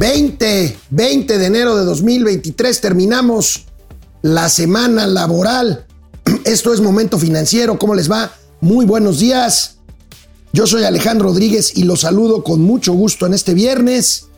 20, 0.00 0.78
20 0.88 1.36
de 1.36 1.44
enero 1.44 1.76
de 1.76 1.84
2023 1.84 2.80
terminamos 2.80 3.66
la 4.22 4.48
semana 4.48 5.06
laboral. 5.06 5.84
Esto 6.46 6.72
es 6.72 6.80
Momento 6.80 7.18
Financiero. 7.18 7.78
¿Cómo 7.78 7.94
les 7.94 8.10
va? 8.10 8.32
Muy 8.62 8.86
buenos 8.86 9.18
días. 9.18 9.76
Yo 10.54 10.66
soy 10.66 10.84
Alejandro 10.84 11.28
Rodríguez 11.28 11.76
y 11.76 11.82
los 11.82 12.00
saludo 12.00 12.42
con 12.42 12.62
mucho 12.62 12.94
gusto 12.94 13.26
en 13.26 13.34
este 13.34 13.52
viernes. 13.52 14.28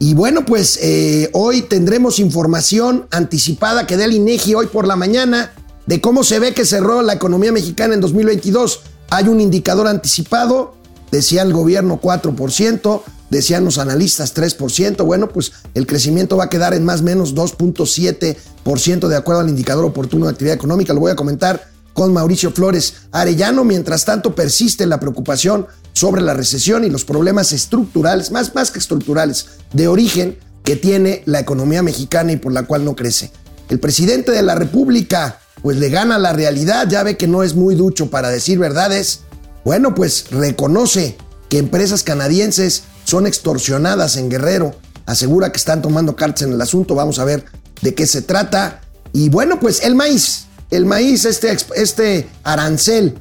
Y 0.00 0.14
bueno, 0.14 0.44
pues 0.44 0.80
eh, 0.82 1.30
hoy 1.32 1.62
tendremos 1.62 2.18
información 2.18 3.06
anticipada 3.12 3.86
que 3.86 3.96
dé 3.96 4.06
el 4.06 4.14
INEGI 4.14 4.56
hoy 4.56 4.66
por 4.66 4.84
la 4.84 4.96
mañana 4.96 5.52
de 5.86 6.00
cómo 6.00 6.24
se 6.24 6.40
ve 6.40 6.54
que 6.54 6.64
cerró 6.64 7.02
la 7.02 7.12
economía 7.12 7.52
mexicana 7.52 7.94
en 7.94 8.00
2022. 8.00 8.80
Hay 9.10 9.28
un 9.28 9.40
indicador 9.40 9.86
anticipado, 9.86 10.74
decía 11.14 11.42
el 11.42 11.52
gobierno 11.52 12.00
4%, 12.00 13.02
decían 13.30 13.64
los 13.64 13.78
analistas 13.78 14.34
3%, 14.34 15.04
bueno, 15.04 15.28
pues 15.28 15.52
el 15.74 15.86
crecimiento 15.86 16.36
va 16.36 16.44
a 16.44 16.50
quedar 16.50 16.74
en 16.74 16.84
más 16.84 17.00
o 17.00 17.04
menos 17.04 17.34
2.7% 17.34 19.08
de 19.08 19.16
acuerdo 19.16 19.40
al 19.40 19.48
indicador 19.48 19.84
oportuno 19.84 20.26
de 20.26 20.32
actividad 20.32 20.56
económica. 20.56 20.92
Lo 20.92 21.00
voy 21.00 21.12
a 21.12 21.16
comentar 21.16 21.68
con 21.92 22.12
Mauricio 22.12 22.50
Flores 22.50 22.94
Arellano. 23.12 23.64
Mientras 23.64 24.04
tanto, 24.04 24.34
persiste 24.34 24.86
la 24.86 24.98
preocupación 24.98 25.66
sobre 25.92 26.20
la 26.20 26.34
recesión 26.34 26.84
y 26.84 26.90
los 26.90 27.04
problemas 27.04 27.52
estructurales, 27.52 28.32
más, 28.32 28.54
más 28.54 28.70
que 28.70 28.80
estructurales, 28.80 29.46
de 29.72 29.88
origen 29.88 30.36
que 30.64 30.76
tiene 30.76 31.22
la 31.26 31.40
economía 31.40 31.82
mexicana 31.82 32.32
y 32.32 32.36
por 32.36 32.52
la 32.52 32.64
cual 32.64 32.84
no 32.84 32.96
crece. 32.96 33.30
El 33.68 33.78
presidente 33.78 34.32
de 34.32 34.42
la 34.42 34.56
República, 34.56 35.38
pues 35.62 35.76
le 35.76 35.90
gana 35.90 36.18
la 36.18 36.32
realidad, 36.32 36.88
ya 36.88 37.02
ve 37.04 37.16
que 37.16 37.28
no 37.28 37.42
es 37.42 37.54
muy 37.54 37.76
ducho 37.76 38.10
para 38.10 38.30
decir 38.30 38.58
verdades. 38.58 39.20
Bueno, 39.64 39.94
pues 39.94 40.30
reconoce 40.30 41.16
que 41.48 41.58
empresas 41.58 42.02
canadienses 42.02 42.84
son 43.04 43.26
extorsionadas 43.26 44.16
en 44.16 44.28
Guerrero. 44.28 44.74
Asegura 45.06 45.52
que 45.52 45.56
están 45.56 45.82
tomando 45.82 46.16
cartas 46.16 46.42
en 46.42 46.52
el 46.52 46.60
asunto. 46.60 46.94
Vamos 46.94 47.18
a 47.18 47.24
ver 47.24 47.44
de 47.80 47.94
qué 47.94 48.06
se 48.06 48.22
trata. 48.22 48.82
Y 49.12 49.30
bueno, 49.30 49.58
pues 49.60 49.82
el 49.82 49.94
maíz. 49.94 50.46
El 50.70 50.86
maíz, 50.86 51.24
este, 51.24 51.56
este 51.76 52.28
arancel 52.42 53.16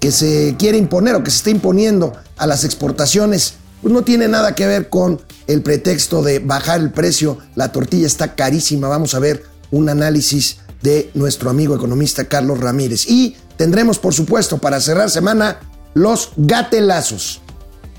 que 0.00 0.12
se 0.12 0.56
quiere 0.58 0.78
imponer 0.78 1.14
o 1.14 1.22
que 1.22 1.30
se 1.30 1.38
está 1.38 1.50
imponiendo 1.50 2.14
a 2.36 2.46
las 2.46 2.64
exportaciones, 2.64 3.54
pues 3.82 3.92
no 3.92 4.02
tiene 4.02 4.28
nada 4.28 4.54
que 4.54 4.66
ver 4.66 4.88
con 4.88 5.20
el 5.46 5.62
pretexto 5.62 6.22
de 6.22 6.38
bajar 6.38 6.80
el 6.80 6.90
precio. 6.90 7.38
La 7.54 7.70
tortilla 7.70 8.06
está 8.06 8.34
carísima. 8.34 8.88
Vamos 8.88 9.14
a 9.14 9.18
ver 9.18 9.44
un 9.70 9.88
análisis 9.88 10.58
de 10.82 11.10
nuestro 11.14 11.50
amigo 11.50 11.76
economista 11.76 12.24
Carlos 12.24 12.60
Ramírez. 12.60 13.06
Y 13.08 13.36
tendremos, 13.56 13.98
por 13.98 14.14
supuesto, 14.14 14.58
para 14.58 14.80
cerrar 14.80 15.10
semana, 15.10 15.58
los 15.94 16.30
gatelazos. 16.36 17.40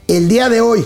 El 0.08 0.28
día 0.28 0.50
de 0.50 0.62
hoy, 0.62 0.86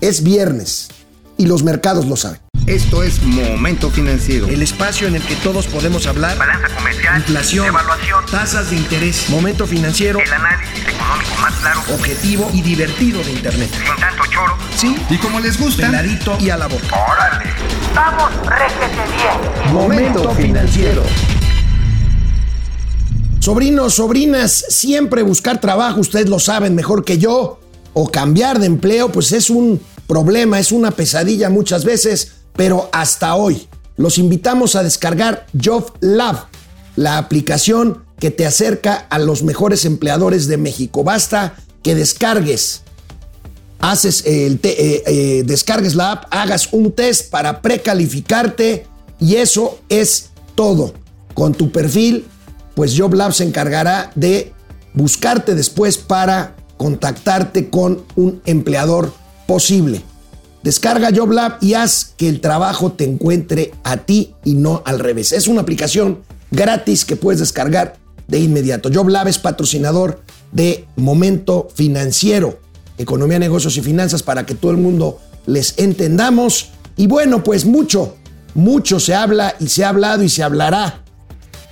es 0.00 0.22
viernes 0.22 0.88
y 1.36 1.46
los 1.46 1.62
mercados 1.62 2.06
lo 2.06 2.16
saben. 2.16 2.40
Esto 2.66 3.02
es 3.02 3.20
Momento 3.22 3.90
Financiero. 3.90 4.46
El 4.46 4.62
espacio 4.62 5.08
en 5.08 5.16
el 5.16 5.22
que 5.22 5.34
todos 5.36 5.66
podemos 5.66 6.06
hablar. 6.06 6.38
Balanza 6.38 6.68
comercial. 6.76 7.18
Inflación. 7.18 7.66
Evaluación. 7.66 8.24
Tasas 8.30 8.70
de 8.70 8.76
interés. 8.76 9.28
Momento 9.30 9.66
Financiero. 9.66 10.20
El 10.20 10.32
análisis 10.32 10.78
económico 10.86 11.34
más 11.40 11.54
claro. 11.54 11.80
Objetivo 11.92 12.48
y 12.52 12.62
divertido 12.62 13.22
de 13.24 13.32
Internet. 13.32 13.68
Sin 13.72 13.96
tanto 13.96 14.22
choro. 14.30 14.56
Sí. 14.76 14.96
Y 15.10 15.18
como 15.18 15.40
les 15.40 15.58
gusta. 15.58 15.86
Peladito 15.86 16.38
y 16.38 16.50
a 16.50 16.56
la 16.56 16.68
boca. 16.68 16.86
¡Órale! 17.10 17.50
¡Vamos, 17.96 18.30
réjete 18.46 19.12
bien! 19.16 19.74
Momento 19.74 20.30
Financiero. 20.34 21.02
Sobrinos, 23.42 23.94
sobrinas, 23.94 24.66
siempre 24.68 25.24
buscar 25.24 25.60
trabajo, 25.60 25.98
ustedes 25.98 26.28
lo 26.28 26.38
saben 26.38 26.76
mejor 26.76 27.04
que 27.04 27.18
yo, 27.18 27.58
o 27.92 28.06
cambiar 28.08 28.60
de 28.60 28.66
empleo, 28.66 29.10
pues 29.10 29.32
es 29.32 29.50
un 29.50 29.80
problema, 30.06 30.60
es 30.60 30.70
una 30.70 30.92
pesadilla 30.92 31.50
muchas 31.50 31.84
veces, 31.84 32.34
pero 32.54 32.88
hasta 32.92 33.34
hoy 33.34 33.66
los 33.96 34.18
invitamos 34.18 34.76
a 34.76 34.84
descargar 34.84 35.46
Job 35.60 35.92
Lab, 35.98 36.46
la 36.94 37.18
aplicación 37.18 38.04
que 38.20 38.30
te 38.30 38.46
acerca 38.46 38.94
a 38.94 39.18
los 39.18 39.42
mejores 39.42 39.84
empleadores 39.86 40.46
de 40.46 40.58
México. 40.58 41.02
Basta 41.02 41.56
que 41.82 41.96
descargues, 41.96 42.82
haces 43.80 44.22
el 44.24 44.60
eh, 44.62 45.02
eh, 45.04 45.42
descargues 45.44 45.96
la 45.96 46.12
app, 46.12 46.26
hagas 46.30 46.68
un 46.70 46.92
test 46.92 47.28
para 47.28 47.60
precalificarte 47.60 48.86
y 49.18 49.34
eso 49.34 49.80
es 49.88 50.30
todo. 50.54 50.94
Con 51.34 51.54
tu 51.54 51.72
perfil, 51.72 52.26
pues 52.74 52.94
JobLab 52.96 53.32
se 53.32 53.44
encargará 53.44 54.10
de 54.14 54.52
buscarte 54.94 55.54
después 55.54 55.98
para 55.98 56.56
contactarte 56.76 57.70
con 57.70 58.04
un 58.16 58.40
empleador 58.44 59.12
posible. 59.46 60.02
Descarga 60.62 61.10
JobLab 61.10 61.58
y 61.60 61.74
haz 61.74 62.14
que 62.16 62.28
el 62.28 62.40
trabajo 62.40 62.92
te 62.92 63.04
encuentre 63.04 63.72
a 63.82 63.98
ti 63.98 64.34
y 64.44 64.54
no 64.54 64.82
al 64.84 65.00
revés. 65.00 65.32
Es 65.32 65.48
una 65.48 65.62
aplicación 65.62 66.20
gratis 66.50 67.04
que 67.04 67.16
puedes 67.16 67.40
descargar 67.40 67.96
de 68.28 68.38
inmediato. 68.38 68.88
JobLab 68.88 69.28
es 69.28 69.38
patrocinador 69.38 70.22
de 70.52 70.86
Momento 70.96 71.68
Financiero, 71.74 72.60
Economía, 72.98 73.38
Negocios 73.38 73.76
y 73.76 73.80
Finanzas 73.80 74.22
para 74.22 74.46
que 74.46 74.54
todo 74.54 74.70
el 74.70 74.76
mundo 74.76 75.18
les 75.46 75.78
entendamos. 75.78 76.70
Y 76.96 77.08
bueno, 77.08 77.42
pues 77.42 77.64
mucho, 77.64 78.14
mucho 78.54 79.00
se 79.00 79.14
habla 79.14 79.56
y 79.58 79.68
se 79.68 79.84
ha 79.84 79.88
hablado 79.88 80.22
y 80.22 80.28
se 80.28 80.42
hablará 80.42 81.01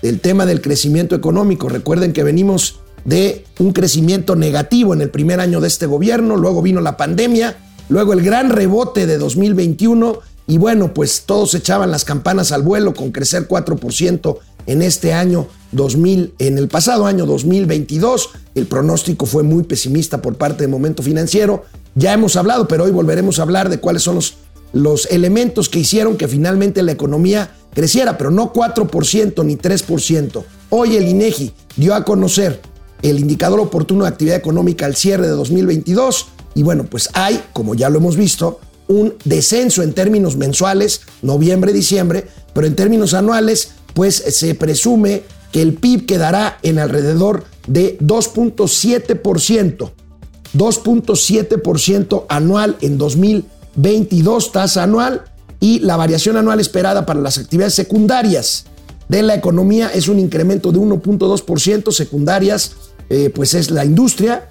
del 0.03 0.21
tema 0.21 0.47
del 0.47 0.61
crecimiento 0.61 1.15
económico. 1.15 1.69
Recuerden 1.69 2.12
que 2.12 2.22
venimos 2.22 2.81
de 3.05 3.44
un 3.59 3.72
crecimiento 3.72 4.37
negativo 4.37 4.94
en 4.94 5.00
el 5.00 5.11
primer 5.11 5.41
año 5.41 5.61
de 5.61 5.69
este 5.69 5.87
gobierno, 5.87 6.37
luego 6.37 6.62
vino 6.62 6.81
la 6.81 6.97
pandemia 6.97 7.56
luego 7.91 8.15
el 8.15 8.22
gran 8.22 8.49
rebote 8.49 9.06
de 9.06 9.19
2021 9.19 10.21
y 10.47 10.59
bueno, 10.59 10.94
pues 10.94 11.25
todos 11.27 11.55
echaban 11.55 11.91
las 11.91 12.05
campanas 12.05 12.50
al 12.50 12.62
vuelo 12.62 12.94
con 12.94 13.12
crecer 13.12 13.47
4% 13.47 14.38
en 14.66 14.83
este 14.83 15.12
año 15.12 15.49
2000, 15.72 16.34
en 16.38 16.59
el 16.59 16.69
pasado 16.69 17.06
año 17.06 17.27
2022. 17.27 18.31
El 18.55 18.67
pronóstico 18.67 19.27
fue 19.27 19.43
muy 19.43 19.65
pesimista 19.65 20.22
por 20.22 20.37
parte 20.37 20.62
del 20.62 20.71
momento 20.71 21.03
financiero. 21.03 21.65
Ya 21.94 22.12
hemos 22.12 22.37
hablado, 22.37 22.67
pero 22.67 22.84
hoy 22.84 22.91
volveremos 22.91 23.38
a 23.38 23.43
hablar 23.43 23.69
de 23.69 23.78
cuáles 23.78 24.03
son 24.03 24.17
los, 24.17 24.38
los 24.72 25.06
elementos 25.06 25.69
que 25.69 25.81
hicieron 25.81 26.17
que 26.17 26.27
finalmente 26.27 26.82
la 26.82 26.93
economía 26.93 27.50
creciera, 27.75 28.19
pero 28.19 28.31
no 28.31 28.53
4% 28.53 29.44
ni 29.44 29.56
3%. 29.56 30.44
Hoy 30.70 30.97
el 30.97 31.08
INEGI 31.08 31.53
dio 31.76 31.94
a 31.94 32.04
conocer 32.04 32.60
el 33.03 33.19
indicador 33.19 33.60
oportuno 33.60 34.04
de 34.04 34.10
actividad 34.10 34.36
económica 34.36 34.86
al 34.86 34.97
cierre 34.97 35.26
de 35.26 35.32
2022 35.32 36.26
y 36.54 36.62
bueno, 36.62 36.84
pues 36.84 37.08
hay, 37.14 37.42
como 37.53 37.75
ya 37.75 37.88
lo 37.88 37.98
hemos 37.98 38.16
visto, 38.16 38.60
un 38.88 39.14
descenso 39.25 39.82
en 39.82 39.92
términos 39.92 40.36
mensuales, 40.36 41.03
noviembre, 41.22 41.72
diciembre, 41.72 42.26
pero 42.53 42.66
en 42.66 42.75
términos 42.75 43.14
anuales, 43.14 43.70
pues 43.94 44.16
se 44.16 44.54
presume 44.54 45.22
que 45.52 45.62
el 45.62 45.75
PIB 45.75 46.06
quedará 46.06 46.58
en 46.62 46.78
alrededor 46.78 47.44
de 47.66 47.98
2.7%, 48.00 49.91
2.7% 50.56 52.25
anual 52.28 52.76
en 52.81 52.98
2022, 52.98 54.52
tasa 54.52 54.82
anual, 54.82 55.25
y 55.60 55.81
la 55.81 55.97
variación 55.97 56.37
anual 56.37 56.59
esperada 56.59 57.06
para 57.06 57.21
las 57.21 57.38
actividades 57.38 57.75
secundarias 57.75 58.65
de 59.09 59.22
la 59.22 59.34
economía 59.34 59.91
es 59.93 60.09
un 60.09 60.19
incremento 60.19 60.72
de 60.72 60.78
1.2%, 60.78 61.93
secundarias, 61.93 62.72
eh, 63.10 63.31
pues 63.34 63.54
es 63.54 63.70
la 63.70 63.84
industria, 63.84 64.49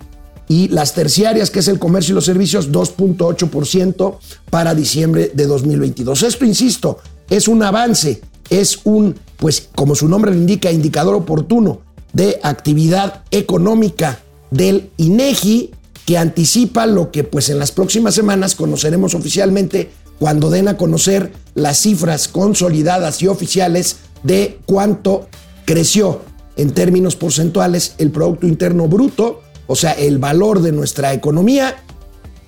y 0.50 0.68
las 0.70 0.96
terciarias, 0.96 1.52
que 1.52 1.60
es 1.60 1.68
el 1.68 1.80
comercio 1.80 2.14
y 2.14 2.16
los 2.16 2.26
servicios, 2.26 2.72
2.8% 2.72 4.18
para 4.50 4.74
diciembre 4.74 5.32
de 5.34 5.46
2022. 5.46 6.24
Esto, 6.24 6.44
insisto, 6.44 6.98
es 7.30 7.48
un 7.48 7.62
avance, 7.62 8.22
es 8.50 8.80
un, 8.84 9.16
pues 9.38 9.70
como 9.76 9.94
su 9.94 10.10
nombre 10.10 10.32
lo 10.32 10.38
indica, 10.38 10.72
indicador 10.72 11.16
oportuno 11.16 11.82
de 12.14 12.40
actividad 12.42 13.24
económica 13.30 14.20
del 14.50 14.90
INEGI 14.98 15.70
que 16.08 16.18
anticipa 16.18 16.88
lo 16.88 17.12
que 17.12 17.24
pues 17.24 17.50
en 17.50 17.60
las 17.60 17.72
próximas 17.72 18.16
semanas 18.16 18.56
conoceremos 18.56 19.14
oficialmente 19.14 19.92
cuando 20.20 20.50
den 20.50 20.68
a 20.68 20.78
conocer 20.78 21.32
las 21.56 21.80
cifras 21.80 22.28
consolidadas 22.28 23.22
y 23.22 23.28
oficiales 23.28 23.98
de 24.24 24.60
cuánto 24.66 25.28
creció 25.66 26.22
en 26.58 26.72
términos 26.72 27.16
porcentuales 27.16 27.96
el 27.98 28.12
Producto 28.12 28.48
Interno 28.48 28.88
Bruto 28.88 29.42
o 29.72 29.76
sea, 29.76 29.92
el 29.92 30.18
valor 30.18 30.64
de 30.64 30.72
nuestra 30.72 31.14
economía 31.14 31.76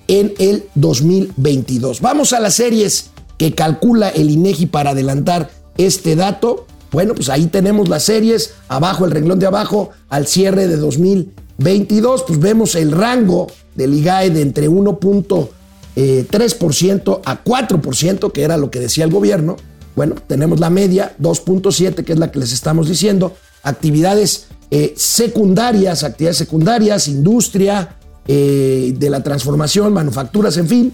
en 0.08 0.34
el 0.38 0.64
2022. 0.74 2.00
Vamos 2.00 2.32
a 2.32 2.40
las 2.40 2.54
series 2.54 3.10
que 3.38 3.54
calcula 3.54 4.08
el 4.08 4.28
INEGI 4.28 4.66
para 4.66 4.90
adelantar 4.90 5.48
este 5.78 6.16
dato. 6.16 6.66
Bueno, 6.90 7.14
pues 7.14 7.28
ahí 7.28 7.46
tenemos 7.46 7.88
las 7.88 8.02
series, 8.02 8.54
abajo 8.66 9.04
el 9.04 9.12
renglón 9.12 9.38
de 9.38 9.46
abajo, 9.46 9.90
al 10.08 10.26
cierre 10.26 10.66
de 10.66 10.76
2022, 10.76 12.24
pues 12.26 12.40
vemos 12.40 12.74
el 12.74 12.90
rango 12.90 13.46
del 13.76 13.94
IGAE 13.94 14.30
de 14.30 14.42
entre 14.42 14.68
1.3% 14.68 15.48
eh, 15.96 16.26
a 16.30 17.44
4%, 17.44 18.32
que 18.32 18.42
era 18.42 18.56
lo 18.56 18.70
que 18.70 18.80
decía 18.80 19.04
el 19.04 19.10
gobierno. 19.10 19.56
Bueno, 19.94 20.14
tenemos 20.26 20.58
la 20.60 20.70
media, 20.70 21.14
2.7, 21.20 22.04
que 22.04 22.12
es 22.12 22.18
la 22.18 22.30
que 22.30 22.38
les 22.38 22.52
estamos 22.52 22.88
diciendo. 22.88 23.34
Actividades 23.62 24.46
eh, 24.70 24.94
secundarias, 24.96 26.02
actividades 26.02 26.38
secundarias, 26.38 27.08
industria, 27.08 27.96
eh, 28.26 28.94
de 28.96 29.10
la 29.10 29.22
transformación, 29.22 29.92
manufacturas, 29.92 30.56
en 30.56 30.68
fin. 30.68 30.92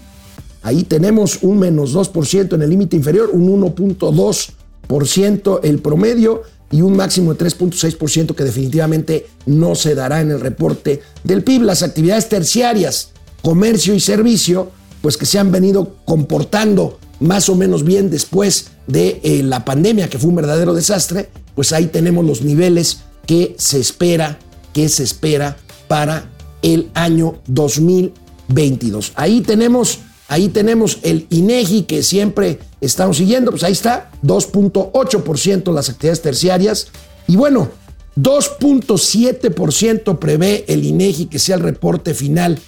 Ahí 0.63 0.83
tenemos 0.83 1.39
un 1.43 1.59
menos 1.59 1.95
2% 1.95 2.55
en 2.55 2.61
el 2.61 2.69
límite 2.69 2.95
inferior, 2.95 3.29
un 3.31 3.61
1.2% 3.61 5.59
el 5.63 5.79
promedio 5.79 6.41
y 6.71 6.81
un 6.81 6.97
máximo 6.97 7.33
de 7.33 7.45
3.6% 7.45 8.33
que 8.35 8.43
definitivamente 8.43 9.27
no 9.45 9.75
se 9.75 9.95
dará 9.95 10.21
en 10.21 10.31
el 10.31 10.41
reporte 10.41 11.01
del 11.23 11.43
PIB. 11.43 11.61
Las 11.61 11.83
actividades 11.83 12.27
terciarias, 12.29 13.11
comercio 13.41 13.93
y 13.93 13.99
servicio, 13.99 14.71
pues 15.01 15.17
que 15.17 15.25
se 15.25 15.39
han 15.39 15.51
venido 15.51 15.95
comportando 16.05 16.99
más 17.19 17.49
o 17.49 17.55
menos 17.55 17.83
bien 17.83 18.09
después 18.09 18.71
de 18.87 19.19
eh, 19.23 19.43
la 19.43 19.65
pandemia, 19.65 20.09
que 20.09 20.17
fue 20.17 20.29
un 20.29 20.35
verdadero 20.35 20.73
desastre, 20.73 21.29
pues 21.55 21.73
ahí 21.73 21.87
tenemos 21.87 22.25
los 22.25 22.41
niveles 22.41 22.99
que 23.25 23.55
se 23.57 23.79
espera, 23.79 24.39
que 24.73 24.89
se 24.89 25.03
espera 25.03 25.57
para 25.87 26.29
el 26.61 26.89
año 26.93 27.39
2022. 27.47 29.13
Ahí 29.15 29.41
tenemos, 29.41 29.99
ahí 30.27 30.49
tenemos 30.49 30.99
el 31.03 31.27
INEGI 31.29 31.83
que 31.83 32.03
siempre 32.03 32.59
estamos 32.81 33.17
siguiendo, 33.17 33.51
pues 33.51 33.63
ahí 33.63 33.73
está, 33.73 34.11
2.8% 34.23 35.73
las 35.73 35.89
actividades 35.89 36.21
terciarias 36.21 36.87
y 37.27 37.35
bueno, 37.35 37.69
2.7% 38.17 40.19
prevé 40.19 40.65
el 40.67 40.85
INEGI 40.85 41.27
que 41.27 41.39
sea 41.39 41.55
el 41.55 41.61
reporte 41.61 42.13
final 42.13 42.59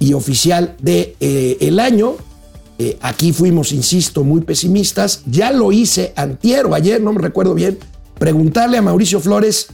y 0.00 0.14
oficial 0.14 0.74
del 0.80 1.14
de, 1.20 1.56
eh, 1.60 1.80
año. 1.80 2.16
Eh, 2.78 2.96
aquí 3.02 3.32
fuimos, 3.32 3.72
insisto, 3.72 4.24
muy 4.24 4.40
pesimistas. 4.40 5.22
Ya 5.26 5.52
lo 5.52 5.70
hice 5.70 6.12
antier 6.16 6.66
o 6.66 6.74
ayer, 6.74 7.00
no 7.00 7.12
me 7.12 7.20
recuerdo 7.20 7.54
bien, 7.54 7.78
preguntarle 8.18 8.78
a 8.78 8.82
Mauricio 8.82 9.20
Flores 9.20 9.68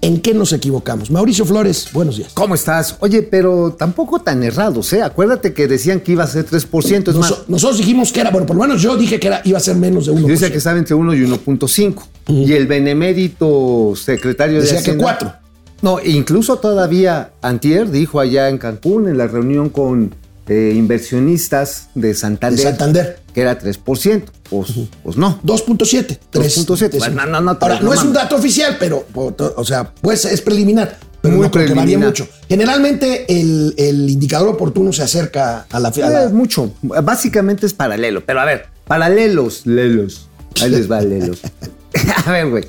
en 0.00 0.20
qué 0.20 0.32
nos 0.34 0.52
equivocamos. 0.54 1.10
Mauricio 1.10 1.44
Flores, 1.44 1.88
buenos 1.92 2.16
días. 2.16 2.32
¿Cómo 2.34 2.54
estás? 2.54 2.96
Oye, 3.00 3.22
pero 3.22 3.74
tampoco 3.78 4.20
tan 4.20 4.42
errados, 4.42 4.92
¿eh? 4.94 5.02
Acuérdate 5.02 5.52
que 5.54 5.66
decían 5.68 6.00
que 6.00 6.12
iba 6.12 6.24
a 6.24 6.26
ser 6.26 6.46
3%. 6.46 7.10
Es 7.10 7.16
Nos- 7.16 7.30
más, 7.30 7.34
nosotros 7.48 7.78
dijimos 7.78 8.10
que 8.12 8.20
era, 8.20 8.30
bueno, 8.30 8.46
por 8.46 8.56
lo 8.56 8.62
menos 8.62 8.80
yo 8.82 8.96
dije 8.96 9.20
que 9.20 9.26
era, 9.28 9.40
iba 9.44 9.58
a 9.58 9.60
ser 9.60 9.76
menos 9.76 10.06
de 10.06 10.12
1%. 10.12 10.20
yo 10.22 10.28
decía 10.28 10.50
que 10.50 10.58
estaba 10.58 10.78
entre 10.78 10.94
1 10.94 11.14
y 11.14 11.20
1.5. 11.22 12.02
Y 12.28 12.52
el 12.52 12.66
benemérito 12.66 13.92
secretario 13.96 14.60
Decía 14.60 14.78
de 14.78 14.82
que 14.82 14.90
Hacienda... 14.92 15.04
4. 15.04 15.43
No, 15.82 15.98
incluso 16.02 16.56
todavía 16.58 17.32
Antier 17.42 17.90
dijo 17.90 18.20
allá 18.20 18.48
en 18.48 18.58
Cancún, 18.58 19.08
en 19.08 19.18
la 19.18 19.26
reunión 19.26 19.68
con 19.68 20.14
eh, 20.48 20.72
inversionistas 20.74 21.88
de 21.94 22.14
Santander, 22.14 22.58
De 22.58 22.64
Santander. 22.64 23.18
que 23.34 23.40
era 23.42 23.58
3%. 23.58 24.24
Pues, 24.50 24.72
pues 25.02 25.16
no. 25.16 25.40
2.7. 25.42 26.18
2.7. 26.32 26.88
tres- 26.90 26.98
Bueno, 26.98 27.26
no, 27.26 27.40
no, 27.40 27.58
Ahora, 27.60 27.80
no 27.80 27.86
no 27.86 27.94
es 27.94 28.02
un 28.02 28.12
dato 28.12 28.36
oficial, 28.36 28.76
pero, 28.78 29.04
o, 29.14 29.64
sea, 29.64 29.92
pues 30.00 30.24
es 30.24 30.40
preliminar. 30.42 30.98
Pero 31.20 31.36
Muy 31.36 31.46
no 31.46 31.50
creo 31.50 31.66
que 31.66 31.72
varíe 31.72 31.96
preliminar. 31.96 32.08
mucho. 32.10 32.28
Generalmente 32.48 33.24
el, 33.40 33.74
el 33.78 34.10
indicador 34.10 34.50
oportuno 34.50 34.92
se 34.92 35.02
acerca 35.02 35.66
a 35.70 35.80
la, 35.80 35.88
Es 35.88 36.32
mucho. 36.32 36.72
Básicamente 36.82 37.64
es 37.64 37.72
paralelo. 37.72 38.22
Pero 38.26 38.40
a 38.40 38.44
ver, 38.44 38.66
paralelos, 38.86 39.66
lelos. 39.66 40.28
Ahí 40.60 40.68
les 40.70 40.90
va, 40.90 41.00
lelos. 41.00 41.40
a 42.26 42.30
ver, 42.30 42.50
güey. 42.50 42.64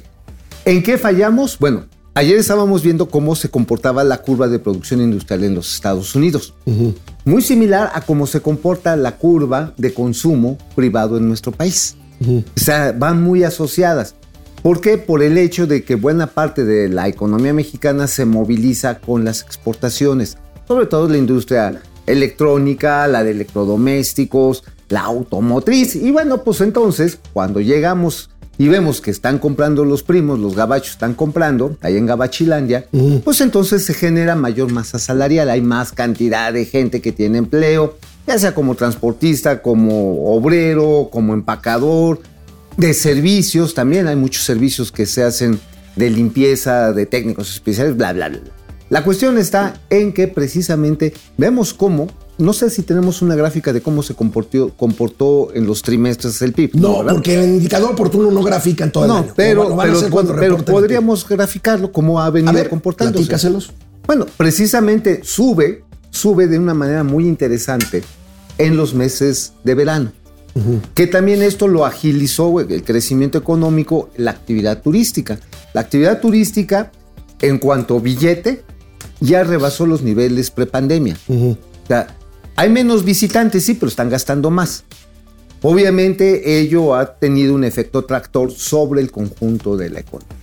¿En 0.63 0.81
qué 0.81 0.97
fallamos? 0.97 1.59
Bueno, 1.59 1.85
ayer 2.15 2.39
estábamos 2.39 2.81
viendo 2.81 3.09
cómo 3.09 3.35
se 3.35 3.49
comportaba 3.49 4.03
la 4.03 4.21
curva 4.21 4.47
de 4.47 4.57
producción 4.57 5.01
industrial 5.01 5.43
en 5.43 5.53
los 5.53 5.75
Estados 5.75 6.15
Unidos. 6.15 6.55
Muy 7.25 7.41
similar 7.41 7.91
a 7.93 8.01
cómo 8.01 8.25
se 8.25 8.41
comporta 8.41 8.95
la 8.95 9.17
curva 9.17 9.73
de 9.77 9.93
consumo 9.93 10.57
privado 10.75 11.17
en 11.17 11.27
nuestro 11.27 11.51
país. 11.51 11.95
O 12.25 12.59
sea, 12.59 12.93
van 12.97 13.21
muy 13.21 13.43
asociadas. 13.43 14.15
¿Por 14.63 14.81
qué? 14.81 14.97
Por 14.97 15.21
el 15.21 15.37
hecho 15.37 15.67
de 15.67 15.83
que 15.83 15.95
buena 15.95 16.27
parte 16.27 16.63
de 16.63 16.89
la 16.89 17.07
economía 17.07 17.53
mexicana 17.53 18.07
se 18.07 18.25
moviliza 18.25 18.99
con 18.99 19.23
las 19.23 19.41
exportaciones, 19.41 20.37
sobre 20.67 20.87
todo 20.87 21.07
la 21.07 21.17
industria 21.17 21.81
electrónica, 22.07 23.07
la 23.07 23.23
de 23.23 23.31
electrodomésticos, 23.31 24.63
la 24.89 25.01
automotriz. 25.01 25.95
Y 25.95 26.11
bueno, 26.11 26.43
pues 26.43 26.61
entonces, 26.61 27.19
cuando 27.33 27.59
llegamos 27.59 28.29
y 28.57 28.67
vemos 28.67 29.01
que 29.01 29.11
están 29.11 29.39
comprando 29.39 29.85
los 29.85 30.03
primos, 30.03 30.39
los 30.39 30.55
gabachos 30.55 30.91
están 30.91 31.13
comprando, 31.13 31.77
ahí 31.81 31.97
en 31.97 32.05
Gabachilandia, 32.05 32.87
pues 33.23 33.41
entonces 33.41 33.85
se 33.85 33.93
genera 33.93 34.35
mayor 34.35 34.71
masa 34.71 34.99
salarial, 34.99 35.49
hay 35.49 35.61
más 35.61 35.91
cantidad 35.91 36.53
de 36.53 36.65
gente 36.65 37.01
que 37.01 37.11
tiene 37.11 37.37
empleo, 37.37 37.97
ya 38.27 38.39
sea 38.39 38.55
como 38.55 38.75
transportista, 38.75 39.61
como 39.61 40.33
obrero, 40.33 41.09
como 41.11 41.33
empacador, 41.33 42.21
de 42.77 42.93
servicios, 42.93 43.73
también 43.73 44.07
hay 44.07 44.15
muchos 44.15 44.43
servicios 44.43 44.91
que 44.91 45.05
se 45.05 45.23
hacen 45.23 45.59
de 45.95 46.09
limpieza, 46.09 46.91
de 46.91 47.05
técnicos 47.05 47.53
especiales, 47.53 47.95
bla, 47.95 48.13
bla, 48.13 48.29
bla. 48.29 48.39
La 48.89 49.03
cuestión 49.03 49.37
está 49.37 49.81
en 49.89 50.13
que 50.13 50.27
precisamente 50.27 51.13
vemos 51.37 51.73
cómo, 51.73 52.07
no 52.37 52.53
sé 52.53 52.69
si 52.69 52.81
tenemos 52.81 53.21
una 53.21 53.35
gráfica 53.35 53.71
de 53.71 53.81
cómo 53.81 54.03
se 54.03 54.13
comportó, 54.13 54.71
comportó 54.71 55.53
en 55.53 55.65
los 55.65 55.81
trimestres 55.81 56.41
el 56.41 56.53
PIB. 56.53 56.75
No, 56.75 56.99
¿verdad? 56.99 57.13
porque 57.13 57.35
el 57.35 57.49
indicador 57.49 57.91
oportuno 57.93 58.31
no 58.31 58.43
grafica 58.43 58.83
en 58.83 58.91
todo 58.91 59.03
el 59.05 59.09
No, 59.09 59.17
año. 59.17 59.33
pero, 59.35 59.79
a 59.79 59.83
pero, 59.83 60.09
cuando 60.09 60.35
podríamos 60.65 61.27
graficarlo 61.27 61.91
como 61.91 62.19
ha 62.21 62.29
venido 62.29 62.51
A 62.51 62.53
ver, 62.53 62.69
comportándose. 62.69 63.49
Bueno, 64.05 64.25
precisamente 64.37 65.21
sube, 65.23 65.83
sube 66.11 66.47
de 66.47 66.59
una 66.59 66.73
manera 66.73 67.03
muy 67.03 67.27
interesante 67.27 68.03
en 68.57 68.77
los 68.77 68.93
meses 68.93 69.53
de 69.63 69.75
verano. 69.75 70.11
Que 70.93 71.05
también 71.05 71.41
esto 71.41 71.67
lo 71.67 71.85
agilizó 71.85 72.61
el 72.61 72.83
crecimiento 72.83 73.37
económico, 73.37 74.09
la 74.15 74.31
actividad 74.31 74.81
turística. 74.81 75.37
La 75.73 75.81
actividad 75.81 76.21
turística, 76.21 76.93
en 77.41 77.57
cuanto 77.59 77.97
a 77.97 77.99
billete, 77.99 78.63
ya 79.19 79.43
rebasó 79.43 79.85
los 79.85 80.01
niveles 80.01 80.51
prepandemia. 80.51 81.17
O 81.27 81.57
sea, 81.87 82.07
hay 82.55 82.69
menos 82.69 83.03
visitantes, 83.03 83.65
sí, 83.65 83.73
pero 83.73 83.87
están 83.89 84.09
gastando 84.09 84.49
más. 84.49 84.83
Obviamente 85.61 86.59
ello 86.59 86.93
ha 86.95 87.15
tenido 87.15 87.55
un 87.55 87.63
efecto 87.63 88.05
tractor 88.05 88.51
sobre 88.51 89.01
el 89.01 89.11
conjunto 89.11 89.77
de 89.77 89.89
la 89.89 89.99
economía. 90.01 90.35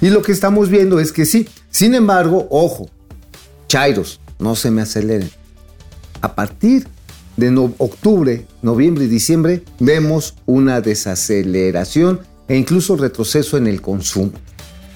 Y 0.00 0.10
lo 0.10 0.22
que 0.22 0.32
estamos 0.32 0.68
viendo 0.70 1.00
es 1.00 1.12
que 1.12 1.26
sí. 1.26 1.48
Sin 1.70 1.94
embargo, 1.94 2.46
ojo, 2.50 2.88
Chairos, 3.68 4.20
no 4.38 4.54
se 4.56 4.70
me 4.70 4.82
aceleren. 4.82 5.30
A 6.22 6.34
partir 6.34 6.86
de 7.36 7.50
no- 7.50 7.74
octubre, 7.78 8.46
noviembre 8.62 9.04
y 9.04 9.08
diciembre, 9.08 9.62
vemos 9.78 10.34
una 10.46 10.80
desaceleración 10.80 12.20
e 12.48 12.56
incluso 12.56 12.96
retroceso 12.96 13.56
en 13.56 13.66
el 13.66 13.80
consumo. 13.82 14.32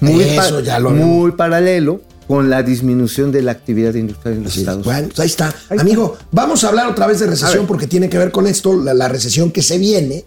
Eso 0.01 0.59
ya 0.59 0.79
lo 0.79 0.91
muy 0.91 1.31
paralelo 1.31 2.01
con 2.27 2.49
la 2.49 2.63
disminución 2.63 3.31
de 3.31 3.41
la 3.41 3.51
actividad 3.51 3.93
industrial 3.93 4.37
en 4.37 4.43
los 4.43 4.51
Así. 4.53 4.61
Estados 4.61 4.83
Bueno, 4.83 4.99
Unidos. 4.99 5.13
pues 5.15 5.19
ahí 5.23 5.29
está. 5.29 5.55
Ahí 5.69 5.79
Amigo, 5.79 6.17
vamos 6.31 6.63
a 6.63 6.69
hablar 6.69 6.87
otra 6.89 7.07
vez 7.07 7.19
de 7.19 7.27
recesión 7.27 7.67
porque 7.67 7.87
tiene 7.87 8.09
que 8.09 8.17
ver 8.17 8.31
con 8.31 8.47
esto, 8.47 8.73
la, 8.81 8.93
la 8.93 9.07
recesión 9.07 9.51
que 9.51 9.61
se 9.61 9.77
viene. 9.77 10.25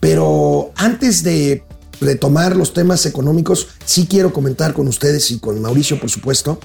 Pero 0.00 0.72
antes 0.76 1.22
de 1.22 1.62
retomar 2.00 2.56
los 2.56 2.72
temas 2.74 3.06
económicos, 3.06 3.68
sí 3.84 4.06
quiero 4.08 4.32
comentar 4.32 4.72
con 4.74 4.88
ustedes 4.88 5.30
y 5.30 5.38
con 5.38 5.60
Mauricio, 5.62 6.00
por 6.00 6.10
supuesto, 6.10 6.58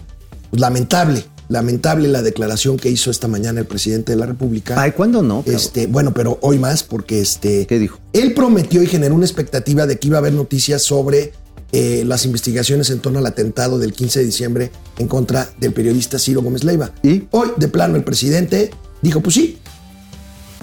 pues, 0.49 0.59
lamentable, 0.59 1.23
lamentable 1.47 2.07
la 2.07 2.23
declaración 2.23 2.77
que 2.77 2.89
hizo 2.89 3.11
esta 3.11 3.27
mañana 3.27 3.59
el 3.59 3.67
presidente 3.67 4.13
de 4.13 4.17
la 4.17 4.25
República. 4.25 4.81
Ay, 4.81 4.91
¿cuándo 4.93 5.21
no? 5.21 5.37
cabrón? 5.43 5.55
Este, 5.55 5.85
bueno, 5.87 6.13
pero 6.13 6.39
hoy 6.41 6.57
más 6.57 6.83
porque 6.83 7.21
este. 7.21 7.67
¿Qué 7.67 7.77
dijo? 7.77 7.99
Él 8.13 8.33
prometió 8.33 8.81
y 8.81 8.87
generó 8.87 9.13
una 9.13 9.25
expectativa 9.25 9.85
de 9.85 9.99
que 9.99 10.07
iba 10.07 10.17
a 10.17 10.19
haber 10.19 10.33
noticias 10.33 10.81
sobre 10.81 11.33
eh, 11.71 12.03
las 12.05 12.25
investigaciones 12.25 12.89
en 12.89 12.99
torno 12.99 13.19
al 13.19 13.25
atentado 13.25 13.77
del 13.77 13.93
15 13.93 14.19
de 14.19 14.25
diciembre 14.25 14.71
en 14.97 15.07
contra 15.07 15.49
del 15.59 15.73
periodista 15.73 16.17
Ciro 16.17 16.41
Gómez 16.41 16.63
Leiva. 16.63 16.91
¿Y? 17.03 17.23
Hoy, 17.31 17.49
de 17.57 17.67
plano, 17.67 17.95
el 17.95 18.03
presidente 18.03 18.71
dijo, 19.01 19.21
pues 19.21 19.35
sí. 19.35 19.57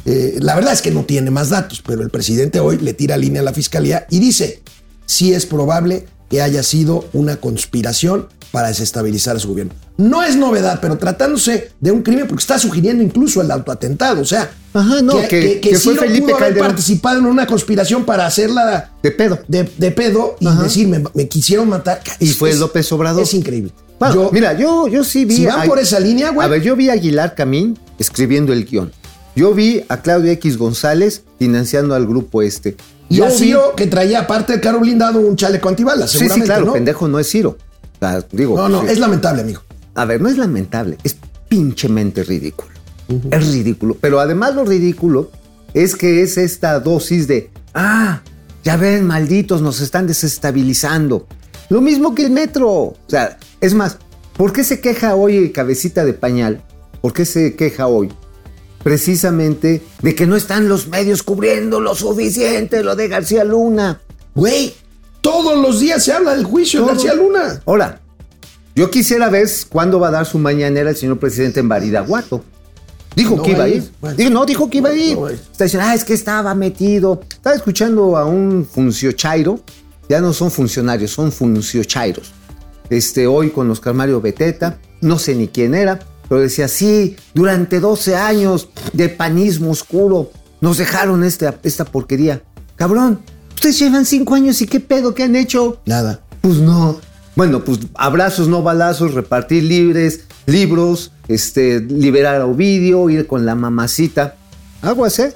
Eh, 0.06 0.36
la 0.40 0.54
verdad 0.54 0.72
es 0.72 0.82
que 0.82 0.90
no 0.90 1.04
tiene 1.04 1.30
más 1.30 1.50
datos, 1.50 1.82
pero 1.86 2.02
el 2.02 2.10
presidente 2.10 2.60
hoy 2.60 2.78
le 2.78 2.94
tira 2.94 3.16
línea 3.16 3.40
a 3.40 3.44
la 3.44 3.52
fiscalía 3.52 4.06
y 4.10 4.18
dice, 4.18 4.62
sí 5.06 5.32
es 5.32 5.46
probable 5.46 6.06
que 6.28 6.42
haya 6.42 6.62
sido 6.62 7.08
una 7.12 7.36
conspiración 7.36 8.28
para 8.54 8.68
desestabilizar 8.68 9.34
a 9.36 9.40
su 9.40 9.48
gobierno. 9.48 9.74
No 9.96 10.22
es 10.22 10.36
novedad, 10.36 10.78
pero 10.80 10.96
tratándose 10.96 11.72
de 11.80 11.90
un 11.90 12.02
crimen, 12.02 12.28
porque 12.28 12.40
está 12.42 12.56
sugiriendo 12.58 13.02
incluso 13.02 13.42
el 13.42 13.50
autoatentado, 13.50 14.22
o 14.22 14.24
sea, 14.24 14.48
Ajá, 14.72 15.02
no, 15.02 15.14
que- 15.28 15.60
que 15.60 15.70
fue 15.78 15.94
Ciro 15.94 16.02
Felipe 16.04 16.20
pudo 16.26 16.36
haber 16.36 16.48
Calderón. 16.50 16.68
participado 16.68 17.18
en 17.18 17.26
una 17.26 17.46
conspiración 17.48 18.04
para 18.04 18.26
hacerla 18.26 18.92
De 19.02 19.10
pedo. 19.10 19.40
de, 19.48 19.68
de 19.76 19.90
pedo 19.90 20.36
y 20.38 20.46
Ajá. 20.46 20.62
decir, 20.62 20.86
me, 20.86 21.02
me 21.14 21.26
quisieron 21.28 21.68
matar. 21.68 22.00
Y 22.20 22.30
Es- 22.30 22.36
fue 22.36 22.50
es- 22.50 22.58
López 22.60 22.90
Obrador. 22.92 23.22
Es 23.24 23.34
increíble. 23.34 23.72
Bueno, 23.98 24.14
Yo- 24.14 24.30
mira, 24.32 24.52
yo, 24.56 24.86
yo 24.86 25.02
sí 25.02 25.24
vi. 25.24 25.36
Si 25.36 25.46
van 25.46 25.66
por 25.68 25.80
esa 25.80 25.98
línea, 25.98 26.30
güey. 26.30 26.46
A 26.46 26.48
ver, 26.50 26.62
yo 26.62 26.76
vi 26.76 26.90
a 26.90 26.92
Aguilar 26.92 27.34
Camín 27.34 27.76
escribiendo 27.98 28.52
el 28.52 28.64
guion. 28.66 28.92
Yo 29.36 29.52
vi 29.52 29.84
a 29.88 29.96
Claudia 30.00 30.30
X 30.32 30.56
González 30.58 31.22
financiando 31.40 31.94
al 31.96 32.06
grupo 32.06 32.40
este. 32.42 32.76
Y 33.08 33.16
yo 33.16 33.26
a 33.26 33.28
vi- 33.30 33.34
Ciro, 33.34 33.74
que 33.76 33.86
traía 33.88 34.20
aparte 34.20 34.52
del 34.52 34.60
carro 34.60 34.78
blindado 34.80 35.18
un 35.18 35.34
chaleco 35.36 35.68
antibalas, 35.68 36.10
Sí, 36.10 36.18
sí, 36.18 36.24
seguramente, 36.24 36.46
claro, 36.46 36.66
¿no? 36.66 36.72
pendejo 36.72 37.08
no 37.08 37.18
es 37.18 37.28
Ciro. 37.28 37.58
Sea, 37.98 38.24
digo, 38.32 38.56
No, 38.56 38.68
no, 38.68 38.82
sí. 38.82 38.88
es 38.90 38.98
lamentable, 38.98 39.42
amigo. 39.42 39.62
A 39.94 40.04
ver, 40.04 40.20
no 40.20 40.28
es 40.28 40.36
lamentable, 40.38 40.98
es 41.04 41.16
pinchemente 41.48 42.24
ridículo. 42.24 42.70
Es 43.30 43.52
ridículo. 43.52 43.96
Pero 44.00 44.18
además 44.20 44.54
lo 44.54 44.64
ridículo 44.64 45.30
es 45.74 45.94
que 45.94 46.22
es 46.22 46.36
esta 46.38 46.80
dosis 46.80 47.28
de, 47.28 47.50
ah, 47.74 48.22
ya 48.64 48.76
ven, 48.76 49.06
malditos, 49.06 49.62
nos 49.62 49.80
están 49.80 50.06
desestabilizando. 50.06 51.26
Lo 51.68 51.80
mismo 51.80 52.14
que 52.14 52.24
el 52.24 52.30
metro. 52.30 52.70
O 52.70 52.96
sea, 53.06 53.38
es 53.60 53.74
más, 53.74 53.98
¿por 54.36 54.52
qué 54.52 54.64
se 54.64 54.80
queja 54.80 55.14
hoy 55.14 55.50
Cabecita 55.50 56.04
de 56.04 56.14
Pañal? 56.14 56.62
¿Por 57.00 57.12
qué 57.12 57.24
se 57.24 57.54
queja 57.54 57.86
hoy 57.86 58.10
precisamente 58.84 59.82
de 60.02 60.14
que 60.14 60.26
no 60.26 60.36
están 60.36 60.68
los 60.68 60.86
medios 60.88 61.24
cubriendo 61.24 61.80
lo 61.80 61.96
suficiente 61.96 62.84
lo 62.84 62.94
de 62.94 63.08
García 63.08 63.42
Luna. 63.42 64.02
Güey, 64.34 64.74
todos 65.24 65.58
los 65.58 65.80
días 65.80 66.04
se 66.04 66.12
habla 66.12 66.36
del 66.36 66.44
juicio 66.44 66.82
de. 66.82 66.88
García 66.88 67.14
Luna. 67.14 67.62
Ahora, 67.64 67.98
yo 68.76 68.90
quisiera 68.90 69.30
ver 69.30 69.48
cuándo 69.70 69.98
va 69.98 70.08
a 70.08 70.10
dar 70.10 70.26
su 70.26 70.38
mañanera 70.38 70.90
el 70.90 70.96
señor 70.96 71.18
presidente 71.18 71.60
en 71.60 71.68
Baridaguato. 71.68 72.44
Dijo 73.16 73.36
No 73.36 73.42
que 73.42 73.52
iba 73.52 73.64
a 73.64 73.68
ir. 73.68 73.90
Bueno. 74.02 74.16
Digo, 74.18 74.30
no, 74.30 74.44
dijo 74.44 74.68
que 74.68 74.78
iba 74.78 74.90
a 74.90 74.94
ir. 74.94 75.16
No. 75.16 75.28
Está 75.28 75.64
diciendo, 75.64 75.88
ah, 75.88 75.94
es 75.94 76.04
que 76.04 76.12
estaba 76.12 76.54
metido. 76.54 77.22
Estaba 77.30 77.56
escuchando 77.56 78.18
a 78.18 78.26
un 78.26 78.66
funcionario. 78.70 79.60
Ya 80.10 80.20
no 80.20 80.34
son 80.34 80.50
funcionarios, 80.50 81.12
son 81.12 81.32
funcionarios. 81.32 82.32
Este, 82.90 83.26
hoy 83.26 83.48
con 83.48 83.70
Oscar 83.70 83.94
Mario 83.94 84.20
Beteta, 84.20 84.78
no 85.00 85.18
sé 85.18 85.34
ni 85.34 85.48
quién 85.48 85.74
era, 85.74 86.00
pero 86.28 86.42
decía, 86.42 86.68
sí, 86.68 87.16
durante 87.32 87.80
12 87.80 88.14
años 88.14 88.68
de 88.92 89.08
panismo 89.08 89.70
oscuro 89.70 90.30
nos 90.60 90.76
dejaron 90.76 91.24
esta, 91.24 91.58
esta 91.62 91.86
porquería. 91.86 92.42
Cabrón, 92.76 93.20
ustedes 93.54 93.78
llevan 93.78 94.04
5 94.04 94.34
años 94.34 94.60
y 94.62 94.66
qué 94.66 94.80
pedo, 94.80 95.14
¿qué 95.14 95.24
han 95.24 95.36
hecho? 95.36 95.80
Nada. 95.86 96.20
Pues 96.40 96.58
no. 96.58 97.00
Bueno, 97.36 97.64
pues 97.64 97.80
abrazos, 97.94 98.48
no 98.48 98.62
balazos, 98.62 99.14
repartir 99.14 99.64
libres, 99.64 100.20
libros, 100.46 101.12
este, 101.28 101.80
liberar 101.80 102.40
a 102.40 102.46
Ovidio, 102.46 103.10
ir 103.10 103.26
con 103.26 103.44
la 103.44 103.54
mamacita. 103.54 104.36
Aguas, 104.82 105.18
¿eh? 105.18 105.32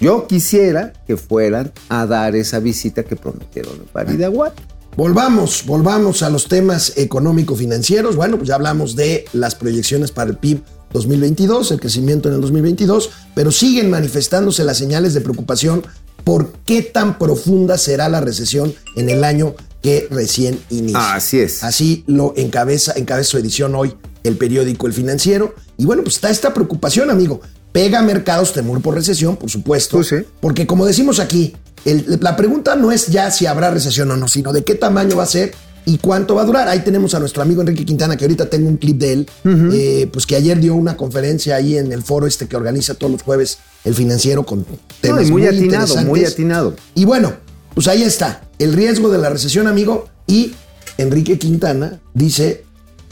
Yo 0.00 0.26
quisiera 0.26 0.94
que 1.06 1.16
fueran 1.16 1.72
a 1.88 2.06
dar 2.06 2.34
esa 2.34 2.58
visita 2.58 3.04
que 3.04 3.16
prometieron 3.16 3.74
en 3.74 3.84
París 3.92 4.16
de 4.16 4.24
Aguat. 4.24 4.54
Volvamos, 4.96 5.64
volvamos 5.66 6.22
a 6.22 6.30
los 6.30 6.48
temas 6.48 6.94
económico-financieros. 6.96 8.16
Bueno, 8.16 8.36
pues 8.36 8.48
ya 8.48 8.56
hablamos 8.56 8.96
de 8.96 9.24
las 9.32 9.54
proyecciones 9.54 10.10
para 10.10 10.30
el 10.30 10.36
PIB 10.36 10.62
2022, 10.92 11.70
el 11.70 11.80
crecimiento 11.80 12.28
en 12.28 12.34
el 12.34 12.40
2022, 12.40 13.10
pero 13.34 13.52
siguen 13.52 13.90
manifestándose 13.90 14.64
las 14.64 14.78
señales 14.78 15.14
de 15.14 15.20
preocupación 15.20 15.84
por 16.24 16.52
qué 16.66 16.82
tan 16.82 17.18
profunda 17.18 17.78
será 17.78 18.08
la 18.08 18.20
recesión 18.20 18.74
en 18.96 19.08
el 19.08 19.24
año 19.24 19.54
que 19.82 20.08
recién 20.10 20.60
inicia. 20.68 21.14
Así 21.14 21.38
es. 21.38 21.64
Así 21.64 22.04
lo 22.06 22.34
encabeza, 22.36 22.92
encabeza 22.96 23.30
su 23.30 23.38
edición 23.38 23.74
hoy 23.74 23.94
el 24.24 24.36
periódico 24.36 24.86
El 24.86 24.92
Financiero. 24.92 25.54
Y 25.78 25.86
bueno, 25.86 26.02
pues 26.02 26.16
está 26.16 26.30
esta 26.30 26.52
preocupación, 26.52 27.10
amigo. 27.10 27.40
Pega 27.72 28.00
a 28.00 28.02
mercados 28.02 28.52
temor 28.52 28.80
por 28.82 28.94
recesión, 28.94 29.36
por 29.36 29.50
supuesto. 29.50 29.96
Pues 29.98 30.08
sí. 30.08 30.16
Porque 30.40 30.66
como 30.66 30.86
decimos 30.86 31.20
aquí, 31.20 31.54
el- 31.84 32.18
la 32.20 32.36
pregunta 32.36 32.74
no 32.76 32.90
es 32.92 33.06
ya 33.08 33.30
si 33.30 33.46
habrá 33.46 33.70
recesión 33.70 34.10
o 34.10 34.16
no, 34.16 34.28
sino 34.28 34.52
de 34.52 34.64
qué 34.64 34.74
tamaño 34.74 35.16
va 35.16 35.22
a 35.22 35.26
ser 35.26 35.52
y 35.86 35.98
cuánto 35.98 36.34
va 36.34 36.42
a 36.42 36.44
durar. 36.44 36.68
Ahí 36.68 36.80
tenemos 36.80 37.14
a 37.14 37.20
nuestro 37.20 37.42
amigo 37.42 37.62
Enrique 37.62 37.84
Quintana, 37.86 38.16
que 38.16 38.24
ahorita 38.24 38.50
tengo 38.50 38.68
un 38.68 38.76
clip 38.76 38.98
de 38.98 39.12
él, 39.12 39.26
eh, 39.72 40.08
pues 40.12 40.26
que 40.26 40.36
ayer 40.36 40.58
dio 40.60 40.74
una 40.74 40.96
conferencia 40.96 41.56
ahí 41.56 41.78
en 41.78 41.90
el 41.92 42.02
foro 42.02 42.26
este 42.26 42.46
que 42.48 42.56
organiza 42.56 42.94
todos 42.94 43.12
los 43.12 43.22
jueves 43.22 43.58
el 43.84 43.94
financiero 43.94 44.44
con 44.44 44.66
temas 45.00 45.22
No, 45.22 45.28
y 45.28 45.30
muy 45.30 45.46
atinado, 45.46 45.96
muy 46.04 46.24
atinado. 46.24 46.74
Y 46.94 47.04
bueno, 47.06 47.32
pues 47.74 47.88
ahí 47.88 48.02
está, 48.02 48.42
el 48.58 48.72
riesgo 48.74 49.08
de 49.10 49.18
la 49.18 49.30
recesión, 49.30 49.66
amigo, 49.68 50.08
y 50.26 50.54
Enrique 50.98 51.38
Quintana 51.38 52.00
dice, 52.12 52.64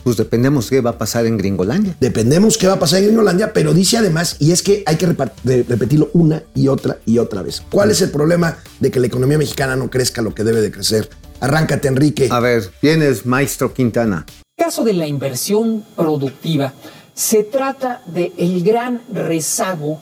Pues 0.09 0.17
dependemos 0.17 0.71
qué 0.71 0.81
va 0.81 0.93
a 0.93 0.97
pasar 0.97 1.27
en 1.27 1.37
Gringolandia. 1.37 1.95
dependemos 2.01 2.57
qué 2.57 2.67
va 2.67 2.73
a 2.73 2.79
pasar 2.79 3.01
en 3.01 3.09
Gringolandia, 3.09 3.53
pero 3.53 3.75
dice 3.75 3.99
además, 3.99 4.37
y 4.39 4.53
es 4.53 4.63
que 4.63 4.83
hay 4.87 4.97
que 4.97 5.05
repetirlo 5.05 6.09
una 6.15 6.45
y 6.55 6.69
otra 6.69 6.97
y 7.05 7.19
otra 7.19 7.43
vez. 7.43 7.63
¿Cuál 7.71 7.91
es 7.91 8.01
el 8.01 8.11
problema 8.11 8.57
de 8.81 8.91
que 8.91 9.01
la 9.01 9.07
economía 9.07 9.37
mexicana 9.37 9.77
no 9.77 9.91
crezca 9.91 10.23
lo 10.23 10.35
que 10.35 10.45
debe 10.45 10.63
de 10.63 10.71
crecer? 10.71 11.11
Arráncate, 11.41 11.89
Enrique. 11.89 12.29
A 12.31 12.41
ver, 12.41 12.71
tienes 12.81 13.27
maestro 13.27 13.75
Quintana. 13.75 14.25
caso 14.57 14.83
de 14.83 14.95
la 14.95 15.07
inversión 15.07 15.85
productiva, 15.95 16.73
se 17.13 17.45
trata 17.45 18.01
de 18.07 18.33
el 18.39 18.65
gran 18.65 19.03
rezago 19.13 20.01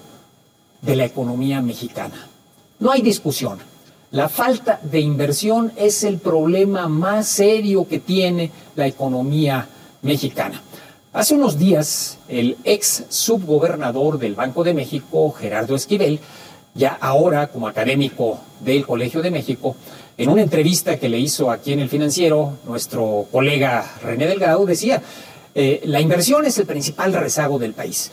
de 0.82 0.94
la 0.94 1.04
economía 1.04 1.62
mexicana. 1.62 2.28
No 2.78 2.92
hay 2.92 3.02
discusión. 3.02 3.58
La 4.12 4.28
falta 4.28 4.78
de 4.84 5.00
inversión 5.00 5.72
es 5.74 6.04
el 6.04 6.18
problema 6.18 6.86
más 6.86 7.26
serio 7.26 7.88
que 7.88 7.98
tiene 7.98 8.52
la 8.76 8.86
economía 8.86 9.68
mexicana. 10.02 10.62
Hace 11.12 11.34
unos 11.34 11.58
días, 11.58 12.18
el 12.28 12.56
ex 12.64 13.04
subgobernador 13.08 14.18
del 14.18 14.34
Banco 14.34 14.64
de 14.64 14.74
México, 14.74 15.32
Gerardo 15.32 15.74
Esquivel, 15.74 16.20
ya 16.74 16.96
ahora 17.00 17.46
como 17.48 17.68
académico 17.68 18.38
del 18.60 18.84
Colegio 18.84 19.22
de 19.22 19.30
México, 19.30 19.76
en 20.18 20.28
una 20.28 20.42
entrevista 20.42 20.98
que 20.98 21.08
le 21.08 21.18
hizo 21.18 21.50
aquí 21.50 21.72
en 21.72 21.80
el 21.80 21.88
financiero, 21.88 22.58
nuestro 22.66 23.26
colega 23.30 23.84
René 24.02 24.26
Delgado 24.26 24.64
decía, 24.66 25.02
eh, 25.54 25.80
la 25.84 26.00
inversión 26.00 26.44
es 26.44 26.58
el 26.58 26.66
principal 26.66 27.14
rezago 27.14 27.58
del 27.58 27.72
país. 27.72 28.10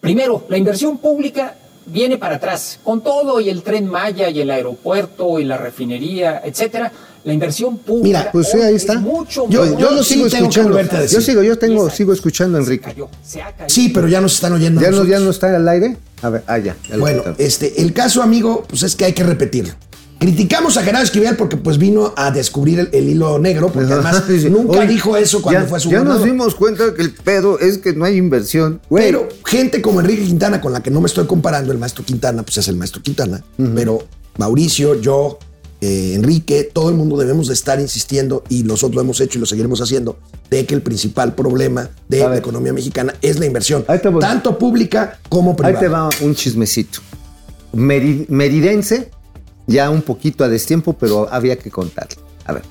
Primero, 0.00 0.44
la 0.48 0.58
inversión 0.58 0.98
pública 0.98 1.56
viene 1.86 2.18
para 2.18 2.36
atrás, 2.36 2.78
con 2.84 3.02
todo 3.02 3.40
y 3.40 3.48
el 3.48 3.62
tren 3.62 3.86
Maya 3.86 4.28
y 4.28 4.40
el 4.40 4.50
aeropuerto 4.50 5.38
y 5.38 5.44
la 5.44 5.56
refinería, 5.56 6.42
etcétera. 6.44 6.92
La 7.24 7.32
inversión 7.32 7.78
pública 7.78 8.18
Mira, 8.20 8.32
pues 8.32 8.48
sí, 8.50 8.58
ahí 8.60 8.74
es 8.74 8.82
está. 8.82 8.98
mucho 8.98 9.48
Yo- 9.48 9.64
más- 9.64 9.78
yo 9.78 9.90
lo 9.92 10.02
sigo 10.04 10.26
escuchando. 10.26 10.78
Yo 11.08 11.20
sigo, 11.22 11.42
yo 11.42 11.58
tengo, 11.58 11.88
sigo 11.90 12.12
escuchando 12.12 12.58
Se 12.58 12.64
Enrique. 12.64 12.84
cayó, 12.84 13.08
se. 13.22 13.40
Sí, 13.66 13.88
pero 13.88 14.08
ya 14.08 14.20
nos 14.20 14.34
están 14.34 14.52
oyendo. 14.52 14.80
¿Ya 14.80 14.90
no. 14.90 15.04
¿Ya 15.04 15.18
no 15.18 15.30
está 15.30 15.54
al 15.56 15.66
aire? 15.66 15.96
A 16.22 16.28
ver, 16.28 16.44
ah, 16.46 16.58
ya. 16.58 16.76
ya 16.88 16.96
Bueno, 16.98 17.22
este, 17.38 17.80
el 17.82 17.92
caso, 17.94 18.22
amigo, 18.22 18.64
pues 18.68 18.82
es 18.82 18.94
que 18.94 19.06
hay 19.06 19.14
que 19.14 19.24
repetirlo. 19.24 19.72
Criticamos 20.18 20.76
a 20.76 20.82
Gerardo 20.82 21.04
Esquivel 21.04 21.36
porque 21.36 21.56
pues 21.56 21.76
vino 21.76 22.14
a 22.16 22.30
descubrir 22.30 22.78
el, 22.78 22.88
el 22.92 23.08
hilo 23.10 23.38
negro, 23.38 23.70
porque 23.72 23.92
además 23.92 24.22
Sí. 24.28 24.48
nunca 24.48 24.78
Oye, 24.78 24.88
dijo 24.88 25.16
eso 25.16 25.42
cuando 25.42 25.62
ya- 25.62 25.66
fue 25.66 25.80
su 25.80 25.90
Ya 25.90 26.04
nos 26.04 26.22
dimos 26.24 26.54
cuenta 26.54 26.94
que 26.94 27.02
el 27.02 27.12
pedo 27.12 27.58
es 27.58 27.78
que 27.78 27.94
no 27.94 28.04
hay 28.04 28.16
inversión. 28.16 28.80
Güey, 28.88 29.04
Pero 29.06 29.28
gente 29.44 29.82
como 29.82 30.00
Enrique 30.00 30.24
Quintana, 30.24 30.60
con 30.60 30.72
la 30.72 30.82
que 30.82 30.90
no 30.90 31.00
me 31.00 31.06
estoy 31.06 31.26
comparando, 31.26 31.72
el 31.72 31.78
maestro 31.78 32.04
Quintana, 32.04 32.42
pues 32.42 32.56
es 32.58 32.68
el 32.68 32.76
maestro 32.76 33.02
Quintana, 33.02 33.42
pero 33.74 34.04
Mauricio, 34.38 35.00
yo, 35.00 35.38
eh, 35.84 36.14
Enrique, 36.14 36.68
todo 36.72 36.88
el 36.88 36.94
mundo 36.94 37.16
debemos 37.16 37.48
de 37.48 37.54
estar 37.54 37.78
insistiendo, 37.80 38.42
y 38.48 38.62
nosotros 38.62 38.94
lo 38.96 39.00
hemos 39.02 39.20
hecho 39.20 39.38
y 39.38 39.40
lo 39.40 39.46
seguiremos 39.46 39.80
haciendo, 39.80 40.18
de 40.50 40.64
que 40.66 40.74
el 40.74 40.82
principal 40.82 41.34
problema 41.34 41.90
de 42.08 42.20
la 42.20 42.36
economía 42.36 42.72
mexicana 42.72 43.14
es 43.22 43.38
la 43.38 43.46
inversión, 43.46 43.84
Ahí 43.88 43.98
tanto 44.20 44.58
pública 44.58 45.18
como 45.28 45.50
Ahí 45.50 45.56
privada. 45.56 45.80
te 45.80 45.88
va 45.88 46.08
un 46.22 46.34
chismecito. 46.34 47.00
Meri- 47.72 48.26
meridense, 48.28 49.10
ya 49.66 49.90
un 49.90 50.02
poquito 50.02 50.44
a 50.44 50.48
destiempo, 50.48 50.92
pero 50.94 51.28
había 51.32 51.56
que 51.58 51.70
contarle. 51.70 52.16
A 52.46 52.52
ver. 52.52 52.62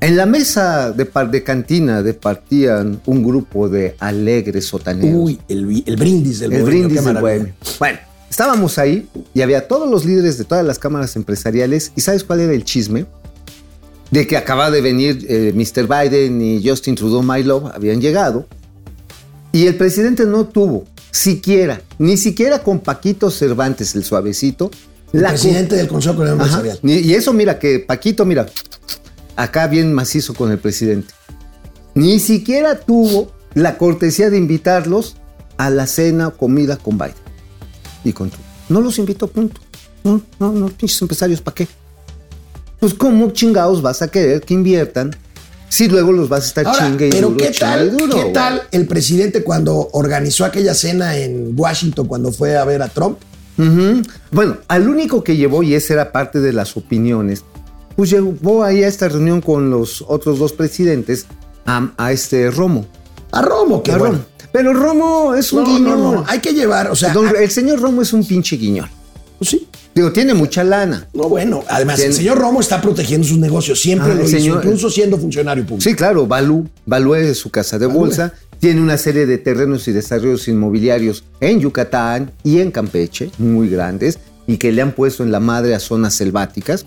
En 0.00 0.16
la 0.16 0.24
mesa 0.24 0.92
de, 0.92 1.04
par- 1.04 1.30
de 1.30 1.42
cantina 1.42 2.02
departían 2.02 3.02
un 3.04 3.22
grupo 3.22 3.68
de 3.68 3.96
alegres 3.98 4.64
sotaneros. 4.66 5.20
Uy, 5.22 5.38
el, 5.46 5.82
el 5.84 5.96
brindis 5.96 6.38
del 6.40 6.52
el 6.54 6.62
bohemio, 6.62 6.80
brindis 6.86 7.04
del 7.04 7.18
bohemio. 7.18 7.52
Bueno, 7.78 7.98
estábamos 8.30 8.78
ahí 8.78 9.08
y 9.34 9.42
había 9.42 9.68
todos 9.68 9.90
los 9.90 10.04
líderes 10.04 10.38
de 10.38 10.44
todas 10.44 10.64
las 10.64 10.78
cámaras 10.78 11.16
empresariales. 11.16 11.92
¿Y 11.96 12.00
sabes 12.00 12.24
cuál 12.24 12.40
era 12.40 12.54
el 12.54 12.64
chisme? 12.64 13.04
De 14.10 14.26
que 14.26 14.36
acaba 14.36 14.70
de 14.70 14.80
venir 14.80 15.26
eh, 15.28 15.52
Mr. 15.54 15.86
Biden 15.86 16.40
y 16.40 16.66
Justin 16.66 16.94
Trudeau, 16.94 17.22
My 17.22 17.42
Love, 17.42 17.72
habían 17.74 18.00
llegado. 18.00 18.46
Y 19.52 19.66
el 19.66 19.74
presidente 19.74 20.24
no 20.24 20.46
tuvo 20.46 20.84
siquiera, 21.10 21.82
ni 21.98 22.16
siquiera 22.16 22.62
con 22.62 22.78
Paquito 22.78 23.30
Cervantes, 23.30 23.96
el 23.96 24.04
suavecito, 24.04 24.70
El 25.12 25.22
la 25.22 25.30
presidente 25.30 25.74
del 25.74 25.88
Consejo 25.88 26.14
Económico. 26.14 26.44
Empresarial. 26.44 26.78
Y 26.82 27.14
eso, 27.14 27.32
mira, 27.32 27.58
que 27.58 27.80
Paquito, 27.80 28.24
mira, 28.24 28.46
acá 29.34 29.66
bien 29.66 29.92
macizo 29.92 30.34
con 30.34 30.52
el 30.52 30.58
presidente. 30.58 31.12
Ni 31.94 32.20
siquiera 32.20 32.78
tuvo 32.78 33.32
la 33.54 33.76
cortesía 33.76 34.30
de 34.30 34.38
invitarlos 34.38 35.16
a 35.56 35.70
la 35.70 35.88
cena 35.88 36.28
o 36.28 36.36
comida 36.36 36.76
con 36.76 36.96
Biden. 36.96 37.29
Y 38.04 38.12
con 38.12 38.30
Trump. 38.30 38.44
No 38.68 38.80
los 38.80 38.98
invitó, 38.98 39.26
punto. 39.26 39.60
No, 40.04 40.20
no, 40.38 40.52
no, 40.52 40.68
pinches 40.68 41.00
empresarios, 41.02 41.40
¿para 41.40 41.54
qué? 41.54 41.68
Pues, 42.78 42.94
¿cómo 42.94 43.30
chingados 43.30 43.82
vas 43.82 44.00
a 44.02 44.08
querer 44.08 44.40
que 44.40 44.54
inviertan 44.54 45.14
si 45.68 45.86
luego 45.88 46.10
los 46.12 46.28
vas 46.28 46.44
a 46.44 46.46
estar 46.46 46.66
Ahora, 46.66 46.86
chingue 46.86 47.08
y 47.08 47.10
pero 47.10 47.28
duro, 47.28 47.36
¿qué 47.44 47.50
y 47.54 47.58
tal, 47.58 47.90
duro, 47.92 48.14
¿qué 48.14 48.20
güey? 48.22 48.32
tal 48.32 48.62
el 48.72 48.86
presidente 48.86 49.44
cuando 49.44 49.88
organizó 49.92 50.44
aquella 50.44 50.74
cena 50.74 51.16
en 51.16 51.52
Washington 51.56 52.06
cuando 52.06 52.32
fue 52.32 52.56
a 52.56 52.64
ver 52.64 52.82
a 52.82 52.88
Trump? 52.88 53.18
Ujú. 53.58 54.02
Bueno, 54.32 54.56
al 54.68 54.88
único 54.88 55.22
que 55.22 55.36
llevó, 55.36 55.62
y 55.62 55.74
esa 55.74 55.92
era 55.92 56.12
parte 56.12 56.40
de 56.40 56.52
las 56.54 56.76
opiniones, 56.76 57.44
pues 57.94 58.10
llevó 58.10 58.64
ahí 58.64 58.82
a 58.82 58.88
esta 58.88 59.08
reunión 59.08 59.42
con 59.42 59.70
los 59.70 60.02
otros 60.08 60.38
dos 60.38 60.54
presidentes 60.54 61.26
a, 61.66 61.90
a 61.98 62.10
este 62.12 62.50
Romo. 62.50 62.86
A 63.30 63.42
Romo, 63.42 63.82
que 63.82 63.92
A 63.92 63.98
bueno. 63.98 64.14
Romo. 64.14 64.24
Pero 64.52 64.72
Romo 64.74 65.34
es 65.34 65.52
un 65.52 65.62
No, 65.62 65.66
guiñón. 65.68 65.84
no, 66.02 66.12
no, 66.14 66.24
hay 66.26 66.40
que 66.40 66.52
llevar, 66.52 66.90
o 66.90 66.96
sea, 66.96 67.12
Don- 67.12 67.32
el 67.36 67.50
señor 67.50 67.80
Romo 67.80 68.02
es 68.02 68.12
un 68.12 68.24
pinche 68.26 68.56
guiñón. 68.56 68.88
pues 69.38 69.50
sí. 69.50 69.66
Digo, 69.94 70.12
tiene 70.12 70.34
mucha 70.34 70.62
lana. 70.62 71.08
No, 71.14 71.28
bueno, 71.28 71.64
además 71.68 71.96
Tiene- 71.96 72.10
el 72.10 72.16
señor 72.16 72.38
Romo 72.38 72.60
está 72.60 72.80
protegiendo 72.80 73.26
sus 73.26 73.38
negocios, 73.38 73.80
siempre 73.80 74.12
Ah, 74.12 74.14
lo 74.14 74.20
el 74.20 74.28
hizo, 74.28 74.36
señor- 74.38 74.64
incluso 74.64 74.88
siendo 74.90 75.18
funcionario 75.18 75.64
público. 75.66 75.88
Sí, 75.88 75.96
claro, 75.96 76.26
Balú. 76.26 76.68
Balú 76.86 77.14
es 77.14 77.38
su 77.38 77.50
casa 77.50 77.78
de 77.78 77.86
Balú. 77.86 78.00
bolsa. 78.00 78.32
Tiene 78.60 78.80
una 78.82 78.98
serie 78.98 79.24
de 79.26 79.38
terrenos 79.38 79.88
y 79.88 79.92
desarrollos 79.92 80.46
inmobiliarios 80.46 81.24
en 81.40 81.60
Yucatán 81.60 82.30
y 82.44 82.60
en 82.60 82.70
Campeche, 82.70 83.30
muy 83.38 83.68
grandes, 83.68 84.18
y 84.46 84.58
que 84.58 84.70
le 84.72 84.82
han 84.82 84.92
puesto 84.92 85.22
en 85.24 85.32
la 85.32 85.40
madre 85.40 85.74
a 85.74 85.80
zonas 85.80 86.14
selváticas, 86.14 86.84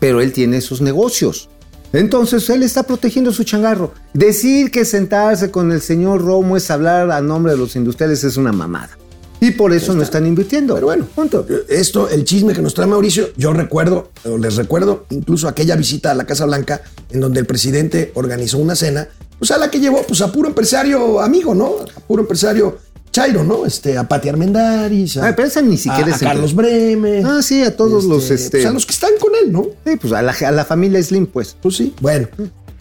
pero 0.00 0.20
él 0.20 0.32
tiene 0.32 0.60
sus 0.60 0.80
negocios. 0.82 1.48
Entonces 1.94 2.50
él 2.50 2.64
está 2.64 2.82
protegiendo 2.82 3.32
su 3.32 3.44
changarro. 3.44 3.94
Decir 4.12 4.72
que 4.72 4.84
sentarse 4.84 5.52
con 5.52 5.70
el 5.70 5.80
señor 5.80 6.22
Romo 6.22 6.56
es 6.56 6.68
hablar 6.70 7.12
a 7.12 7.20
nombre 7.20 7.52
de 7.52 7.58
los 7.58 7.76
industriales 7.76 8.24
es 8.24 8.36
una 8.36 8.52
mamada. 8.52 8.90
Y 9.40 9.52
por 9.52 9.72
eso 9.72 9.94
no 9.94 10.02
están 10.02 10.26
invirtiendo. 10.26 10.74
Pero 10.74 10.86
bueno, 10.86 11.06
punto. 11.14 11.46
esto, 11.68 12.08
el 12.08 12.24
chisme 12.24 12.52
que 12.52 12.62
nos 12.62 12.74
trae 12.74 12.88
Mauricio, 12.88 13.28
yo 13.36 13.52
recuerdo, 13.52 14.10
o 14.24 14.38
les 14.38 14.56
recuerdo 14.56 15.06
incluso 15.10 15.46
aquella 15.46 15.76
visita 15.76 16.10
a 16.10 16.14
la 16.14 16.24
Casa 16.24 16.46
Blanca 16.46 16.82
en 17.10 17.20
donde 17.20 17.40
el 17.40 17.46
presidente 17.46 18.10
organizó 18.14 18.58
una 18.58 18.74
cena, 18.74 19.06
pues 19.38 19.50
a 19.50 19.58
la 19.58 19.70
que 19.70 19.78
llevó 19.78 20.02
pues 20.02 20.20
a 20.20 20.32
puro 20.32 20.48
empresario 20.48 21.20
amigo, 21.20 21.54
¿no? 21.54 21.76
A 21.96 22.00
puro 22.00 22.22
empresario 22.22 22.78
Chairo, 23.14 23.44
¿no? 23.44 23.64
Este, 23.64 23.96
a 23.96 24.08
Pati 24.08 24.28
Armendáriz, 24.28 25.18
a, 25.18 25.28
Ah, 25.28 25.36
pero 25.36 25.46
esa 25.46 25.62
ni 25.62 25.76
siquiera 25.78 26.06
a- 26.12 26.16
es 26.16 26.20
a 26.20 26.26
Carlos 26.26 26.52
Breme. 26.52 27.22
Ah, 27.24 27.42
sí, 27.42 27.62
a 27.62 27.76
todos 27.76 28.02
los, 28.06 28.28
este- 28.28 28.58
pues, 28.58 28.66
a 28.66 28.72
los 28.72 28.84
que 28.84 28.92
están 28.92 29.12
con 29.20 29.30
él, 29.40 29.52
¿no? 29.52 29.66
Sí, 29.86 29.96
pues 30.00 30.12
a 30.12 30.20
la, 30.20 30.32
a 30.32 30.50
la 30.50 30.64
familia 30.64 31.00
Slim, 31.00 31.26
pues. 31.26 31.56
Pues 31.62 31.76
sí. 31.76 31.94
Bueno, 32.00 32.26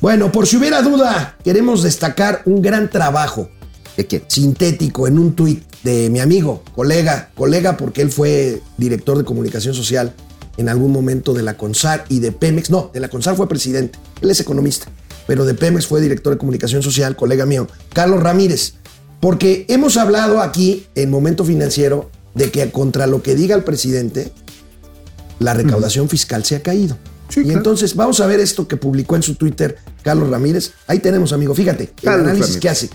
bueno, 0.01 0.31
por 0.31 0.47
si 0.47 0.57
hubiera 0.57 0.81
duda, 0.81 1.37
queremos 1.43 1.83
destacar 1.83 2.41
un 2.45 2.63
gran 2.63 2.89
trabajo 2.89 3.47
¿De 3.95 4.07
quién? 4.07 4.23
sintético 4.27 5.05
en 5.07 5.19
un 5.19 5.35
tuit 5.35 5.63
de 5.83 6.09
mi 6.09 6.19
amigo, 6.19 6.63
colega, 6.73 7.29
colega 7.35 7.77
porque 7.77 8.01
él 8.01 8.09
fue 8.09 8.59
director 8.77 9.15
de 9.19 9.23
comunicación 9.25 9.75
social 9.75 10.13
en 10.57 10.67
algún 10.67 10.91
momento 10.91 11.33
de 11.35 11.43
la 11.43 11.57
CONSAR 11.57 12.05
y 12.09 12.21
de 12.21 12.31
Pemex. 12.31 12.71
No, 12.71 12.89
de 12.91 12.99
la 13.01 13.07
CONSAR 13.07 13.35
fue 13.35 13.47
presidente, 13.47 13.99
él 14.19 14.31
es 14.31 14.39
economista, 14.39 14.87
pero 15.27 15.45
de 15.45 15.53
Pemex 15.53 15.85
fue 15.85 16.01
director 16.01 16.33
de 16.33 16.39
comunicación 16.39 16.81
social, 16.81 17.15
colega 17.15 17.45
mío, 17.45 17.67
Carlos 17.93 18.23
Ramírez. 18.23 18.73
Porque 19.23 19.65
hemos 19.69 19.95
hablado 19.95 20.41
aquí 20.41 20.85
en 20.95 21.09
Momento 21.09 21.45
Financiero 21.45 22.11
de 22.33 22.51
que 22.51 22.69
contra 22.71 23.07
lo 23.07 23.23
que 23.23 23.35
diga 23.35 23.55
el 23.55 23.63
presidente, 23.63 24.33
la 25.39 25.53
recaudación 25.53 26.09
fiscal 26.09 26.43
se 26.43 26.57
ha 26.57 26.61
caído. 26.61 26.97
Sí, 27.29 27.39
y 27.39 27.43
claro. 27.43 27.59
entonces 27.59 27.95
vamos 27.95 28.19
a 28.19 28.27
ver 28.27 28.41
esto 28.41 28.67
que 28.67 28.75
publicó 28.75 29.15
en 29.15 29.23
su 29.23 29.35
Twitter 29.35 29.77
Carlos 30.01 30.29
Ramírez. 30.29 30.73
Ahí 30.87 30.99
tenemos, 30.99 31.31
amigo, 31.31 31.55
fíjate, 31.55 31.93
el 32.01 32.09
análisis 32.09 32.41
Ramírez. 32.41 32.57
que 32.57 32.67
hace. 32.67 32.89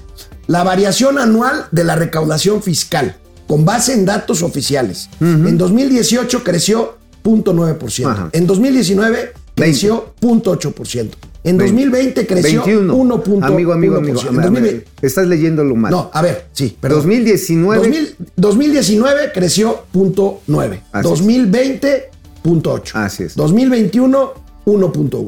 La 0.48 0.64
variación 0.64 1.18
anual 1.18 1.64
de 1.70 1.84
la 1.84 1.96
recaudación 1.96 2.62
fiscal, 2.62 3.16
con 3.46 3.64
base 3.64 3.94
en 3.94 4.04
datos 4.04 4.42
oficiales. 4.42 5.08
En 5.20 5.56
2018 5.56 6.44
creció 6.44 6.98
0.9%. 7.24 8.06
Ajá. 8.06 8.28
En 8.34 8.46
2019 8.46 9.32
creció 9.54 10.12
0.8%. 10.20 11.08
En 11.44 11.56
2020 11.56 12.26
creció 12.26 12.64
21. 12.64 12.94
1.1%. 12.96 13.44
Amigo, 13.44 13.72
amigo, 13.72 13.96
amigo. 13.96 14.20
En 14.20 14.26
A 14.28 14.30
ver, 14.32 14.42
2020 14.50 14.86
Estás 15.02 15.26
leyéndolo 15.28 15.76
mal. 15.76 15.90
no, 15.90 16.10
a 16.12 16.20
ver, 16.20 16.46
sí, 16.52 16.76
perdón. 16.80 16.98
2019. 17.00 17.78
2000 17.78 18.16
2019 18.36 19.32
creció 19.32 19.84
0.9. 19.94 20.80
Así 20.92 20.98
es. 20.98 21.02
2020, 21.04 22.10
0.8. 22.44 22.90
Así 22.94 23.22
es. 23.24 23.36
2021, 23.36 24.34
1.1. 24.66 25.26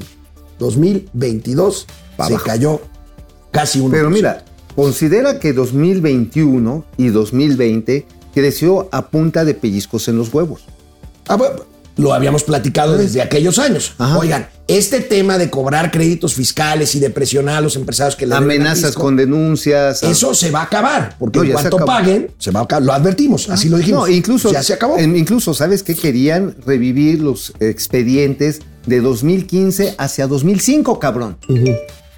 2022 0.58 1.86
Pa' 2.16 2.26
se 2.26 2.32
abajo. 2.34 2.46
cayó 2.46 2.80
casi 3.50 3.80
1%. 3.80 3.90
Pero 3.90 4.10
mira, 4.10 4.44
considera 4.74 5.38
que 5.38 5.52
2021 5.52 6.84
y 6.96 7.08
2020 7.08 8.06
creció 8.34 8.88
a 8.92 9.08
punta 9.10 9.44
de 9.44 9.54
pellizcos 9.54 10.08
en 10.08 10.16
los 10.18 10.32
huevos. 10.34 10.64
Ah, 11.28 11.36
bueno, 11.36 11.60
lo 11.96 12.14
habíamos 12.14 12.44
platicado 12.44 12.96
desde 12.96 13.22
aquellos 13.22 13.58
años. 13.58 13.94
Ajá. 13.98 14.18
Oigan, 14.18 14.48
este 14.68 15.00
tema 15.00 15.36
de 15.36 15.50
cobrar 15.50 15.90
créditos 15.90 16.34
fiscales 16.34 16.94
y 16.94 17.00
de 17.00 17.10
presionar 17.10 17.56
a 17.56 17.60
los 17.60 17.76
empresarios 17.76 18.14
que 18.16 18.26
le 18.26 18.34
Amenazas 18.34 18.94
con 18.94 19.16
denuncias. 19.16 20.02
Eso 20.02 20.34
se 20.34 20.50
va 20.50 20.60
a 20.60 20.64
acabar, 20.64 21.16
porque 21.18 21.38
No, 21.40 21.44
en 21.44 21.48
se 21.48 21.54
cuanto 21.54 21.84
paguen, 21.84 22.30
se 22.38 22.50
va 22.50 22.60
a 22.60 22.62
acabar. 22.64 22.84
Lo 22.84 22.92
advertimos, 22.92 23.50
así 23.50 23.68
lo 23.68 23.78
dijimos. 23.78 24.08
No, 24.08 24.14
incluso, 24.14 24.52
Ya 24.52 24.62
se 24.62 24.72
acabó. 24.72 24.98
incluso, 25.00 25.54
¿sabes 25.54 25.82
qué? 25.82 25.94
Querían 25.94 26.54
revivir 26.64 27.20
los 27.20 27.52
expedientes 27.60 28.60
de 28.86 29.00
2015 29.00 29.94
hacia 29.98 30.26
2005, 30.26 30.98
cabrón. 31.00 31.36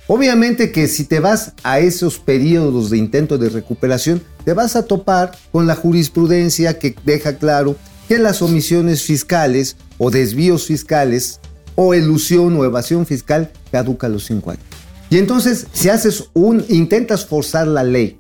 Obviamente 0.08 0.72
que 0.72 0.88
si 0.88 1.04
te 1.04 1.20
vas 1.20 1.52
a 1.62 1.78
esos 1.78 2.18
periodos 2.18 2.90
de 2.90 2.98
intento 2.98 3.38
de 3.38 3.48
recuperación, 3.48 4.22
te 4.44 4.52
vas 4.52 4.76
a 4.76 4.82
topar 4.84 5.32
con 5.52 5.66
la 5.66 5.74
jurisprudencia 5.76 6.78
que 6.78 6.94
deja 7.04 7.38
claro 7.38 7.76
que 8.12 8.19
las 8.19 8.42
omisiones 8.42 9.04
fiscales 9.04 9.76
o 9.97 10.11
desvíos 10.11 10.66
fiscales 10.66 11.40
o 11.76 11.94
elusión 11.94 12.55
o 12.59 12.64
evasión 12.66 13.07
fiscal 13.07 13.51
caduca 13.70 14.07
a 14.07 14.11
los 14.11 14.27
cinco 14.27 14.51
años. 14.51 14.64
Y 15.09 15.16
entonces, 15.16 15.66
si 15.72 15.88
haces 15.88 16.25
un, 16.35 16.62
intentas 16.68 17.25
forzar 17.25 17.66
la 17.66 17.85
ley 17.85 18.18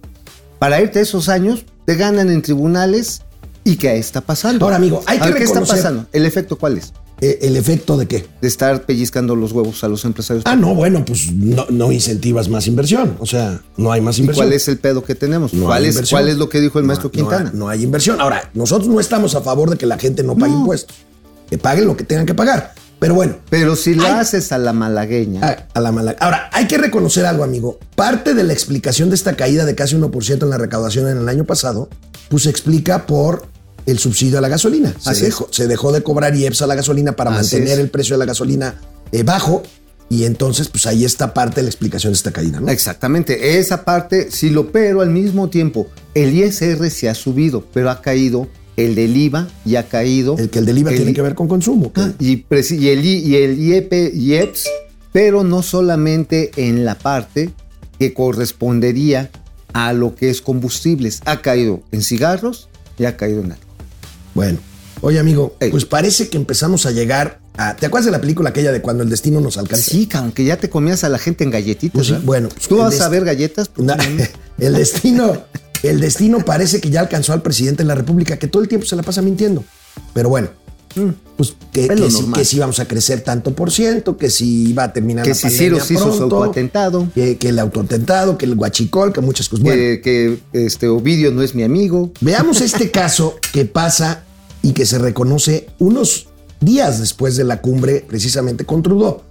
para 0.58 0.80
irte 0.80 1.00
a 1.00 1.02
esos 1.02 1.28
años, 1.28 1.66
te 1.84 1.96
ganan 1.96 2.30
en 2.30 2.40
tribunales 2.40 3.20
y 3.64 3.76
¿qué 3.76 3.98
está 3.98 4.22
pasando? 4.22 4.64
Ahora, 4.64 4.76
amigo, 4.76 5.02
hay 5.04 5.18
que 5.18 5.28
ver, 5.28 5.34
¿Qué 5.36 5.44
está 5.44 5.60
pasando? 5.60 6.06
¿El 6.10 6.24
efecto 6.24 6.56
cuál 6.56 6.78
es? 6.78 6.94
Eh, 7.24 7.38
¿El 7.42 7.56
efecto 7.56 7.96
de 7.96 8.06
qué? 8.08 8.26
De 8.40 8.48
estar 8.48 8.82
pellizcando 8.82 9.36
los 9.36 9.52
huevos 9.52 9.84
a 9.84 9.88
los 9.88 10.04
empresarios. 10.04 10.42
Ah, 10.44 10.56
no, 10.56 10.74
bueno, 10.74 11.04
pues 11.04 11.30
no, 11.32 11.64
no 11.70 11.92
incentivas 11.92 12.48
más 12.48 12.66
inversión. 12.66 13.16
O 13.20 13.26
sea, 13.26 13.60
no 13.76 13.92
hay 13.92 14.00
más 14.00 14.18
¿Y 14.18 14.22
inversión. 14.22 14.44
¿Cuál 14.46 14.52
es 14.54 14.66
el 14.66 14.78
pedo 14.78 15.04
que 15.04 15.14
tenemos? 15.14 15.54
No 15.54 15.66
¿Cuál, 15.66 15.84
es. 15.86 16.10
¿Cuál 16.10 16.28
es 16.28 16.36
lo 16.36 16.48
que 16.48 16.60
dijo 16.60 16.80
el 16.80 16.84
No- 16.84 16.88
maestro 16.88 17.10
hay- 17.14 17.20
Quintana? 17.20 17.52
No 17.54 17.68
hay, 17.68 17.84
inversión. 17.84 18.20
Ahora, 18.20 18.50
nosotros 18.54 18.88
no 18.88 18.98
estamos 18.98 19.36
a 19.36 19.40
favor 19.40 19.70
de 19.70 19.76
que 19.78 19.86
la 19.86 19.98
gente 19.98 20.24
no 20.24 20.36
pague 20.36 20.52
impuestos. 20.52 20.96
Que 21.48 21.58
paguen 21.58 21.86
lo 21.86 21.96
que 21.96 22.02
tengan 22.02 22.26
que 22.26 22.34
pagar. 22.34 22.74
Pero 22.98 23.14
bueno, 23.14 23.36
Pero 23.50 23.76
si 23.76 23.92
Ay. 23.92 24.00
haces 24.00 24.50
a 24.52 24.58
la 24.58 24.72
malagueña. 24.72 25.40
a, 25.46 25.66
a 25.74 25.80
la 25.80 25.92
mala. 25.92 26.16
Ahora, 26.20 26.50
hay 26.52 26.66
que 26.66 26.76
reconocer 26.78 27.24
algo, 27.26 27.44
amigo. 27.44 27.78
Parte 27.94 28.34
de 28.34 28.42
la 28.42 28.52
explicación 28.52 29.10
de 29.10 29.14
esta 29.16 29.34
caída 29.36 29.64
de 29.64 29.74
casi 29.76 29.94
1% 29.96 30.42
en 30.44 30.50
la 30.50 30.58
recaudación 30.58 31.08
en 31.08 31.18
el 31.18 31.28
año 31.28 31.44
pasado, 31.44 31.88
pues 32.28 32.44
se 32.44 32.50
explica 32.50 33.06
por 33.06 33.46
el 33.86 33.98
subsidio 33.98 34.38
a 34.38 34.40
la 34.40 34.48
gasolina. 34.48 34.94
Se, 35.00 35.10
Así 35.10 35.22
dejó, 35.22 35.48
se 35.50 35.66
dejó 35.66 35.92
de 35.92 36.02
cobrar 36.02 36.34
IEPS 36.36 36.62
a 36.62 36.66
la 36.66 36.74
gasolina 36.74 37.16
para 37.16 37.30
Así 37.36 37.56
mantener 37.56 37.78
es. 37.78 37.84
el 37.84 37.90
precio 37.90 38.14
de 38.14 38.18
la 38.18 38.24
gasolina 38.26 38.80
eh, 39.12 39.22
bajo. 39.22 39.62
Y 40.08 40.24
entonces, 40.24 40.68
pues 40.68 40.86
ahí 40.86 41.06
está 41.06 41.32
parte 41.32 41.56
de 41.56 41.62
la 41.62 41.68
explicación 41.70 42.12
de 42.12 42.16
esta 42.18 42.32
caída, 42.32 42.60
¿no? 42.60 42.68
Exactamente, 42.68 43.58
esa 43.58 43.82
parte 43.82 44.30
sí 44.30 44.50
lo, 44.50 44.70
pero 44.70 45.00
al 45.00 45.08
mismo 45.08 45.48
tiempo 45.48 45.86
el 46.14 46.34
ISR 46.36 46.90
se 46.90 47.08
ha 47.08 47.14
subido, 47.14 47.64
pero 47.72 47.88
ha 47.90 48.02
caído 48.02 48.46
el 48.76 48.94
del 48.94 49.16
IVA 49.16 49.48
y 49.64 49.76
ha 49.76 49.88
caído. 49.88 50.36
El 50.38 50.50
que 50.50 50.58
el 50.58 50.66
del 50.66 50.76
IVA 50.78 50.90
el 50.90 50.96
tiene 50.96 51.10
I- 51.12 51.14
que 51.14 51.22
ver 51.22 51.34
con 51.34 51.48
consumo. 51.48 51.92
Ah, 51.94 52.10
y, 52.18 52.44
y 52.50 52.88
el, 52.88 53.04
y 53.06 53.36
el 53.36 53.58
IEP, 53.58 54.14
IEPS, 54.14 54.68
pero 55.12 55.44
no 55.44 55.62
solamente 55.62 56.50
en 56.56 56.84
la 56.84 56.98
parte 56.98 57.50
que 57.98 58.12
correspondería 58.12 59.30
a 59.72 59.94
lo 59.94 60.14
que 60.14 60.28
es 60.28 60.42
combustibles. 60.42 61.20
Ha 61.24 61.40
caído 61.40 61.82
en 61.90 62.02
cigarros 62.02 62.68
y 62.98 63.04
ha 63.06 63.16
caído 63.16 63.40
en 63.40 63.52
alcohol. 63.52 63.71
Bueno, 64.34 64.58
oye 65.00 65.18
amigo, 65.18 65.56
Ey. 65.60 65.70
pues 65.70 65.84
parece 65.84 66.28
que 66.28 66.36
empezamos 66.36 66.86
a 66.86 66.90
llegar 66.90 67.40
a... 67.56 67.76
¿Te 67.76 67.86
acuerdas 67.86 68.06
de 68.06 68.12
la 68.12 68.20
película 68.20 68.50
aquella 68.50 68.72
de 68.72 68.80
cuando 68.80 69.02
el 69.02 69.10
destino 69.10 69.40
nos 69.40 69.58
alcanza? 69.58 69.90
Sí, 69.90 70.08
aunque 70.14 70.44
ya 70.44 70.56
te 70.56 70.70
comías 70.70 71.04
a 71.04 71.08
la 71.08 71.18
gente 71.18 71.44
en 71.44 71.50
galletitas. 71.50 71.94
Pues 71.94 72.06
sí, 72.06 72.24
bueno, 72.24 72.48
pues 72.48 72.68
¿Tú 72.68 72.78
vas 72.78 73.00
a 73.00 73.08
ver 73.08 73.24
galletas? 73.24 73.68
Pues, 73.68 73.88
el 74.58 74.74
destino, 74.74 75.44
el 75.82 76.00
destino 76.00 76.44
parece 76.44 76.80
que 76.80 76.90
ya 76.90 77.00
alcanzó 77.00 77.32
al 77.32 77.42
presidente 77.42 77.82
de 77.82 77.88
la 77.88 77.94
República, 77.94 78.38
que 78.38 78.46
todo 78.46 78.62
el 78.62 78.68
tiempo 78.68 78.86
se 78.86 78.96
la 78.96 79.02
pasa 79.02 79.22
mintiendo. 79.22 79.64
Pero 80.14 80.28
bueno, 80.28 80.48
pues 81.36 81.54
que, 81.72 82.10
si, 82.10 82.32
que 82.32 82.44
si 82.44 82.58
vamos 82.58 82.80
a 82.80 82.86
crecer 82.86 83.22
tanto 83.22 83.54
por 83.54 83.70
ciento, 83.70 84.16
que 84.16 84.30
si 84.30 84.72
va 84.72 84.84
a 84.84 84.92
terminar 84.92 85.24
Que 85.24 85.30
la 85.30 85.34
si 85.34 85.42
pandemia 85.42 85.82
Ciro 85.84 86.00
hizo 86.00 86.16
su 86.16 86.22
autoatentado. 86.24 87.08
que, 87.14 87.36
que 87.36 87.48
el 87.48 87.58
autoatentado, 87.58 88.38
que 88.38 88.46
el 88.46 88.54
guachicol, 88.54 89.12
que 89.12 89.20
muchas 89.20 89.48
cosas. 89.48 89.64
Bueno, 89.64 90.00
que, 90.02 90.38
este 90.52 90.88
Ovidio 90.88 91.30
no 91.32 91.42
es 91.42 91.54
mi 91.54 91.62
amigo. 91.62 92.12
Veamos 92.20 92.60
este 92.60 92.90
caso 92.92 93.36
que 93.52 93.64
pasa 93.64 94.24
y 94.62 94.72
que 94.72 94.86
se 94.86 94.98
reconoce 94.98 95.68
unos 95.78 96.28
días 96.60 97.00
después 97.00 97.36
de 97.36 97.44
la 97.44 97.60
cumbre 97.60 98.04
precisamente 98.06 98.64
con 98.64 98.82
Trudeau. 98.82 99.22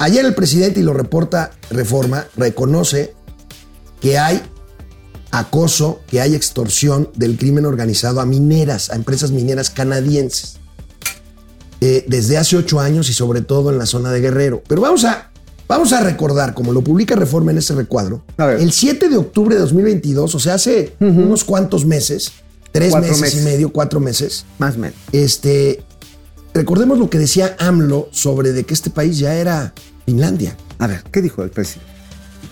Ayer 0.00 0.26
el 0.26 0.34
presidente, 0.34 0.80
y 0.80 0.82
lo 0.82 0.92
reporta 0.92 1.52
Reforma, 1.70 2.26
reconoce 2.36 3.14
que 4.02 4.18
hay 4.18 4.42
acoso, 5.30 6.00
que 6.06 6.20
hay 6.20 6.34
extorsión 6.34 7.08
del 7.16 7.38
crimen 7.38 7.64
organizado 7.64 8.20
a 8.20 8.26
mineras, 8.26 8.90
a 8.90 8.96
empresas 8.96 9.30
mineras 9.30 9.70
canadienses, 9.70 10.58
eh, 11.84 12.04
desde 12.06 12.38
hace 12.38 12.56
ocho 12.56 12.78
años 12.78 13.10
y 13.10 13.12
sobre 13.12 13.40
todo 13.40 13.70
en 13.70 13.76
la 13.78 13.86
zona 13.86 14.12
de 14.12 14.20
Guerrero. 14.20 14.62
Pero 14.68 14.82
vamos 14.82 15.04
a, 15.04 15.30
vamos 15.66 15.92
a 15.92 16.00
recordar, 16.00 16.54
como 16.54 16.72
lo 16.72 16.80
publica 16.82 17.16
Reforma 17.16 17.50
en 17.50 17.58
ese 17.58 17.74
recuadro, 17.74 18.22
el 18.38 18.70
7 18.70 19.08
de 19.08 19.16
octubre 19.16 19.56
de 19.56 19.60
2022, 19.62 20.32
o 20.32 20.38
sea, 20.38 20.54
hace 20.54 20.94
unos 21.00 21.42
cuantos 21.42 21.84
meses, 21.84 22.30
tres 22.70 22.94
meses. 22.94 23.34
y 23.34 23.44
medio, 23.44 23.72
cuatro 23.72 23.98
meses, 23.98 24.44
Más 24.58 24.76
o 24.76 24.78
menos. 24.78 24.96
este, 25.10 25.82
recordemos 26.54 27.00
lo 27.00 27.10
que 27.10 27.18
decía 27.18 27.56
AMLO 27.58 28.08
sobre 28.12 28.52
de 28.52 28.62
que 28.62 28.74
este 28.74 28.90
país 28.90 29.18
ya 29.18 29.34
era 29.34 29.74
Finlandia. 30.06 30.56
A 30.78 30.86
ver, 30.86 31.02
¿qué 31.10 31.20
dijo 31.20 31.42
el 31.42 31.50
presidente? 31.50 31.90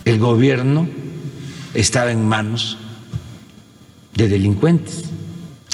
el 0.06 0.18
gobierno 0.18 0.88
estaba 1.74 2.10
en 2.10 2.24
manos 2.26 2.78
de 4.16 4.26
delincuentes. 4.28 5.04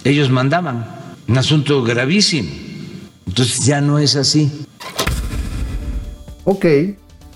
Ellos 0.05 0.31
mandaban. 0.31 0.87
Un 1.27 1.38
asunto 1.38 1.83
gravísimo. 1.83 2.65
Entonces 3.27 3.65
ya 3.67 3.81
no 3.81 3.99
es 3.99 4.17
así. 4.17 4.51
Ok. 6.45 6.65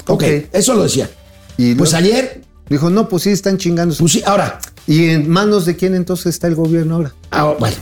Ok, 0.06 0.22
eso 0.52 0.74
lo 0.74 0.84
decía. 0.84 1.10
Y 1.56 1.74
Pues 1.74 1.92
luego- 1.92 2.06
ayer, 2.06 2.42
Dijo, 2.68 2.88
no, 2.88 3.08
pues 3.08 3.24
sí, 3.24 3.30
están 3.30 3.58
chingando. 3.58 3.94
pues 3.96 4.12
sí, 4.12 4.22
ahora, 4.24 4.60
¿Y 4.86 5.08
en 5.10 5.28
manos 5.28 5.66
de 5.66 5.76
quién 5.76 5.94
entonces 5.94 6.26
está 6.26 6.46
el 6.46 6.54
gobierno 6.54 6.94
ahora? 6.96 7.14
ah, 7.30 7.54
bueno, 7.58 7.76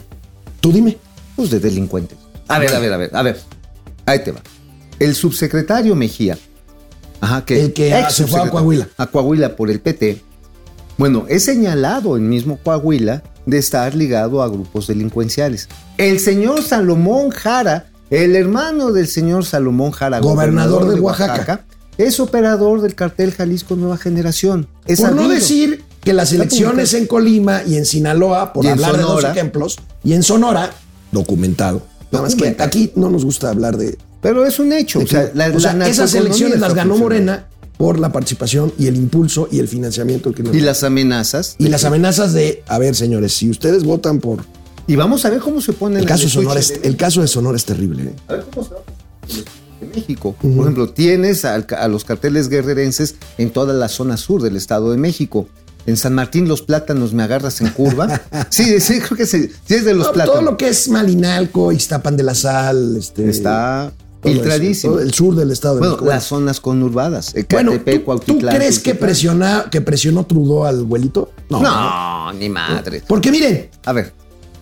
tú 0.61 0.73
dime. 0.73 0.97
Pues 1.37 1.51
de 1.51 1.61
delincuentes. 1.61 2.19
A 2.49 2.59
ver, 2.59 2.75
a 2.75 2.79
ver, 2.81 2.93
a 2.93 2.97
ver, 2.97 3.11
a 3.15 3.23
ver. 3.23 3.41
Ahí 4.07 4.19
te 4.25 4.33
va. 4.33 4.41
El 4.99 5.15
subsecretario 5.15 5.95
Mejía. 5.95 6.37
Ajá, 7.21 7.45
que, 7.45 7.61
El 7.67 7.73
que, 7.73 7.95
ah, 7.95 8.11
se 8.11 8.27
fue 8.27 8.41
a 8.41 8.51
Coahuila. 8.51 8.89
A 8.97 9.07
Coahuila 9.07 9.57
por 9.57 9.71
el 9.71 9.81
PT. 9.81 10.23
Bueno, 10.97 11.27
es 11.29 11.45
señalado 11.45 12.17
en 12.17 12.29
mismo 12.29 12.59
Coahuila 12.63 13.23
de 13.47 13.59
estar 13.59 13.95
ligado 13.95 14.43
a 14.43 14.49
grupos 14.49 14.87
delincuenciales. 14.89 15.69
El 15.97 16.19
señor 16.21 16.63
Salomón 16.63 17.31
Jara, 17.31 17.91
el 18.11 18.37
hermano 18.37 18.93
del 18.93 19.07
señor 19.09 19.45
Salomón 19.45 19.91
Jara, 19.93 20.21
Gobernador 20.21 20.89
de 20.89 21.01
Oaxaca. 21.01 21.65
es 21.99 22.21
operador 22.21 22.81
del 22.81 22.95
cartel 22.95 23.33
Jalisco 23.33 23.77
Nueva 23.77 23.97
Generación. 23.99 24.69
Es 24.87 25.01
Por 25.01 25.15
no 25.15 25.29
decir 25.29 25.83
que 26.03 26.13
las 26.13 26.33
elecciones 26.33 26.95
en 26.95 27.07
Colima 27.07 27.63
y 27.67 27.77
en 27.77 27.85
Sinaloa, 27.85 28.53
por 28.53 28.65
Y 28.65 28.69
hablar 28.69 28.97
de 28.97 29.03
dos 29.03 29.25
ejemplos, 29.25 29.79
y 30.05 30.13
en 30.15 30.23
Sonora, 30.23 30.71
documentado. 31.13 31.83
Nada 32.11 32.25
más 32.25 32.35
que 32.35 32.57
aquí 32.61 32.93
no 32.95 33.11
nos 33.11 33.25
gusta 33.25 33.51
hablar 33.51 33.77
de. 33.77 33.99
Pero 34.23 34.47
es 34.47 34.59
un 34.59 34.73
hecho. 34.73 35.01
o 35.01 35.07
sea, 35.07 35.31
que- 35.31 35.37
la- 35.39 35.49
o 35.49 35.61
sea, 35.61 35.75
la 35.75 35.89
esas 35.89 36.15
elecciones 36.15 36.61
las 36.61 36.75
ganó. 36.75 36.97
Morena 36.97 37.47
por 37.77 37.99
la 38.01 38.11
participación 38.11 38.73
y 38.79 38.87
el 38.89 38.97
impulso 38.97 39.49
y 39.53 39.61
el 39.61 39.69
financiamiento 39.69 40.33
que 40.33 40.43
Y 40.53 40.61
las 40.61 40.83
amenazas. 40.83 41.55
y 41.59 41.69
las 41.69 41.85
amenazas 41.85 42.33
de, 42.33 42.65
a 42.67 42.79
ver, 42.79 42.97
señores, 42.97 43.35
si 43.35 43.49
ustedes 43.51 43.85
votan 43.85 44.19
por 44.19 44.45
Y 44.89 44.97
vamos 44.97 45.25
a 45.25 45.31
ver 45.31 45.39
cómo 45.39 45.61
se 45.61 45.73
pone 45.73 46.01
el 46.01 46.07
caso 46.07 46.23
de 46.23 46.27
lechuche 46.29 46.43
Sonora, 46.43 46.61
es- 46.61 46.81
el 46.83 46.97
caso 46.97 47.21
de 47.21 47.29
Sonora 47.29 47.57
es 47.57 47.65
terrible. 47.65 48.03
¿eh? 48.05 48.15
A 48.27 48.33
ver 48.33 48.47
cómo 48.53 48.67
se 48.67 48.75
va 48.75 48.81
de 49.81 49.87
México. 49.95 50.35
Por 50.41 50.51
ejemplo, 50.51 50.89
tienes 50.91 51.45
a, 51.45 51.57
los 51.89 52.05
carteles 52.05 52.49
guerrerenses 52.49 53.15
en 53.37 53.51
toda 53.51 53.73
la 53.75 53.89
zona 53.89 54.17
sur 54.17 54.43
del 54.43 54.57
Estado 54.57 54.91
de 54.91 54.97
México. 54.97 55.47
En 55.87 55.97
San 55.97 56.15
Martín, 56.15 56.49
los 56.49 56.63
plátanos 56.63 57.13
me 57.15 57.23
agarras 57.23 57.61
en 57.61 57.69
curva. 57.69 58.21
sí, 58.51 58.81
sí, 58.81 58.99
creo 59.01 59.17
que 59.17 59.25
sí, 59.27 59.49
sí 59.67 59.75
es 59.75 59.85
de 59.85 59.95
los 59.95 60.09
No, 60.09 60.13
plátanos. 60.15 60.41
todo 60.41 60.51
lo 60.51 60.57
que 60.57 60.69
es 60.69 60.89
Malinalco, 60.89 61.71
Iztapan 61.71 62.17
de 62.17 62.25
la 62.25 62.35
Sal, 62.35 62.97
este, 62.97 63.29
Está 63.31 63.93
eso, 64.25 64.33
filtradísimo. 64.35 64.99
el 64.99 65.15
sur 65.15 65.35
del 65.37 65.51
Estado 65.53 65.75
de 65.77 65.81
bueno, 65.81 65.95
México. 65.95 66.11
las 66.11 66.25
zonas 66.25 66.61
conurbadas. 66.61 67.35
Bueno, 67.51 67.73
Ecatepec, 67.73 67.95
¿tú, 67.95 68.01
tú 68.01 68.05
Cuautitlán, 68.07 68.57
crees 68.57 68.81
que, 68.81 68.95
presiona, 68.97 69.67
que 69.71 69.81
presionó 69.81 70.27
Trudeau 70.27 70.65
al 70.65 70.81
abuelito? 70.81 71.31
No, 71.51 72.33
ni 72.33 72.49
madre. 72.49 73.03
Porque 73.07 73.31
miren, 73.31 73.71
A 73.85 73.93
ver, 73.93 74.13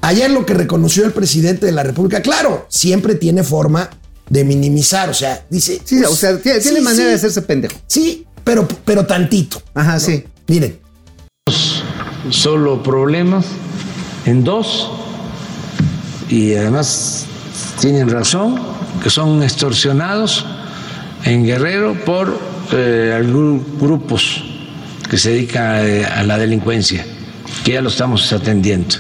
ayer 0.03 0.31
lo 0.31 0.47
que 0.47 0.55
reconoció 0.55 1.05
el 1.05 1.13
presidente 1.13 1.67
de 1.67 1.73
la 1.73 1.83
República, 1.83 2.23
claro, 2.23 2.67
siempre 2.69 3.15
tiene 3.15 3.43
forma 3.43 3.91
de 4.29 4.45
minimizar, 4.45 5.09
o 5.09 5.15
sea, 5.15 5.45
dice... 5.51 5.81
sí, 5.85 5.99
pues, 5.99 6.11
o 6.11 6.17
sea, 6.17 6.39
tiene, 6.39 6.59
tiene 6.61 6.79
sí, 6.79 6.85
manera 6.85 7.05
sí, 7.05 7.09
de 7.11 7.15
hacerse 7.15 7.43
pendejo. 7.43 7.77
Sí, 7.87 8.27
pero, 8.43 8.67
pero 8.85 9.07
tantito. 9.07 9.63
Ajá, 9.75 9.99
sí. 10.01 10.25
Miren, 10.49 10.79
solo 12.31 12.83
problemas 12.83 13.47
en 14.25 14.43
dos 14.45 14.91
y 16.29 16.55
además 16.55 17.25
tienen 17.81 18.09
razón 18.09 18.61
que 19.03 19.11
son 19.11 19.43
extorsionados 19.43 20.45
en 21.25 21.45
Guerrero 21.45 21.95
por 22.05 22.39
eh, 22.73 23.13
algún- 23.17 23.65
grupos 23.81 24.43
que 25.09 25.19
se 25.19 25.31
dedican 25.31 25.87
eh, 25.87 26.05
a 26.05 26.25
la 26.25 26.37
delincuencia, 26.37 27.05
que 27.65 27.73
ya 27.75 27.81
lo 27.83 27.89
estamos 27.91 28.33
atendiendo. 28.33 28.97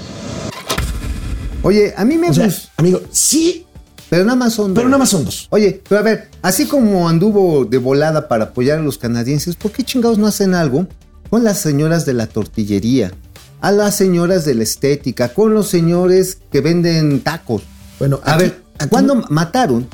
Oye, 1.66 1.92
a 1.96 2.04
mí 2.04 2.16
me 2.16 2.30
o 2.30 2.34
sea, 2.34 2.48
amigo, 2.76 3.00
sí, 3.10 3.66
Pero 4.08 4.24
nada 4.24 4.36
más 4.36 4.52
son. 4.54 4.72
pero 4.72 4.84
dos. 4.84 4.90
nada 4.90 4.98
más 4.98 5.08
son 5.08 5.24
dos. 5.24 5.48
Oye, 5.50 5.82
pero 5.88 5.98
a 6.00 6.02
ver, 6.04 6.28
así 6.42 6.66
como 6.66 7.08
anduvo 7.08 7.64
de 7.64 7.78
volada 7.78 8.28
para 8.28 8.44
apoyar 8.44 8.78
a 8.78 8.82
los 8.82 8.98
canadienses, 8.98 9.56
¿por 9.56 9.72
qué 9.72 9.82
chingados 9.82 10.16
no 10.18 10.26
hacen 10.28 10.54
algo 10.54 10.86
con 11.28 11.42
las 11.42 11.58
señoras 11.60 12.06
de 12.06 12.14
la 12.14 12.28
tortillería? 12.28 13.12
A 13.60 13.72
las 13.72 13.96
señoras 13.96 14.44
de 14.44 14.54
la 14.54 14.62
estética, 14.62 15.30
con 15.34 15.54
los 15.54 15.68
señores 15.68 16.38
que 16.52 16.60
venden 16.60 17.20
tacos. 17.20 17.62
Bueno, 17.98 18.20
A 18.22 18.34
aquí- 18.34 18.44
ver, 18.44 18.62
aquí- 18.78 18.88
cuando 18.90 19.16
mataron, 19.28 19.88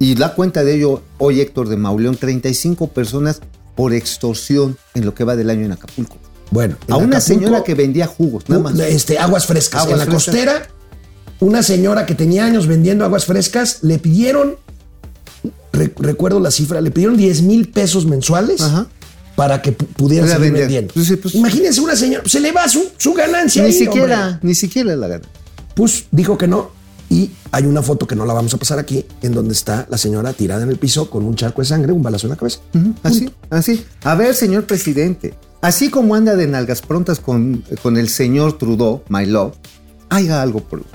y 0.00 0.14
da 0.16 0.34
cuenta 0.34 0.64
de 0.64 0.74
ello 0.74 1.02
hoy 1.18 1.40
Héctor 1.40 1.68
de 1.68 1.76
Mauleón, 1.76 2.16
35 2.16 2.88
personas 2.88 3.40
por 3.76 3.92
extorsión 3.92 4.76
en 4.94 5.04
lo 5.06 5.14
que 5.14 5.22
va 5.24 5.36
del 5.36 5.50
año 5.50 5.66
en 5.66 5.72
Acapulco. 5.72 6.16
Bueno, 6.50 6.76
en 6.88 6.92
A 6.92 6.96
una 6.96 7.18
Acapulco, 7.18 7.20
señora 7.20 7.64
que 7.64 7.74
vendía 7.74 8.06
jugos, 8.06 8.48
nada 8.48 8.62
más. 8.62 8.78
Este, 8.78 9.18
aguas 9.18 9.46
frescas. 9.46 9.82
Aguas 9.82 9.92
en 9.92 9.98
la 9.98 10.04
frescas. 10.06 10.24
costera, 10.34 10.68
una 11.40 11.62
señora 11.62 12.06
que 12.06 12.14
tenía 12.14 12.44
años 12.46 12.66
vendiendo 12.66 13.04
aguas 13.04 13.24
frescas, 13.26 13.78
le 13.82 13.98
pidieron, 13.98 14.56
re- 15.72 15.92
recuerdo 15.98 16.40
la 16.40 16.50
cifra, 16.50 16.80
le 16.80 16.90
pidieron 16.90 17.16
10 17.16 17.42
mil 17.42 17.68
pesos 17.68 18.06
mensuales 18.06 18.60
Ajá. 18.60 18.86
para 19.34 19.60
que 19.62 19.76
pu- 19.76 19.86
pudiera 19.86 20.26
seguir 20.26 20.40
vender. 20.42 20.60
vendiendo. 20.62 20.94
Pues 20.94 21.06
sí, 21.06 21.16
pues- 21.16 21.34
Imagínense 21.34 21.80
una 21.80 21.96
señora, 21.96 22.24
se 22.26 22.40
le 22.40 22.52
va 22.52 22.68
su, 22.68 22.82
su 22.96 23.12
ganancia. 23.12 23.62
Ni 23.62 23.68
ahí, 23.68 23.74
siquiera, 23.74 24.26
hombre. 24.28 24.38
ni 24.42 24.54
siquiera 24.54 24.96
la 24.96 25.08
gana. 25.08 25.24
Pues 25.74 26.04
dijo 26.10 26.38
que 26.38 26.46
no. 26.48 26.74
Y 27.08 27.30
hay 27.52 27.64
una 27.66 27.82
foto 27.82 28.04
que 28.06 28.16
no 28.16 28.26
la 28.26 28.32
vamos 28.32 28.52
a 28.54 28.56
pasar 28.56 28.80
aquí, 28.80 29.04
en 29.22 29.32
donde 29.32 29.52
está 29.52 29.86
la 29.88 29.96
señora 29.96 30.32
tirada 30.32 30.64
en 30.64 30.70
el 30.70 30.76
piso 30.76 31.08
con 31.08 31.24
un 31.24 31.36
charco 31.36 31.62
de 31.62 31.66
sangre, 31.68 31.92
un 31.92 32.02
balazo 32.02 32.26
en 32.26 32.30
la 32.32 32.36
cabeza. 32.36 32.58
Así, 33.04 33.30
así. 33.48 33.84
A 34.02 34.16
ver, 34.16 34.34
señor 34.34 34.64
presidente, 34.64 35.34
así 35.62 35.88
como 35.88 36.16
anda 36.16 36.34
de 36.34 36.48
nalgas 36.48 36.82
prontas 36.82 37.20
con, 37.20 37.62
con 37.80 37.96
el 37.96 38.08
señor 38.08 38.58
Trudeau, 38.58 39.02
my 39.08 39.24
love, 39.24 39.54
haga 40.08 40.42
algo 40.42 40.58
por 40.60 40.80
los. 40.80 40.88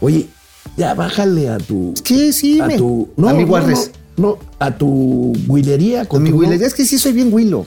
Oye, 0.00 0.28
ya 0.76 0.94
bájale 0.94 1.48
a 1.48 1.58
tu. 1.58 1.94
¿Qué? 2.04 2.32
Sí, 2.32 2.60
a 2.60 2.66
me. 2.66 2.76
tu. 2.76 3.08
a 3.18 3.32
mi 3.32 3.44
no, 3.44 3.58
no, 3.66 3.84
no, 4.16 4.38
a 4.58 4.76
tu 4.76 5.32
huilería 5.48 6.04
Con 6.06 6.22
mi 6.22 6.30
tu- 6.30 6.38
Willy. 6.38 6.62
Es 6.62 6.74
que 6.74 6.84
sí 6.84 6.98
soy 6.98 7.12
bien 7.12 7.32
Willow. 7.32 7.66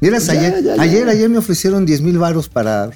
Vieras, 0.00 0.28
ayer, 0.28 0.62
ya, 0.64 0.76
ya. 0.76 0.82
ayer, 0.82 1.08
ayer 1.08 1.28
me 1.28 1.38
ofrecieron 1.38 1.86
10 1.86 2.02
mil 2.02 2.18
varos 2.18 2.48
para... 2.48 2.90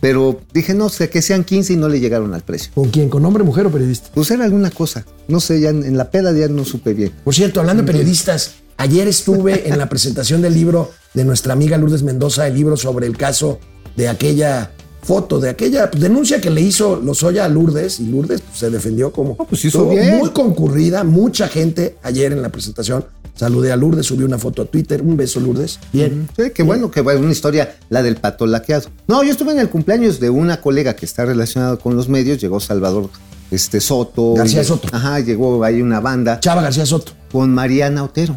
Pero 0.00 0.40
dije, 0.54 0.74
no, 0.74 0.88
sé 0.88 1.10
que 1.10 1.20
sean 1.22 1.42
15 1.44 1.72
y 1.72 1.76
no 1.76 1.88
le 1.88 1.98
llegaron 2.00 2.32
al 2.32 2.42
precio. 2.42 2.70
¿Con 2.74 2.88
quién? 2.90 3.08
¿Con 3.10 3.24
hombre, 3.24 3.42
mujer 3.42 3.66
o 3.66 3.70
periodista? 3.70 4.08
Pues 4.14 4.30
era 4.30 4.44
alguna 4.44 4.70
cosa. 4.70 5.04
No 5.26 5.40
sé, 5.40 5.60
ya 5.60 5.70
en, 5.70 5.82
en 5.84 5.96
la 5.98 6.10
peda 6.10 6.32
ya 6.32 6.46
no 6.48 6.64
supe 6.64 6.94
bien. 6.94 7.12
Por 7.24 7.34
cierto, 7.34 7.60
hablando 7.60 7.82
de 7.82 7.86
periodistas, 7.92 8.54
ayer 8.76 9.08
estuve 9.08 9.68
en 9.68 9.76
la 9.76 9.88
presentación 9.88 10.40
del 10.40 10.54
libro 10.54 10.92
de 11.14 11.24
nuestra 11.24 11.52
amiga 11.52 11.76
Lourdes 11.76 12.04
Mendoza, 12.04 12.46
el 12.46 12.54
libro 12.54 12.76
sobre 12.76 13.06
el 13.08 13.16
caso 13.16 13.58
de 13.96 14.08
aquella 14.08 14.70
foto, 15.02 15.40
de 15.40 15.50
aquella 15.50 15.86
denuncia 15.86 16.40
que 16.40 16.50
le 16.50 16.60
hizo 16.60 16.96
Lozoya 16.96 17.44
a 17.44 17.48
Lourdes, 17.48 18.00
y 18.00 18.06
Lourdes 18.06 18.40
pues, 18.42 18.58
se 18.58 18.70
defendió 18.70 19.12
como 19.12 19.36
pues 19.36 19.64
hizo 19.64 19.78
Estuvo 19.78 19.90
bien. 19.90 20.18
muy 20.18 20.30
concurrida, 20.30 21.04
mucha 21.04 21.48
gente 21.48 21.96
ayer 22.02 22.32
en 22.32 22.42
la 22.42 22.50
presentación. 22.50 23.04
Saludé 23.34 23.70
a 23.70 23.76
Lourdes, 23.76 24.06
subí 24.06 24.24
una 24.24 24.36
foto 24.36 24.62
a 24.62 24.64
Twitter. 24.64 25.00
Un 25.00 25.16
beso, 25.16 25.38
Lourdes. 25.38 25.78
Bien. 25.92 26.28
Sí, 26.36 26.50
qué 26.52 26.64
bueno, 26.64 26.90
que 26.90 27.02
bueno, 27.02 27.20
una 27.20 27.30
historia, 27.30 27.76
la 27.88 28.02
del 28.02 28.16
pato 28.16 28.46
laqueado. 28.48 28.88
No, 29.06 29.22
yo 29.22 29.30
estuve 29.30 29.52
en 29.52 29.60
el 29.60 29.70
cumpleaños 29.70 30.18
de 30.18 30.28
una 30.28 30.60
colega 30.60 30.96
que 30.96 31.06
está 31.06 31.24
relacionada 31.24 31.76
con 31.76 31.94
los 31.94 32.08
medios, 32.08 32.40
llegó 32.40 32.58
Salvador 32.58 33.10
este, 33.52 33.80
Soto. 33.80 34.34
García 34.34 34.64
Soto. 34.64 34.88
Ajá, 34.90 35.20
llegó 35.20 35.62
ahí 35.62 35.80
una 35.80 36.00
banda 36.00 36.40
Chava 36.40 36.62
García 36.62 36.84
Soto. 36.84 37.12
con 37.30 37.54
Mariana 37.54 38.02
Otero. 38.02 38.34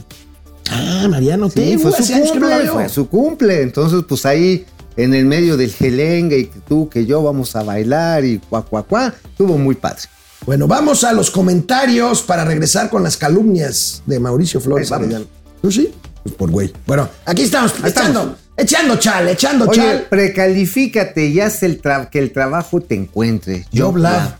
Ah, 0.69 1.07
Mariano, 1.09 1.49
Sí, 1.49 1.55
te 1.55 1.79
fue 1.79 1.91
su 1.91 2.13
cumple, 2.13 2.67
fue 2.67 2.89
su 2.89 3.07
cumple. 3.09 3.61
Entonces, 3.63 4.03
pues 4.07 4.25
ahí 4.25 4.65
en 4.97 5.13
el 5.13 5.25
medio 5.25 5.57
del 5.57 5.71
gelengue 5.71 6.39
y 6.39 6.45
que 6.47 6.59
tú, 6.59 6.89
que 6.89 7.05
yo 7.05 7.23
vamos 7.23 7.55
a 7.55 7.63
bailar 7.63 8.25
y 8.25 8.39
cuá, 8.39 8.63
cuá, 8.65 8.83
cuá, 8.83 9.13
estuvo 9.23 9.57
muy 9.57 9.75
padre. 9.75 10.01
Bueno, 10.45 10.67
vamos 10.67 11.03
a 11.03 11.13
los 11.13 11.29
comentarios 11.29 12.23
para 12.23 12.43
regresar 12.45 12.89
con 12.89 13.03
las 13.03 13.15
calumnias 13.15 14.01
de 14.05 14.19
Mauricio 14.19 14.59
Flores. 14.59 14.91
Arellano. 14.91 15.25
¿Tú 15.61 15.71
sí? 15.71 15.93
Pues 16.23 16.35
por 16.35 16.49
güey. 16.51 16.73
Bueno, 16.85 17.07
aquí 17.25 17.43
estamos, 17.43 17.73
echando, 17.85 18.35
echando 18.57 18.95
chal, 18.97 19.27
echando 19.29 19.65
Oye, 19.65 19.79
chal. 19.81 20.07
precalifícate 20.09 21.27
y 21.27 21.39
haz 21.39 21.63
el 21.63 21.81
que 22.11 22.19
el 22.19 22.31
trabajo 22.31 22.81
te 22.81 22.95
encuentre. 22.95 23.65
Lab. 23.71 23.97
Lab. 23.97 24.35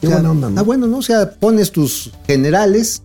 Qué 0.00 0.06
O 0.06 0.10
sea, 0.10 0.18
buena 0.18 0.30
onda, 0.30 0.50
¿no? 0.50 0.60
Ah, 0.60 0.62
bueno, 0.62 0.86
¿no? 0.86 0.98
O 0.98 1.02
sea, 1.02 1.30
pones 1.32 1.72
tus 1.72 2.12
generales 2.26 3.02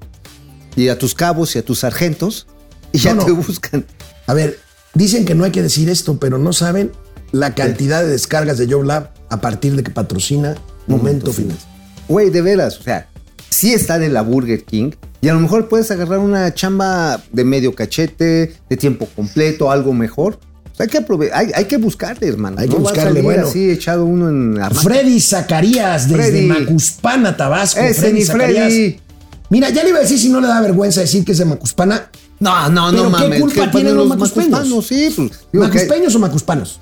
y 0.75 0.89
a 0.89 0.97
tus 0.97 1.15
cabos 1.15 1.55
y 1.55 1.59
a 1.59 1.65
tus 1.65 1.79
sargentos 1.79 2.45
y 2.91 2.99
ya 2.99 3.13
no. 3.13 3.25
te 3.25 3.31
buscan. 3.31 3.85
A 4.27 4.33
ver, 4.33 4.59
dicen 4.93 5.25
que 5.25 5.35
no 5.35 5.43
hay 5.43 5.51
que 5.51 5.61
decir 5.61 5.89
esto, 5.89 6.19
pero 6.19 6.37
no 6.37 6.53
saben 6.53 6.91
la 7.31 7.55
cantidad 7.55 8.03
de 8.03 8.09
descargas 8.09 8.57
de 8.57 8.71
Job 8.71 8.83
Lab 8.83 9.11
a 9.29 9.41
partir 9.41 9.75
de 9.75 9.83
que 9.83 9.91
patrocina 9.91 10.55
Momento 10.87 11.33
Final. 11.33 11.57
Güey, 12.07 12.29
de 12.29 12.41
veras, 12.41 12.79
o 12.79 12.83
sea, 12.83 13.07
sí 13.49 13.73
está 13.73 13.97
de 13.97 14.09
la 14.09 14.21
Burger 14.21 14.63
King 14.63 14.91
y 15.21 15.29
a 15.29 15.33
lo 15.33 15.39
mejor 15.39 15.69
puedes 15.69 15.89
agarrar 15.89 16.19
una 16.19 16.53
chamba 16.53 17.21
de 17.31 17.43
medio 17.45 17.73
cachete, 17.73 18.53
de 18.69 18.77
tiempo 18.77 19.07
completo, 19.15 19.71
algo 19.71 19.93
mejor. 19.93 20.39
O 20.73 20.75
sea, 20.75 20.85
hay 20.85 20.89
que 20.89 21.31
hay, 21.33 21.51
hay 21.55 21.65
que 21.65 21.77
buscarle, 21.77 22.27
hermano. 22.27 22.57
Hay 22.59 22.67
que 22.67 22.73
no 22.73 22.81
buscarle, 22.81 23.21
bueno. 23.21 23.47
así 23.47 23.69
echado 23.69 24.05
uno 24.05 24.27
en 24.27 24.55
la 24.55 24.69
mano. 24.69 24.81
Freddy 24.81 25.19
Zacarías 25.19 26.09
desde 26.09 26.23
Freddy. 26.23 26.47
Macuspana, 26.47 27.37
Tabasco. 27.37 27.79
Ese 27.79 28.11
mi 28.11 28.23
Zacarías. 28.23 28.65
Freddy. 28.65 28.99
Mira, 29.49 29.69
ya 29.69 29.83
le 29.83 29.89
iba 29.89 29.99
a 29.99 30.01
decir 30.01 30.19
si 30.19 30.29
no 30.29 30.41
le 30.41 30.47
da 30.47 30.59
vergüenza 30.61 31.01
decir 31.01 31.23
que 31.23 31.31
es 31.31 31.37
de 31.37 31.45
Macuspana. 31.45 32.09
No, 32.43 32.69
no, 32.69 32.91
¿Pero 32.91 33.09
no 33.09 33.17
qué 33.17 33.23
mames. 33.23 33.39
culpa 33.41 33.53
¿qué 33.65 33.67
tienen 33.69 33.71
ponen 33.93 33.95
los 33.95 34.07
macuspeños? 34.07 34.85
Sí, 34.85 35.13
pues. 35.15 35.31
digo 35.51 35.63
¿Macuspeños 35.65 36.15
o 36.15 36.19
macuspanos? 36.19 36.79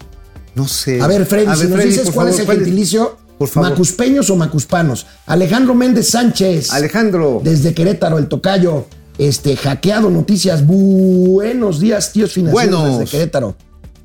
no 0.56 0.68
sé. 0.68 1.00
A 1.02 1.08
ver, 1.08 1.26
Freddy, 1.26 1.48
A 1.48 1.56
si 1.56 1.68
nos 1.68 1.84
dices 1.84 2.04
cuál 2.06 2.14
favor, 2.14 2.30
es 2.30 2.40
el 2.40 2.46
¿cuál 2.46 2.58
gentilicio, 2.58 3.18
Por 3.38 3.48
favor. 3.48 3.70
macuspeños 3.70 4.30
o 4.30 4.36
macuspanos. 4.36 5.06
Alejandro 5.28 5.74
Méndez 5.76 6.10
Sánchez. 6.10 6.72
Alejandro. 6.74 7.42
Desde 7.44 7.74
Querétaro, 7.74 8.18
el 8.18 8.28
tocayo. 8.28 8.86
Este, 9.18 9.56
hackeado 9.56 10.10
noticias. 10.10 10.66
Buenos 10.66 11.80
días, 11.80 12.12
tíos 12.12 12.32
financieros 12.32 12.80
Buenos. 12.80 13.00
desde 13.00 13.12
Querétaro. 13.12 13.56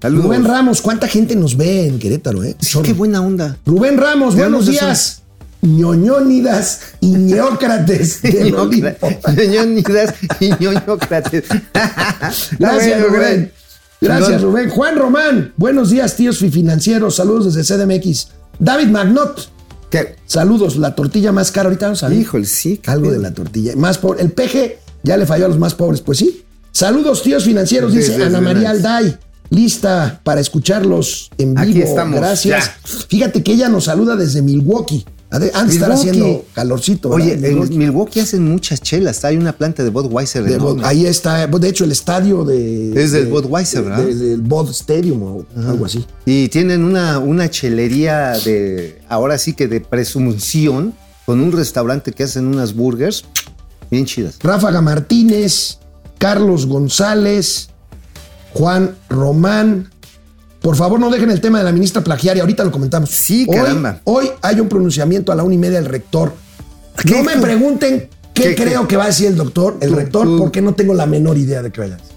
Saludos. 0.02 0.26
Rubén 0.26 0.44
Ramos, 0.44 0.82
¿cuánta 0.82 1.08
gente 1.08 1.34
nos 1.36 1.56
ve 1.56 1.86
en 1.88 1.98
Querétaro, 1.98 2.44
eh? 2.44 2.54
Sí, 2.60 2.78
qué 2.82 2.92
buena 2.92 3.22
onda. 3.22 3.56
Rubén 3.64 3.96
Ramos, 3.96 4.36
buenos 4.36 4.66
días. 4.66 5.22
Ñoñónidas 5.66 6.80
y 7.00 7.08
ñócrates 7.10 8.22
del 8.22 8.54
Olimpo. 8.54 9.08
Ñoñonidas 9.36 10.14
y 10.40 10.50
ñoñócrates. 10.60 11.44
Gracias, 12.58 13.00
Bueno, 13.00 13.06
Rubén. 13.08 13.52
Gracias. 14.00 14.42
Rubén. 14.42 14.70
Juan 14.70 14.96
Román, 14.96 15.52
buenos 15.56 15.90
días, 15.90 16.16
tíos 16.16 16.38
financieros. 16.38 17.16
Saludos 17.16 17.54
desde 17.54 17.76
CDMX. 17.76 18.28
David 18.58 18.88
Magnot, 18.88 19.50
¿Qué? 19.90 20.16
saludos. 20.26 20.76
La 20.76 20.94
tortilla 20.94 21.32
más 21.32 21.50
cara, 21.50 21.68
ahorita 21.68 21.86
vamos 21.86 22.02
a 22.02 22.08
ver. 22.08 22.18
Híjole, 22.18 22.46
sí. 22.46 22.80
Algo 22.86 23.10
de 23.10 23.18
la 23.18 23.32
tortilla. 23.32 23.74
Más 23.76 23.98
pobre. 23.98 24.22
El 24.22 24.32
peje 24.32 24.78
ya 25.02 25.16
le 25.16 25.26
falló 25.26 25.46
a 25.46 25.48
los 25.48 25.58
más 25.58 25.74
pobres, 25.74 26.00
pues 26.00 26.18
sí. 26.18 26.42
Saludos, 26.72 27.22
tíos 27.22 27.44
financieros, 27.44 27.92
dice 27.92 28.12
Desde 28.12 28.24
Ana 28.24 28.40
María. 28.40 28.70
Alday. 28.70 29.16
Lista 29.48 30.20
para 30.24 30.40
escucharlos 30.40 31.30
en 31.38 31.54
vivo. 31.54 31.62
Aquí 31.62 31.80
estamos, 31.82 32.18
Gracias. 32.18 32.66
ya. 32.66 33.06
Fíjate 33.08 33.42
que 33.42 33.52
ella 33.52 33.68
nos 33.68 33.84
saluda 33.84 34.16
desde 34.16 34.42
Milwaukee. 34.42 35.06
Ha 35.30 35.38
de- 35.40 35.46
estar 35.48 35.66
Milwaukee. 35.66 35.92
haciendo 35.92 36.44
calorcito. 36.54 37.08
¿verdad? 37.10 37.24
Oye, 37.26 37.34
En 37.34 37.40
Milwaukee. 37.42 37.76
Milwaukee 37.78 38.20
hacen 38.20 38.44
muchas 38.48 38.80
chelas. 38.80 39.24
Hay 39.24 39.36
una 39.36 39.52
planta 39.52 39.82
de 39.82 39.90
Budweiser 39.90 40.44
De 40.44 40.58
ahí 40.84 41.04
está, 41.04 41.46
de 41.46 41.68
hecho, 41.68 41.84
el 41.84 41.92
estadio 41.92 42.44
de. 42.44 42.90
Es 43.02 43.10
del 43.12 43.24
de- 43.26 43.30
Budweiser, 43.30 43.82
¿verdad? 43.82 44.04
de- 44.04 44.14
del 44.14 44.40
Bud 44.40 44.70
Stadium 44.70 45.22
o 45.22 45.46
algo 45.56 45.86
así. 45.86 46.06
Y 46.24 46.48
tienen 46.48 46.84
una, 46.84 47.18
una 47.18 47.50
chelería 47.50 48.32
de, 48.44 49.00
ahora 49.08 49.36
sí 49.38 49.52
que 49.54 49.66
de 49.68 49.80
presunción, 49.80 50.94
con 51.26 51.40
un 51.40 51.50
restaurante 51.50 52.12
que 52.12 52.22
hacen 52.22 52.46
unas 52.46 52.72
burgers 52.74 53.24
bien 53.90 54.04
chidas. 54.06 54.36
Ráfaga 54.40 54.80
Martínez, 54.80 55.78
Carlos 56.18 56.66
González, 56.66 57.68
Juan 58.54 58.94
Román. 59.08 59.90
Por 60.66 60.74
favor, 60.74 60.98
no 60.98 61.10
dejen 61.10 61.30
el 61.30 61.40
tema 61.40 61.58
de 61.58 61.64
la 61.64 61.70
ministra 61.70 62.02
plagiaria, 62.02 62.42
ahorita 62.42 62.64
lo 62.64 62.72
comentamos. 62.72 63.08
Sí, 63.10 63.46
Hoy- 63.48 63.54
caramba. 63.56 64.00
Hoy, 64.02 64.28
hay 64.42 64.58
un 64.58 64.68
pronunciamiento 64.68 65.30
a 65.30 65.36
la 65.36 65.44
una 65.44 65.54
y 65.54 65.58
media 65.58 65.76
del 65.80 65.84
rector. 65.88 66.32
No 67.08 67.22
me 67.22 67.36
pregunten 67.36 68.08
qué, 68.34 68.42
¿Qué- 68.42 68.54
creo 68.56 68.82
qué? 68.82 68.88
que 68.88 68.96
va 68.96 69.04
a 69.04 69.06
decir 69.06 69.28
el 69.28 69.36
doctor, 69.36 69.76
el 69.80 69.92
rector, 69.92 70.26
porque 70.36 70.60
no 70.60 70.74
tengo 70.74 70.92
la 70.92 71.06
menor 71.06 71.38
idea 71.38 71.62
de 71.62 71.70
qué 71.70 71.82
vaya 71.82 71.94
a 71.94 71.98
decir. 71.98 72.12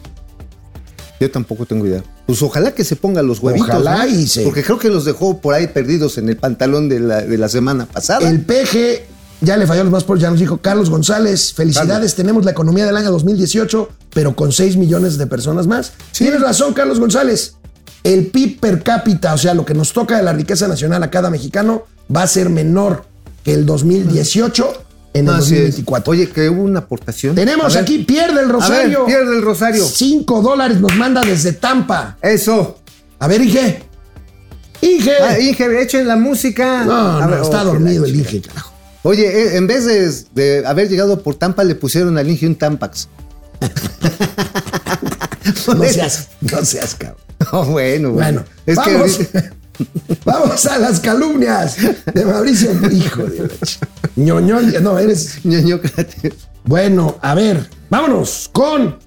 Yo 1.20 1.30
tampoco 1.30 1.68
tengo 1.68 1.86
idea. 1.86 2.04
Pues 2.26 2.42
ojalá 2.42 2.72
que 2.74 2.84
se 2.84 2.96
pongan 2.96 3.28
los 3.28 3.40
huevitos. 3.40 3.70
Ojalá 3.70 4.06
¿no? 4.08 4.08
y 4.08 4.26
se- 4.26 4.42
Porque 4.42 4.64
creo 4.64 4.80
que 4.80 4.90
los 4.90 5.06
dejó 5.06 5.40
por 5.40 5.54
ahí 5.54 5.68
perdidos 5.68 6.18
en 6.18 6.28
el 6.28 6.38
pantalón 6.38 6.90
de 6.90 7.02
la, 7.02 7.22
de 7.22 7.38
la 7.38 7.50
semana 7.50 7.86
pasada. 7.86 8.28
El 8.28 8.42
PG 8.42 9.04
ya 9.42 9.58
le 9.58 9.68
falló 9.68 9.84
los 9.84 9.92
más 9.92 10.04
pobres, 10.06 10.24
ya 10.24 10.32
nos 10.32 10.40
dijo 10.40 10.58
Carlos 10.58 10.90
González. 10.90 11.54
Felicidades, 11.54 11.92
Carlos. 11.92 12.16
tenemos 12.16 12.46
la 12.46 12.52
economía 12.52 12.88
del 12.88 12.98
año 12.98 13.12
2018, 13.12 13.90
pero 14.12 14.36
con 14.36 14.52
6 14.52 14.76
millones 14.76 15.20
de 15.20 15.28
personas 15.28 15.68
más. 15.68 15.94
Tienes 16.18 16.42
razón, 16.42 16.74
Carlos 16.74 17.00
González. 17.00 17.54
El 18.04 18.28
PIB 18.28 18.60
per 18.60 18.84
cápita, 18.84 19.34
o 19.34 19.38
sea, 19.38 19.54
lo 19.54 19.66
que 19.66 19.74
nos 19.74 19.94
toca 19.94 20.18
de 20.18 20.24
la 20.24 20.34
riqueza 20.34 20.68
nacional 20.68 21.04
a 21.04 21.10
cada 21.10 21.30
mexicano, 21.30 21.84
va 22.16 22.24
a 22.24 22.28
ser 22.28 22.50
menor 22.50 23.06
que 23.44 23.54
el 23.54 23.66
2018 23.66 24.84
en 25.14 25.28
el 25.28 25.34
es. 25.34 25.40
2024. 25.50 26.12
Oye, 26.12 26.30
que 26.30 26.50
hubo 26.50 26.64
una 26.64 26.80
aportación. 26.80 27.36
Tenemos 27.36 27.66
A 27.66 27.70
ver. 27.70 27.84
aquí, 27.84 28.00
pierde 28.00 28.42
el 28.42 28.50
Rosario. 28.50 29.04
A 29.04 29.06
ver, 29.06 29.16
pierde 29.16 29.38
el 29.38 29.42
Rosario. 29.44 29.84
5 29.84 30.42
dólares 30.42 30.80
nos 30.80 30.96
manda 30.96 31.22
desde 31.22 31.54
Tampa. 31.54 32.18
Eso. 32.22 32.80
A 33.20 33.28
ver, 33.28 33.42
Inge. 33.42 33.84
Inge. 34.82 35.14
Ah, 35.22 35.40
Inge, 35.40 35.82
echen 35.82 36.08
la 36.08 36.16
música. 36.16 36.86
no, 36.86 37.20
no, 37.20 37.28
ver, 37.28 37.42
está 37.42 37.64
oh, 37.64 37.66
dormido 37.66 38.06
el 38.06 38.16
Inge, 38.16 38.42
carajo. 38.42 38.74
Oye, 39.04 39.26
eh, 39.26 39.58
en 39.58 39.68
vez 39.68 39.86
de, 39.86 40.12
de 40.60 40.66
haber 40.68 40.90
llegado 40.90 41.22
por 41.22 41.36
Tampa, 41.36 41.64
le 41.64 41.76
pusieron 41.76 42.18
al 42.18 42.30
Inge 42.30 42.48
un 42.48 42.56
Tampax. 42.56 43.08
No 45.68 45.84
seas, 45.86 46.30
no 46.42 46.64
seas 46.66 46.96
cabrón. 46.96 47.18
Oh, 47.54 47.64
bueno, 47.64 48.12
Bueno, 48.12 48.44
Es 48.66 48.76
vamos, 48.76 49.18
que 49.18 49.50
vamos 50.26 50.66
a 50.66 50.78
las 50.78 51.00
calumnias 51.00 51.78
de 52.14 52.26
Mauricio. 52.26 52.72
Hijo 52.92 53.24
de 53.24 53.50
ñoñón, 54.18 54.74
no, 54.84 55.00
eres. 55.00 55.40
ñoñócrate. 55.46 56.34
Bueno, 56.66 57.18
a 57.22 57.34
ver, 57.36 57.70
vámonos 57.90 58.50
con 58.52 58.98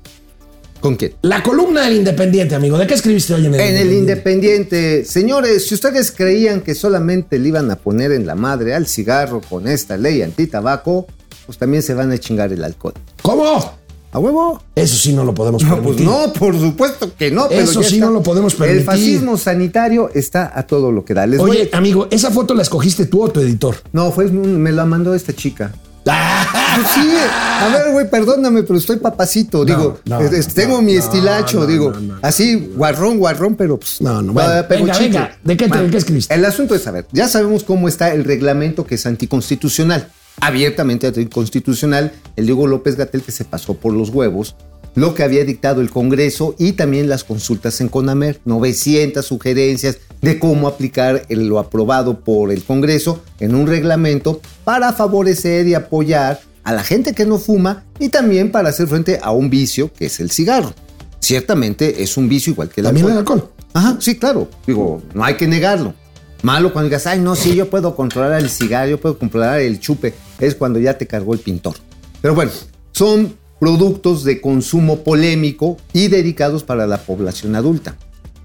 ¿Con 0.81 0.97
quién? 0.97 1.13
la 1.21 1.43
columna 1.43 1.83
del 1.83 1.97
Independiente, 1.97 2.55
amigo. 2.55 2.79
¿De 2.79 2.87
qué 2.87 2.95
escribiste 2.95 3.35
hoy 3.35 3.45
en 3.47 3.55
el 3.55 3.61
En 3.61 3.77
el 3.77 3.93
Independiente, 3.93 5.05
señores, 5.05 5.69
si 5.69 5.75
ustedes 5.75 6.11
creían 6.11 6.63
que 6.63 6.75
solamente 6.75 7.39
le 7.39 7.49
iban 7.49 7.71
a 7.71 7.77
poner 7.77 8.13
en 8.13 8.27
la 8.27 8.35
madre 8.35 8.75
al 8.75 8.87
cigarro 8.87 9.43
con 9.43 9.69
esta 9.69 9.99
ley 9.99 10.23
antitabaco, 10.23 11.07
pues 11.45 11.59
también 11.59 11.83
se 11.83 11.93
van 11.93 12.11
a 12.13 12.19
chingar 12.19 12.51
el 12.53 12.65
alcohol. 12.65 12.95
¿Cómo? 13.21 13.75
¿A 14.15 14.19
huevo? 14.19 14.63
Eso 14.75 14.97
sí 14.97 15.13
no 15.15 15.25
lo 15.25 15.33
podemos 15.35 15.63
No, 15.63 15.71
permitir. 15.77 16.05
pues 16.07 16.07
no, 16.07 16.33
por 16.35 16.59
supuesto 16.61 17.17
que 17.17 17.31
no. 17.31 17.49
pero 17.49 17.63
Eso 17.63 17.83
sí 17.83 17.95
está. 17.95 18.07
no 18.07 18.13
lo 18.13 18.23
podemos 18.23 18.55
permitir. 18.55 18.81
El 18.81 18.85
fascismo 18.85 19.39
sanitario 19.39 20.11
está 20.13 20.53
a 20.55 20.65
todo 20.67 20.93
lo 20.93 21.03
que 21.05 21.15
da. 21.15 21.27
Les 21.27 21.41
Oye, 21.41 21.71
a- 21.73 21.79
amigo, 21.79 22.09
¿esa 22.11 22.31
foto 22.31 22.53
la 22.55 22.63
escogiste 22.63 23.07
tú 23.07 23.23
o 23.23 23.31
tu 23.31 23.41
editor? 23.41 23.75
No, 23.93 24.13
fue, 24.13 24.27
me 24.27 24.71
la 24.71 24.85
mandó 24.85 25.15
esta 25.15 25.33
chica. 25.33 25.73
Ah, 26.05 26.75
Pues 26.75 26.89
sí, 26.95 27.15
a 27.61 27.69
ver, 27.69 27.93
güey, 27.93 28.11
perdóname, 28.11 28.65
pero 28.65 28.77
estoy 28.77 28.97
papacito. 28.97 29.65
digo, 29.65 30.01
no, 30.05 30.21
no, 30.21 30.31
tengo 30.53 30.77
no, 30.79 30.83
mi 30.83 30.97
estilacho, 30.97 31.65
digo, 31.65 31.93
así, 32.23 32.73
guarrón, 32.75 33.19
guarrón, 33.19 33.55
pero 33.55 33.79
pues. 33.79 34.01
No, 34.01 34.21
no, 34.21 34.33
bueno, 34.33 34.49
todavía 34.49 34.67
pego 34.69 34.85
venga, 34.87 34.99
venga, 34.99 35.39
¿de 35.45 35.57
qué 35.57 35.69
te- 35.69 35.91
qué 35.91 35.97
escribiste? 35.97 36.35
El 36.35 36.45
asunto 36.45 36.75
es, 36.75 36.85
a 36.89 36.91
ver, 36.91 37.07
ya 37.13 37.29
sabemos 37.29 37.63
cómo 37.63 37.87
está 37.87 38.13
el 38.13 38.25
reglamento 38.25 38.85
que 38.85 38.97
es 38.97 39.07
anticonstitucional. 39.07 40.09
Abiertamente 40.41 41.07
anticonstitucional, 41.07 42.13
el 42.37 42.47
Diego 42.47 42.67
López 42.67 42.97
Gatel 42.97 43.23
que 43.23 43.33
se 43.33 43.45
pasó 43.45 43.75
por 43.75 43.93
los 43.93 44.11
huevos, 44.11 44.57
lo 44.95 45.15
que 45.15 45.23
había 45.23 45.45
dictado 45.45 45.81
el 45.81 45.91
Congreso 45.91 46.55
y 46.59 46.73
también 46.73 47.09
las 47.09 47.25
consultas 47.25 47.81
en 47.81 47.89
CONAMER, 47.89 48.41
900 48.45 49.25
sugerencias 49.25 49.99
de 50.21 50.39
cómo 50.39 50.69
aplicar 50.69 51.25
lo 51.29 51.59
aprobado 51.59 52.21
por 52.21 52.53
el 52.53 52.63
Congreso 52.63 53.23
en 53.41 53.55
un 53.55 53.67
reglamento 53.67 54.41
para 54.65 54.93
favorecer 54.93 55.67
y 55.67 55.75
apoyar 55.75 56.41
a 56.65 56.73
la 56.73 56.85
gente 56.85 57.15
que 57.15 57.27
no 57.27 57.39
fuma 57.39 57.85
y 57.99 58.09
también 58.09 58.53
para 58.53 58.69
hacer 58.69 58.87
frente 58.87 59.19
a 59.23 59.33
un 59.33 59.51
vicio 59.51 59.93
que 59.93 60.07
es 60.07 60.21
el 60.21 60.31
cigarro. 60.31 60.75
Ciertamente 61.21 62.03
es 62.03 62.17
un 62.17 62.29
vicio 62.29 62.53
igual 62.53 62.69
que 62.69 62.81
el 62.81 62.87
También 62.87 63.07
el 63.07 63.19
alcohol. 63.19 63.39
alcohol. 63.39 63.65
Ajá, 63.75 63.97
sí, 64.01 64.17
claro. 64.19 64.49
Digo, 64.67 65.03
no 65.15 65.25
hay 65.25 65.37
que 65.37 65.47
negarlo. 65.47 65.95
Malo 66.43 66.73
cuando 66.73 66.89
digas, 66.89 67.07
ay, 67.07 67.21
no, 67.21 67.37
sí, 67.37 67.55
yo 67.55 67.71
puedo 67.71 67.95
controlar 67.95 68.41
el 68.41 68.51
cigarro, 68.51 68.91
yo 68.91 69.01
puedo 69.01 69.17
controlar 69.17 69.61
el 69.61 69.79
chupe. 69.79 70.13
Es 70.41 70.57
cuando 70.57 70.81
ya 70.81 70.99
te 70.99 71.07
cargó 71.07 71.35
el 71.35 71.41
pintor. 71.41 71.77
Pero 72.21 72.35
bueno, 72.35 72.51
son 72.91 73.37
productos 73.61 74.25
de 74.25 74.41
consumo 74.41 75.05
polémico 75.05 75.77
y 75.93 76.09
dedicados 76.09 76.65
para 76.65 76.87
la 76.87 76.99
población 76.99 77.55
adulta. 77.55 77.97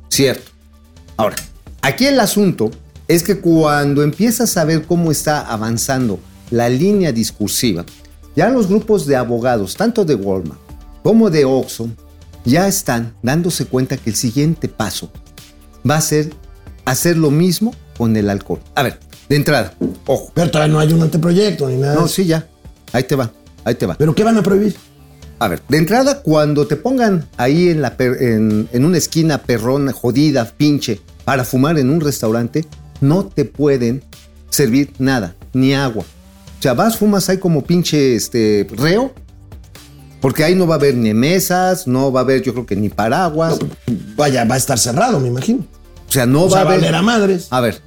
Cierto. 0.09 0.51
Ahora, 1.17 1.35
aquí 1.81 2.05
el 2.05 2.19
asunto 2.19 2.69
es 3.07 3.23
que 3.23 3.39
cuando 3.39 4.03
empiezas 4.03 4.57
a 4.57 4.65
ver 4.65 4.83
cómo 4.83 5.11
está 5.11 5.41
avanzando 5.41 6.19
la 6.51 6.69
línea 6.69 7.11
discursiva, 7.11 7.83
ya 8.35 8.49
los 8.49 8.67
grupos 8.67 9.07
de 9.07 9.15
abogados, 9.15 9.75
tanto 9.75 10.05
de 10.05 10.13
Walmart 10.13 10.59
como 11.01 11.31
de 11.31 11.45
Oxxo, 11.45 11.89
ya 12.45 12.67
están 12.67 13.15
dándose 13.23 13.65
cuenta 13.65 13.97
que 13.97 14.11
el 14.11 14.15
siguiente 14.15 14.67
paso 14.67 15.11
va 15.89 15.97
a 15.97 16.01
ser 16.01 16.31
hacer 16.85 17.17
lo 17.17 17.31
mismo 17.31 17.73
con 17.97 18.15
el 18.15 18.29
alcohol. 18.29 18.59
A 18.75 18.83
ver, 18.83 18.99
de 19.29 19.35
entrada, 19.35 19.73
ojo. 20.05 20.31
Pero 20.33 20.49
todavía 20.51 20.73
no 20.73 20.79
hay 20.79 20.93
un 20.93 21.01
anteproyecto 21.01 21.67
ni 21.69 21.77
nada. 21.77 21.95
No, 21.95 22.07
sí, 22.07 22.25
ya. 22.25 22.47
Ahí 22.93 23.03
te 23.03 23.15
va, 23.15 23.31
ahí 23.65 23.75
te 23.75 23.85
va. 23.85 23.95
¿Pero 23.95 24.13
qué 24.15 24.23
van 24.23 24.37
a 24.37 24.43
prohibir? 24.43 24.75
A 25.39 25.47
ver, 25.47 25.61
de 25.69 25.77
entrada, 25.77 26.21
cuando 26.23 26.65
te 26.65 26.75
pongan 26.77 27.27
ahí 27.37 27.69
en, 27.69 27.81
la 27.81 27.95
per- 27.95 28.21
en, 28.21 28.67
en 28.71 28.85
una 28.85 28.97
esquina 28.97 29.37
perrona, 29.43 29.91
jodida, 29.91 30.45
pinche, 30.57 30.99
para 31.25 31.43
fumar 31.43 31.77
en 31.77 31.89
un 31.91 32.01
restaurante, 32.01 32.65
no 33.01 33.25
te 33.25 33.45
pueden 33.45 34.03
servir 34.49 34.93
nada, 34.97 35.35
ni 35.53 35.73
agua. 35.75 36.03
O 36.57 36.61
sea, 36.61 36.73
vas, 36.73 36.97
fumas 36.97 37.29
ahí 37.29 37.37
como 37.37 37.63
pinche 37.63 38.15
este, 38.15 38.67
reo, 38.75 39.13
porque 40.21 40.43
ahí 40.43 40.55
no 40.55 40.65
va 40.65 40.75
a 40.75 40.77
haber 40.79 40.95
ni 40.95 41.13
mesas, 41.13 41.85
no 41.85 42.11
va 42.11 42.21
a 42.21 42.23
haber, 42.23 42.41
yo 42.41 42.53
creo 42.53 42.65
que 42.65 42.75
ni 42.75 42.89
paraguas. 42.89 43.59
Vaya, 44.15 44.43
va 44.45 44.55
a 44.55 44.57
estar 44.57 44.79
cerrado, 44.79 45.19
me 45.19 45.27
imagino. 45.27 45.65
O 46.09 46.11
sea, 46.11 46.25
no 46.25 46.43
O 46.43 46.45
va 46.45 46.51
sea, 46.51 46.59
a 46.59 46.61
haber. 46.63 46.79
valer 46.79 46.95
a 46.95 47.01
madres. 47.03 47.47
A 47.51 47.61
ver, 47.61 47.79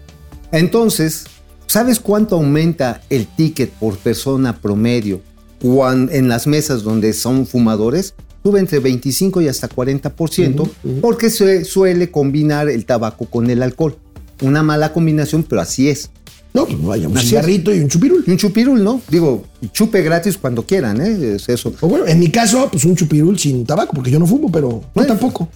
entonces, 0.52 1.24
¿sabes 1.66 2.00
cuánto 2.00 2.36
aumenta 2.36 3.00
el 3.10 3.26
ticket 3.26 3.70
por 3.70 3.96
persona 3.98 4.56
promedio 4.60 5.20
cuan- 5.60 6.08
en 6.12 6.28
las 6.28 6.46
mesas 6.46 6.82
donde 6.82 7.12
son 7.12 7.46
fumadores? 7.46 8.14
Sube 8.42 8.58
entre 8.58 8.78
25 8.78 9.42
y 9.42 9.48
hasta 9.48 9.68
40% 9.68 10.70
porque 11.02 11.28
se 11.30 11.64
suele 11.64 12.10
combinar 12.10 12.68
el 12.70 12.86
tabaco 12.86 13.26
con 13.26 13.50
el 13.50 13.62
alcohol. 13.62 13.96
Una 14.40 14.62
mala 14.62 14.92
combinación, 14.94 15.42
pero 15.42 15.60
así 15.60 15.88
es. 15.90 16.10
No, 16.54 16.64
pues 16.66 16.82
vaya, 16.82 17.06
un 17.06 17.16
Así 17.16 17.26
es. 17.26 17.30
cigarrito 17.30 17.72
y 17.74 17.80
un 17.80 17.88
chupirul. 17.88 18.24
Y 18.26 18.30
un 18.30 18.36
chupirul, 18.38 18.82
¿no? 18.82 19.00
Digo, 19.08 19.44
chupe 19.72 20.02
gratis 20.02 20.36
cuando 20.38 20.64
quieran, 20.64 21.00
¿eh? 21.00 21.34
Es 21.36 21.48
eso. 21.50 21.72
O 21.80 21.86
bueno, 21.88 22.06
en 22.06 22.18
mi 22.18 22.28
caso, 22.30 22.68
pues 22.72 22.84
un 22.86 22.96
chupirul 22.96 23.38
sin 23.38 23.64
tabaco, 23.66 23.92
porque 23.94 24.10
yo 24.10 24.18
no 24.18 24.26
fumo, 24.26 24.50
pero 24.50 24.82
no 24.94 25.04
tampoco. 25.06 25.48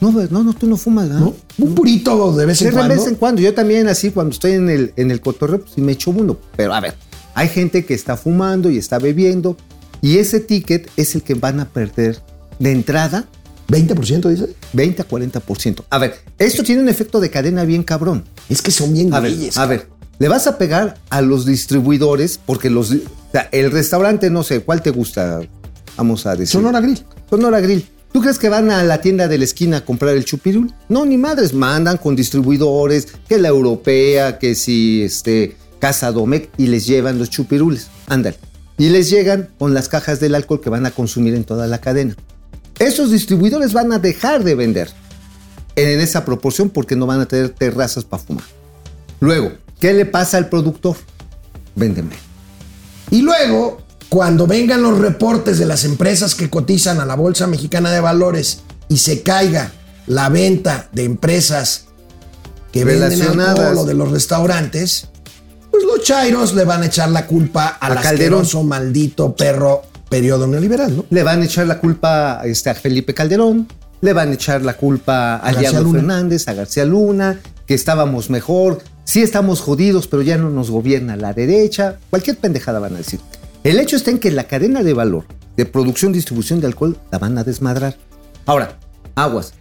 No, 0.00 0.12
no, 0.12 0.44
no, 0.44 0.52
tú 0.52 0.66
no 0.68 0.76
fumas, 0.76 1.08
¿no? 1.08 1.18
¿no? 1.20 1.34
Un 1.58 1.74
purito 1.74 2.36
de 2.36 2.46
vez 2.46 2.62
en 2.62 2.68
De 2.68 2.72
cuando. 2.74 2.94
vez 2.94 3.06
en 3.06 3.14
cuando. 3.16 3.40
Yo 3.40 3.52
también 3.54 3.88
así 3.88 4.10
cuando 4.10 4.32
estoy 4.32 4.52
en 4.52 4.70
el, 4.70 4.92
en 4.96 5.10
el 5.10 5.20
cotorreo, 5.20 5.60
pues 5.60 5.72
sí 5.74 5.80
me 5.80 5.92
echo 5.92 6.10
uno. 6.10 6.36
Pero 6.56 6.72
a 6.74 6.80
ver, 6.80 6.94
hay 7.34 7.48
gente 7.48 7.84
que 7.84 7.94
está 7.94 8.16
fumando 8.16 8.70
y 8.70 8.78
está 8.78 8.98
bebiendo 8.98 9.56
y 10.00 10.18
ese 10.18 10.40
ticket 10.40 10.90
es 10.96 11.14
el 11.14 11.22
que 11.22 11.34
van 11.34 11.60
a 11.60 11.68
perder 11.68 12.20
de 12.58 12.72
entrada 12.72 13.26
20% 13.68 14.28
dice. 14.30 14.54
20 14.72 15.02
a 15.02 15.08
40%. 15.08 15.84
A 15.90 15.98
ver, 15.98 16.14
esto 16.38 16.62
tiene 16.62 16.82
un 16.82 16.88
efecto 16.88 17.20
de 17.20 17.30
cadena 17.30 17.64
bien 17.64 17.82
cabrón. 17.82 18.24
Es 18.48 18.62
que 18.62 18.70
son 18.70 18.94
bien 18.94 19.12
A 19.12 19.20
ver, 19.20 19.34
a 19.54 19.66
ver, 19.66 19.88
le 20.18 20.28
vas 20.28 20.46
a 20.46 20.56
pegar 20.58 20.96
a 21.10 21.20
los 21.20 21.44
distribuidores 21.44 22.40
porque 22.44 22.70
los... 22.70 22.92
o 22.92 22.96
sea, 23.30 23.48
el 23.52 23.70
restaurante, 23.70 24.30
no 24.30 24.42
sé, 24.42 24.60
¿cuál 24.60 24.82
te 24.82 24.90
gusta? 24.90 25.40
Vamos 25.96 26.26
a 26.26 26.32
decir. 26.32 26.48
Sonora 26.48 26.80
Grill. 26.80 27.04
Sonora 27.28 27.60
Grill. 27.60 27.84
¿Tú 28.12 28.22
crees 28.22 28.38
que 28.38 28.48
van 28.48 28.70
a 28.70 28.82
la 28.84 29.00
tienda 29.00 29.28
de 29.28 29.38
la 29.38 29.44
esquina 29.44 29.78
a 29.78 29.84
comprar 29.84 30.16
el 30.16 30.24
chupirul? 30.24 30.72
No, 30.88 31.04
ni 31.04 31.18
madres, 31.18 31.52
mandan 31.52 31.98
con 31.98 32.16
distribuidores, 32.16 33.08
que 33.28 33.38
la 33.38 33.48
europea, 33.48 34.38
que 34.38 34.54
si 34.54 35.02
este, 35.02 35.56
Casa 35.78 36.10
Domec, 36.10 36.50
y 36.56 36.68
les 36.68 36.86
llevan 36.86 37.18
los 37.18 37.28
chupirules. 37.28 37.88
Ándale. 38.06 38.38
Y 38.78 38.88
les 38.88 39.10
llegan 39.10 39.50
con 39.58 39.74
las 39.74 39.88
cajas 39.88 40.20
del 40.20 40.34
alcohol 40.34 40.60
que 40.60 40.70
van 40.70 40.86
a 40.86 40.90
consumir 40.90 41.34
en 41.34 41.44
toda 41.44 41.66
la 41.66 41.80
cadena. 41.80 42.16
Esos 42.78 43.10
distribuidores 43.10 43.72
van 43.72 43.92
a 43.92 43.98
dejar 43.98 44.44
de 44.44 44.54
vender 44.54 44.88
en 45.74 46.00
esa 46.00 46.24
proporción 46.24 46.70
porque 46.70 46.96
no 46.96 47.06
van 47.06 47.20
a 47.20 47.26
tener 47.26 47.50
terrazas 47.50 48.04
para 48.04 48.22
fumar. 48.22 48.44
Luego, 49.20 49.52
¿qué 49.80 49.92
le 49.92 50.06
pasa 50.06 50.38
al 50.38 50.48
productor? 50.48 50.96
Véndeme. 51.74 52.14
Y 53.10 53.22
luego, 53.22 53.82
cuando 54.08 54.46
vengan 54.46 54.82
los 54.82 54.98
reportes 54.98 55.58
de 55.58 55.66
las 55.66 55.84
empresas 55.84 56.34
que 56.34 56.48
cotizan 56.48 57.00
a 57.00 57.04
la 57.04 57.14
Bolsa 57.14 57.46
Mexicana 57.46 57.90
de 57.90 58.00
Valores 58.00 58.60
y 58.88 58.98
se 58.98 59.22
caiga 59.22 59.72
la 60.06 60.28
venta 60.30 60.88
de 60.92 61.04
empresas 61.04 61.84
que 62.72 62.84
venden 62.84 63.40
alcohol 63.40 63.78
o 63.78 63.84
de 63.84 63.94
los 63.94 64.10
restaurantes, 64.10 65.08
pues 65.70 65.84
los 65.84 66.02
chairos 66.02 66.54
le 66.54 66.64
van 66.64 66.82
a 66.82 66.86
echar 66.86 67.10
la 67.10 67.26
culpa 67.26 67.66
al 67.80 67.98
A 67.98 68.00
Calderón. 68.00 68.40
asqueroso, 68.40 68.62
maldito 68.62 69.34
perro 69.34 69.82
periodo 70.08 70.46
neoliberal, 70.46 70.96
¿no? 70.96 71.04
Le 71.10 71.22
van 71.22 71.42
a 71.42 71.44
echar 71.44 71.66
la 71.66 71.78
culpa 71.78 72.40
este, 72.44 72.70
a 72.70 72.74
Felipe 72.74 73.12
Calderón, 73.12 73.68
le 74.00 74.12
van 74.14 74.30
a 74.30 74.34
echar 74.34 74.62
la 74.62 74.74
culpa 74.74 75.46
a 75.46 75.52
Diablo. 75.52 75.92
Fernández, 75.92 76.48
a 76.48 76.54
García 76.54 76.86
Luna, 76.86 77.40
que 77.66 77.74
estábamos 77.74 78.30
mejor, 78.30 78.78
sí 79.04 79.20
estamos 79.20 79.60
jodidos, 79.60 80.06
pero 80.06 80.22
ya 80.22 80.38
no 80.38 80.48
nos 80.48 80.70
gobierna 80.70 81.16
la 81.16 81.34
derecha, 81.34 81.98
cualquier 82.08 82.38
pendejada 82.38 82.78
van 82.78 82.94
a 82.94 82.98
decir. 82.98 83.20
El 83.68 83.78
hecho 83.80 83.96
está 83.96 84.10
en 84.10 84.18
que 84.18 84.30
la 84.30 84.44
cadena 84.44 84.82
de 84.82 84.94
valor 84.94 85.26
de 85.56 85.66
producción 85.66 86.12
y 86.12 86.14
distribución 86.14 86.60
de 86.60 86.66
alcohol 86.68 86.96
la 87.10 87.18
van 87.18 87.36
a 87.36 87.44
desmadrar. 87.44 87.98
Ahora, 88.46 88.78
aguas. 89.14 89.52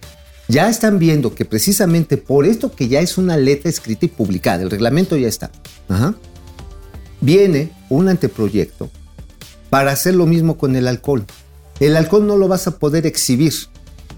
Ya 0.48 0.70
están 0.70 0.98
viendo 0.98 1.36
que 1.36 1.44
precisamente 1.44 2.16
por 2.16 2.46
esto 2.46 2.72
que 2.72 2.88
ya 2.88 3.02
es 3.02 3.18
una 3.18 3.36
letra 3.36 3.70
escrita 3.70 4.06
y 4.06 4.10
publicada, 4.10 4.64
el 4.64 4.70
reglamento 4.72 5.18
ya 5.18 5.28
está. 5.28 5.52
Ajá. 5.90 6.16
Viene 7.20 7.72
un 7.90 8.08
anteproyecto 8.08 8.90
para 9.70 9.92
hacer 9.92 10.16
lo 10.16 10.26
mismo 10.26 10.58
con 10.58 10.78
el 10.78 10.88
alcohol. 10.88 11.26
El 11.82 11.98
alcohol 11.98 12.26
no 12.26 12.38
lo 12.38 12.48
vas 12.48 12.66
a 12.68 12.80
poder 12.80 13.06
exhibir 13.06 13.54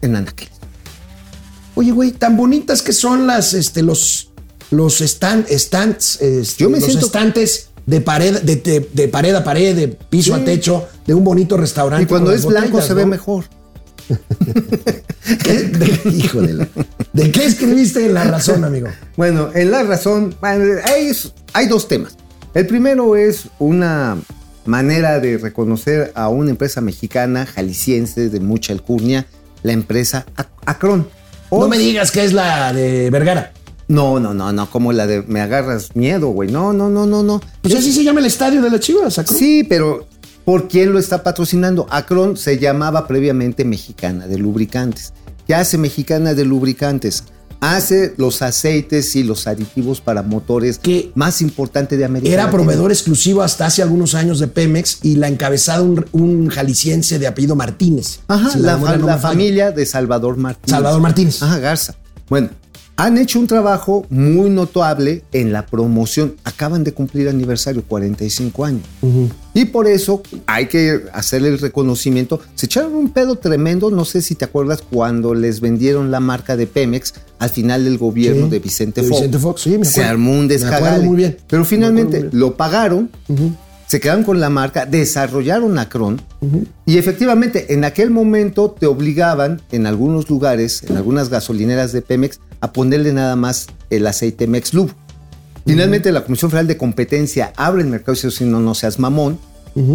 en 0.02 0.16
anaqueles. 0.16 0.54
Oye, 1.74 1.92
güey, 1.92 2.12
tan 2.12 2.38
bonitas 2.38 2.84
que 2.84 2.94
son 2.94 3.26
las, 3.26 3.56
este, 3.56 3.82
los, 3.82 4.30
los 4.70 5.02
stand, 5.02 5.48
stands, 5.50 6.22
este, 6.22 6.62
Yo 6.64 6.70
me 6.70 6.78
los 6.80 6.86
siento- 6.90 7.08
estantes 7.08 7.69
de 7.90 8.02
pared, 8.02 8.42
de, 8.42 8.56
de- 8.58 8.90
de 8.94 9.08
pared 9.08 9.34
a 9.36 9.44
pared, 9.44 9.76
de 9.76 9.88
piso 9.88 10.36
Sí. 10.36 10.42
a 10.42 10.46
techo, 10.46 10.88
de 11.08 11.14
un 11.14 11.24
bonito 11.24 11.58
restaurante. 11.58 12.04
Y 12.04 12.06
cuando 12.06 12.32
es 12.32 12.46
blanco 12.46 12.82
se 12.82 12.94
ve 12.94 13.06
mejor. 13.06 13.46
¿Qué? 15.44 15.54
De- 15.54 16.12
hijo 16.16 16.42
de 16.42 16.54
la- 16.54 16.68
¿De 17.14 17.32
qué 17.32 17.46
escribiste 17.46 18.06
en 18.06 18.14
La 18.14 18.24
Razón, 18.26 18.64
amigo? 18.64 18.88
Bueno, 19.18 19.50
en 19.54 19.72
la 19.72 19.84
razón, 19.84 20.36
hay, 20.42 21.12
hay 21.54 21.68
dos 21.68 21.88
temas. 21.88 22.16
El 22.54 22.66
primero 22.68 23.16
es 23.16 23.46
una 23.60 24.18
manera 24.66 25.20
de 25.20 25.38
reconocer 25.38 26.12
a 26.16 26.30
una 26.30 26.52
empresa 26.52 26.82
mexicana, 26.82 27.46
jalisciense, 27.46 28.30
de 28.30 28.40
mucha 28.40 28.74
alcurnia, 28.74 29.26
la 29.64 29.72
empresa 29.74 30.26
Ac- 30.36 30.48
Acron. 30.66 31.08
No 31.52 31.68
me 31.68 31.78
digas 31.80 32.12
que 32.12 32.24
es 32.24 32.34
la 32.34 32.72
de 32.74 33.10
Vergara. 33.10 33.52
No, 33.90 34.20
no, 34.20 34.36
no, 34.36 34.54
no, 34.54 34.70
como 34.70 34.94
la 34.94 35.08
de 35.08 35.24
me 35.24 35.42
agarras 35.42 35.96
miedo, 35.96 36.28
güey. 36.28 36.50
No, 36.52 36.74
no, 36.74 36.90
no, 36.90 37.08
no, 37.08 37.24
no. 37.24 37.42
Pues 37.62 37.74
así 37.74 37.92
se 37.92 38.04
llama 38.04 38.20
el 38.20 38.28
estadio 38.28 38.62
de 38.62 38.70
las 38.70 38.80
Chivas, 38.80 39.18
Acron. 39.18 39.38
Sí, 39.38 39.64
pero 39.68 40.08
¿por 40.46 40.68
quién 40.68 40.94
lo 40.94 41.00
está 41.00 41.24
patrocinando? 41.24 41.88
Acron 41.90 42.38
se 42.38 42.60
llamaba 42.60 43.08
previamente 43.08 43.66
Mexicana 43.66 44.28
de 44.28 44.38
Lubricantes. 44.38 45.12
¿Qué 45.48 45.56
hace 45.56 45.80
Mexicana 45.80 46.36
de 46.36 46.46
Lubricantes? 46.46 47.24
Hace 47.62 48.14
los 48.18 48.44
aceites 48.44 49.16
y 49.16 49.24
los 49.24 49.46
aditivos 49.46 50.00
para 50.00 50.24
motores 50.24 50.78
Que 50.78 51.12
más 51.16 51.42
importante 51.42 51.98
de 51.98 52.06
América. 52.06 52.32
Era 52.32 52.44
Latina. 52.44 52.64
proveedor 52.64 52.92
exclusivo 52.92 53.42
hasta 53.42 53.66
hace 53.66 53.82
algunos 53.82 54.14
años 54.14 54.40
de 54.40 54.48
Pemex 54.48 55.00
y 55.02 55.16
la 55.16 55.28
encabezaba 55.28 55.82
un, 55.82 56.06
un 56.12 56.48
jalisciense 56.48 57.18
de 57.18 57.26
apellido 57.26 57.56
Martínez. 57.56 58.20
Ajá, 58.28 58.52
Si 58.52 58.60
la, 58.60 58.78
familia 59.18 59.72
de 59.72 59.86
Salvador 59.88 60.38
Martínez. 60.38 60.70
Salvador 60.70 61.02
Martínez. 61.02 61.42
Ajá, 61.42 61.58
Garza. 61.58 61.96
Bueno, 62.30 62.50
han 63.00 63.18
hecho 63.18 63.40
un 63.40 63.48
trabajo 63.48 64.06
muy 64.10 64.50
notable 64.50 65.24
en 65.32 65.54
la 65.54 65.66
promoción. 65.66 66.36
Acaban 66.44 66.84
de 66.84 66.94
cumplir 66.94 67.30
aniversario, 67.30 67.84
45 67.88 68.66
años. 68.66 68.84
Y 69.54 69.66
por 69.66 69.88
eso 69.88 70.22
hay 70.48 70.68
que 70.68 71.02
hacerle 71.14 71.50
el 71.50 71.60
reconocimiento. 71.60 72.40
Se 72.56 72.66
echaron 72.66 72.94
un 72.96 73.10
pedo 73.12 73.38
tremendo, 73.38 73.90
no 73.90 74.04
sé 74.06 74.22
si 74.22 74.36
te 74.36 74.46
acuerdas, 74.46 74.82
cuando 74.82 75.34
les 75.34 75.62
vendieron 75.62 76.12
la 76.12 76.20
marca 76.20 76.58
de 76.58 76.68
Pemex 76.68 77.14
al 77.40 77.50
final 77.50 77.86
del 77.86 77.98
gobierno 77.98 78.46
Sí, 78.46 78.52
de 78.52 78.60
Vicente 78.60 79.02
de 79.02 79.08
Fox. 79.08 79.20
Vicente 79.22 79.40
Fox, 79.40 79.62
sí, 79.62 79.78
me 79.78 79.86
Se 79.86 80.02
acuerdo. 80.02 80.10
armó 80.12 80.32
un 80.34 80.48
descagale. 80.50 81.06
muy 81.06 81.16
bien. 81.18 81.38
Pero 81.48 81.62
Me 81.62 81.66
finalmente 81.66 82.18
bien. 82.20 82.30
lo 82.34 82.58
pagaron, 82.58 83.10
se 83.88 84.00
quedaron 84.00 84.24
con 84.24 84.40
la 84.40 84.50
marca, 84.50 84.86
desarrollaron 84.86 85.80
Acron 85.80 86.22
y 86.86 86.98
efectivamente 86.98 87.74
en 87.74 87.86
aquel 87.86 88.12
momento 88.12 88.70
te 88.78 88.86
obligaban 88.86 89.62
en 89.72 89.88
algunos 89.88 90.30
lugares, 90.30 90.84
en 90.88 90.98
algunas 90.98 91.30
gasolineras 91.30 91.92
de 91.92 92.02
Pemex, 92.02 92.40
a 92.62 92.74
ponerle 92.74 93.14
nada 93.14 93.36
más 93.36 93.68
el 93.90 94.08
aceite 94.08 94.48
Mexlub. 94.48 94.92
Finalmente 95.66 96.12
la 96.12 96.24
Comisión 96.24 96.50
Federal 96.50 96.68
de 96.68 96.78
Competencia 96.78 97.54
abre 97.56 97.84
el 97.84 97.88
mercado 97.90 98.14
y 98.14 98.16
dice, 98.16 98.32
si 98.32 98.46
no, 98.46 98.60
no 98.60 98.74
seas 98.74 99.00
mamón. 99.00 99.40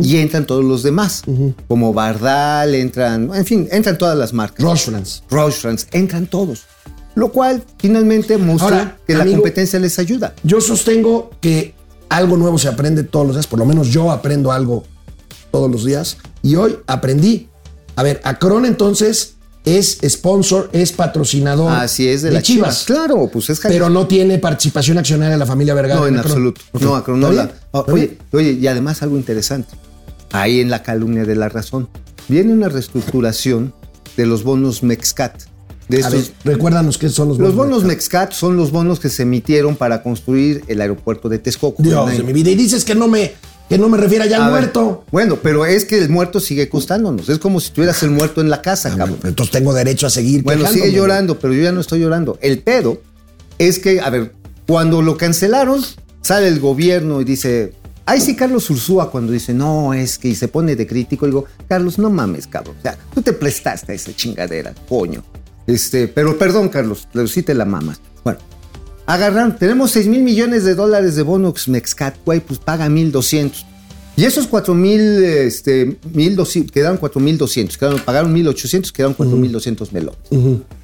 Y 0.03 0.17
entran 0.17 0.47
todos 0.47 0.65
los 0.65 0.83
demás, 0.83 1.23
como 1.69 1.93
Bardal, 1.93 2.75
entran, 2.75 3.31
en 3.35 3.45
fin, 3.45 3.69
entran 3.71 3.99
todas 3.99 4.17
las 4.17 4.33
marcas. 4.33 4.65
Rosfrans. 4.65 5.25
Rosfrans, 5.29 5.89
entran 5.93 6.27
todos. 6.27 6.63
Lo 7.15 7.31
cual 7.33 7.63
finalmente 7.79 8.39
muestra 8.39 8.69
Ahora, 8.69 8.99
que 9.07 9.15
la 9.15 9.27
competencia 9.27 9.79
les 9.79 9.99
ayuda. 9.99 10.35
Yo 10.43 10.61
sostengo 10.61 11.31
que 11.41 11.75
algo 12.09 12.37
nuevo 12.37 12.59
se 12.59 12.69
aprende 12.69 13.03
todos 13.03 13.27
los 13.27 13.37
días, 13.37 13.47
por 13.47 13.59
lo 13.59 13.67
menos 13.67 13.89
yo 13.89 14.11
aprendo 14.11 14.53
algo 14.53 14.85
todos 15.51 15.71
los 15.71 15.85
días. 15.85 16.17
Y 16.43 16.57
hoy 16.57 16.79
aprendí. 16.87 17.49
A 17.97 18.03
ver, 18.03 18.21
Acron 18.25 18.65
entonces 18.65 19.34
es 19.65 19.99
sponsor, 20.07 20.69
es 20.73 20.93
patrocinador 20.93 21.73
Así 21.73 22.07
es 22.07 22.23
de, 22.23 22.31
la 22.31 22.43
Chivas. 22.43 22.85
Claro, 22.85 23.29
pues 23.33 23.49
es 23.51 23.61
Pero 23.61 23.89
no 23.89 24.07
tiene 24.07 24.39
participación 24.39 24.99
accionaria 24.99 25.33
de 25.33 25.39
la 25.39 25.47
familia 25.47 25.75
Vergara. 25.75 26.01
No, 26.01 26.07
en 26.07 26.19
absoluto. 26.19 26.61
No, 26.81 26.95
Acron 26.95 27.21
no 27.21 27.31
¿Está 27.31 27.55
la. 27.73 27.81
Oye, 27.81 28.19
oye, 28.33 28.53
y 28.53 28.67
además 28.67 29.03
algo 29.03 29.17
interesante. 29.17 29.75
Ahí 30.33 30.61
en 30.61 30.71
la 30.71 30.83
calumnia 30.83 31.25
de 31.25 31.35
la 31.35 31.49
razón. 31.49 31.89
Viene 32.29 32.53
una 32.53 32.69
reestructuración 32.69 33.75
de 34.17 34.27
los 34.27 34.45
bonos 34.45 34.83
Mexcat. 34.83 35.43
De 35.89 36.03
A 36.03 36.09
ver, 36.09 36.21
estos, 36.21 36.35
recuérdanos 36.45 36.97
qué 36.97 37.09
son 37.09 37.29
los 37.29 37.39
los 37.39 37.55
bonos 37.55 37.85
Mexcat. 37.85 38.29
Mexcat 38.29 38.33
son 38.33 38.57
los 38.57 38.71
bonos 38.71 39.01
que 39.01 39.09
se 39.09 39.23
emitieron 39.23 39.77
para 39.77 40.03
construir 40.03 40.63
el 40.69 40.81
aeropuerto 40.81 41.29
de 41.29 41.39
Texcoco. 41.39 41.83
Dios 41.83 42.17
de 42.17 42.23
mi 42.23 42.33
vida. 42.33 42.51
Y 42.51 42.55
dices 42.55 42.85
que 42.85 42.95
no 42.95 43.09
me, 43.09 43.33
que 43.69 43.79
no 43.79 43.89
me 43.89 43.97
refiera 43.97 44.27
ya 44.27 44.45
al 44.45 44.51
muerto. 44.51 45.05
Bueno, 45.11 45.39
pero 45.43 45.65
es 45.65 45.85
que 45.85 45.99
el 45.99 46.09
muerto 46.11 46.39
sigue 46.41 46.69
costándonos. 46.69 47.29
Es 47.29 47.39
como 47.39 47.61
si 47.61 47.71
tuvieras 47.71 48.03
el 48.03 48.11
muerto 48.11 48.41
en 48.41 48.51
la 48.51 48.61
casa, 48.63 48.91
Ah, 48.93 48.97
cabrón. 48.99 49.19
entonces 49.25 49.53
tengo 49.53 49.73
derecho 49.73 50.07
a 50.07 50.11
seguir. 50.11 50.43
Bueno, 50.43 50.67
sigue 50.67 50.93
llorando, 50.93 51.39
pero 51.39 51.53
yo 51.55 51.63
ya 51.63 51.73
no 51.73 51.81
estoy 51.81 52.01
llorando. 52.01 52.39
El 52.43 52.59
pedo 52.61 53.01
es 53.59 53.79
que, 53.79 54.01
a 54.01 54.11
ver, 54.11 54.33
cuando 54.67 55.01
lo 55.03 55.17
cancelaron, 55.17 55.81
sale 56.23 56.49
el 56.49 56.61
gobierno 56.61 57.21
y 57.21 57.25
dice, 57.25 57.73
ay 58.07 58.21
sí, 58.21 58.37
Carlos 58.37 58.69
Ursúa, 58.71 59.11
cuando 59.11 59.33
dice, 59.33 59.55
no, 59.55 59.95
es 59.95 60.19
que 60.19 60.29
y 60.29 60.35
se 60.35 60.49
pone 60.49 60.77
de 60.77 60.87
crítico, 60.87 61.27
digo, 61.27 61.47
Carlos, 61.69 61.99
no 61.99 62.11
mames, 62.11 62.47
cabrón. 62.47 62.77
O 62.79 62.83
sea, 62.83 62.97
tú 63.15 63.23
te 63.23 63.33
prestaste 63.33 63.93
a 63.93 63.95
esa 63.95 64.15
chingadera, 64.15 64.75
coño. 64.89 65.25
Este, 65.67 66.09
pero 66.09 66.37
perdón, 66.37 66.69
Carlos, 66.69 67.09
pero 67.13 67.27
sí 67.27 67.43
te 67.43 67.55
la 67.55 67.65
mamas. 67.65 68.01
Bueno, 68.23 68.39
agarraron, 69.07 69.57
tenemos 69.57 69.91
6 69.93 70.07
mil 70.09 70.23
millones 70.23 70.65
de 70.65 70.75
dólares 70.75 71.17
de 71.17 71.23
bonos 71.23 71.69
Mexcat, 71.69 72.17
güey, 72.25 72.41
pues 72.41 72.59
paga 72.59 72.89
1,200. 72.89 73.67
Y 74.17 74.25
esos 74.25 74.47
4 74.47 74.75
mil, 74.75 75.01
este, 75.25 75.99
1,200, 76.13 76.71
quedaron 76.71 76.99
4 76.99 77.21
mil 77.21 77.37
200, 77.37 77.77
quedaron, 77.77 78.01
pagaron 78.01 78.33
1,800, 78.33 78.93
quedaron 78.93 79.15
4 79.15 79.37
mil 79.37 79.51
200 79.51 79.93
melones. 79.93 80.21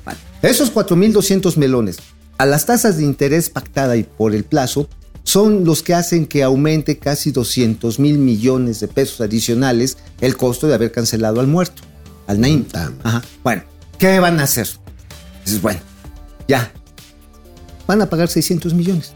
Vale. 0.04 0.18
Esos 0.42 0.70
4 0.70 0.96
mil 0.96 1.12
200 1.12 1.56
melones, 1.56 1.98
a 2.38 2.46
las 2.46 2.66
tasas 2.66 2.96
de 2.96 3.04
interés 3.04 3.48
pactada 3.50 3.96
y 3.96 4.02
por 4.02 4.34
el 4.34 4.44
plazo, 4.44 4.88
son 5.22 5.64
los 5.64 5.82
que 5.82 5.94
hacen 5.94 6.26
que 6.26 6.42
aumente 6.42 6.98
casi 6.98 7.30
200 7.30 8.00
mil 8.00 8.18
millones 8.18 8.80
de 8.80 8.88
pesos 8.88 9.20
adicionales 9.20 9.98
el 10.20 10.36
costo 10.36 10.66
de 10.66 10.74
haber 10.74 10.90
cancelado 10.90 11.40
al 11.40 11.46
muerto, 11.46 11.82
al 12.26 12.40
Naim. 12.40 12.64
Ajá. 13.04 13.22
Bueno, 13.44 13.62
¿qué 13.98 14.18
van 14.18 14.40
a 14.40 14.44
hacer? 14.44 14.66
Dices, 15.44 15.62
bueno, 15.62 15.80
ya. 16.48 16.72
Van 17.90 18.00
a 18.02 18.08
pagar 18.08 18.28
600 18.28 18.72
millones 18.72 19.10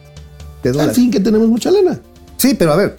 de 0.65 0.71
Al 0.71 0.75
dólares. 0.75 0.97
fin 0.97 1.13
que 1.13 1.21
tenemos 1.21 1.47
mucha 1.47 1.71
lana. 1.71 2.01
Sí, 2.39 2.55
pero 2.55 2.73
a 2.73 2.77
ver, 2.77 2.97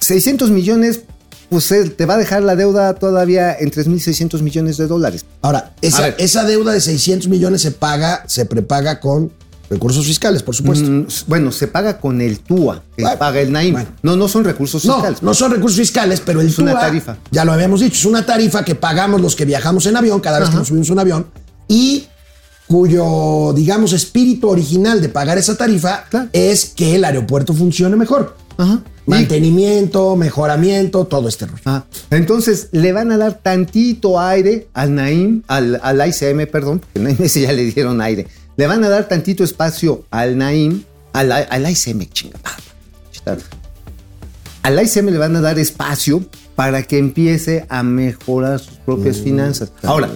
600 0.00 0.50
millones, 0.50 1.02
pues 1.48 1.70
eh, 1.70 1.90
te 1.90 2.06
va 2.06 2.14
a 2.14 2.16
dejar 2.18 2.42
la 2.42 2.56
deuda 2.56 2.94
todavía 2.94 3.54
en 3.56 3.70
3.600 3.70 4.42
millones 4.42 4.76
de 4.76 4.88
dólares. 4.88 5.26
Ahora, 5.42 5.74
esa, 5.80 6.42
deuda 6.44 6.72
de 6.72 6.80
600 6.80 7.28
millones 7.28 7.62
se 7.62 7.70
paga, 7.70 8.24
se 8.26 8.46
prepaga 8.46 8.98
con 8.98 9.30
Recursos 9.70 10.04
fiscales, 10.06 10.42
por 10.42 10.56
supuesto. 10.56 10.90
Mm, 10.90 11.06
bueno, 11.28 11.52
se 11.52 11.68
paga 11.68 11.98
con 11.98 12.20
el 12.20 12.40
TUA, 12.40 12.82
que 12.96 13.04
Ah, 13.06 13.16
paga 13.18 13.40
el 13.40 13.50
Naim. 13.52 13.72
bueno. 13.72 13.88
No, 14.02 14.16
no 14.16 14.26
son 14.28 14.42
recursos 14.44 14.82
fiscales. 14.82 15.22
no 15.22 15.32
son 15.34 15.52
recursos 15.52 15.78
fiscales, 15.78 16.20
pero 16.20 16.40
el 16.40 16.48
Es 16.48 16.58
una 16.58 16.74
tarifa. 16.74 17.16
Ya 17.30 17.44
lo 17.44 17.52
habíamos 17.52 17.80
dicho, 17.80 17.94
es 17.96 18.04
una 18.04 18.26
tarifa 18.26 18.64
que 18.64 18.74
pagamos 18.74 19.20
los 19.20 19.36
que 19.36 19.44
viajamos 19.44 19.86
en 19.86 19.96
avión 19.96 20.20
cada 20.20 20.40
vez 20.40 20.50
que 20.50 20.56
nos 20.56 20.66
subimos 20.68 20.90
un 20.90 20.98
avión 20.98 21.26
y 21.68 22.06
cuyo, 22.66 23.52
digamos, 23.54 23.92
espíritu 23.92 24.48
original 24.48 25.00
de 25.00 25.08
pagar 25.08 25.38
esa 25.38 25.56
tarifa 25.56 26.04
Claro. 26.10 26.28
es 26.32 26.66
que 26.66 26.94
el 26.96 27.04
aeropuerto 27.04 27.52
funcione 27.54 27.96
mejor. 27.96 28.36
Ajá. 28.56 28.82
Mantenimiento, 29.06 30.16
mejoramiento, 30.16 31.04
todo 31.06 31.28
este 31.28 31.44
rollo. 31.46 31.60
Ah, 31.66 31.84
entonces 32.10 32.68
le 32.72 32.92
van 32.92 33.12
a 33.12 33.18
dar 33.18 33.40
tantito 33.42 34.18
aire 34.18 34.68
al 34.72 34.94
Naim, 34.94 35.42
al, 35.46 35.78
al 35.82 36.08
ICM, 36.08 36.46
perdón, 36.50 36.78
porque 36.80 37.00
Naim 37.00 37.16
ese 37.20 37.42
ya 37.42 37.52
le 37.52 37.64
dieron 37.64 38.00
aire. 38.00 38.26
Le 38.56 38.66
van 38.66 38.82
a 38.84 38.88
dar 38.88 39.06
tantito 39.08 39.44
espacio 39.44 40.04
al 40.10 40.38
Naim, 40.38 40.84
al, 41.12 41.32
al 41.32 41.70
ICM, 41.70 42.08
chinga. 42.12 42.38
chita. 43.12 43.36
Al 44.62 44.82
ICM 44.82 45.10
le 45.10 45.18
van 45.18 45.36
a 45.36 45.40
dar 45.42 45.58
espacio 45.58 46.24
para 46.54 46.82
que 46.84 46.96
empiece 46.98 47.66
a 47.68 47.82
mejorar 47.82 48.58
sus 48.60 48.76
propias 48.78 49.18
finanzas. 49.18 49.70
Ahora, 49.82 50.08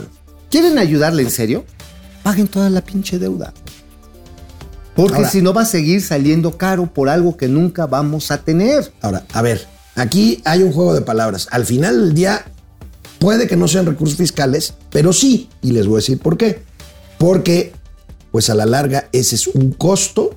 ¿quieren 0.50 0.78
ayudarle 0.78 1.22
en 1.24 1.30
serio? 1.30 1.64
Paguen 2.28 2.46
toda 2.46 2.68
la 2.68 2.82
pinche 2.82 3.18
deuda. 3.18 3.54
Porque 4.94 5.24
si 5.24 5.40
no 5.40 5.54
va 5.54 5.62
a 5.62 5.64
seguir 5.64 6.02
saliendo 6.02 6.58
caro 6.58 6.92
por 6.92 7.08
algo 7.08 7.38
que 7.38 7.48
nunca 7.48 7.86
vamos 7.86 8.30
a 8.30 8.42
tener. 8.44 8.92
Ahora, 9.00 9.24
a 9.32 9.40
ver, 9.40 9.66
aquí 9.94 10.42
hay 10.44 10.62
un 10.62 10.70
juego 10.70 10.92
de 10.92 11.00
palabras. 11.00 11.48
Al 11.52 11.64
final 11.64 11.98
del 12.04 12.12
día, 12.12 12.44
puede 13.18 13.46
que 13.46 13.56
no 13.56 13.66
sean 13.66 13.86
recursos 13.86 14.18
fiscales, 14.18 14.74
pero 14.90 15.14
sí, 15.14 15.48
y 15.62 15.72
les 15.72 15.86
voy 15.86 15.94
a 15.94 16.00
decir 16.00 16.18
por 16.18 16.36
qué. 16.36 16.60
Porque, 17.16 17.72
pues 18.30 18.50
a 18.50 18.54
la 18.54 18.66
larga, 18.66 19.08
ese 19.12 19.34
es 19.34 19.46
un 19.46 19.72
costo 19.72 20.32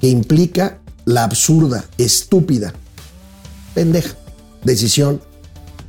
que 0.00 0.08
implica 0.08 0.78
la 1.04 1.24
absurda, 1.24 1.84
estúpida, 1.98 2.72
pendeja 3.74 4.16
decisión 4.64 5.20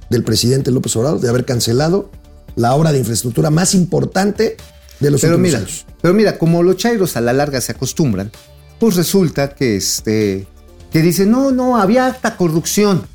del 0.10 0.26
presidente 0.26 0.70
López 0.70 0.94
Obrador 0.98 1.22
de 1.22 1.30
haber 1.30 1.46
cancelado 1.46 2.12
la 2.58 2.76
obra 2.76 2.92
de 2.92 3.00
infraestructura 3.00 3.52
más 3.52 3.74
importante 3.74 4.58
de 5.00 5.12
los 5.12 5.22
Pero 5.22 5.38
mira, 5.38 5.60
años. 5.60 5.86
pero 6.02 6.14
mira, 6.14 6.38
como 6.38 6.64
los 6.64 6.78
chairos 6.78 7.18
a 7.18 7.22
la 7.22 7.34
larga 7.34 7.62
se 7.62 7.72
acostumbran, 7.72 8.32
pues 8.80 8.96
resulta 8.96 9.50
que 9.50 9.76
este 9.76 10.48
que 10.92 11.02
dicen, 11.02 11.32
no, 11.32 11.52
no, 11.52 11.78
había 11.78 12.06
alta 12.06 12.38
corrupción. 12.38 13.06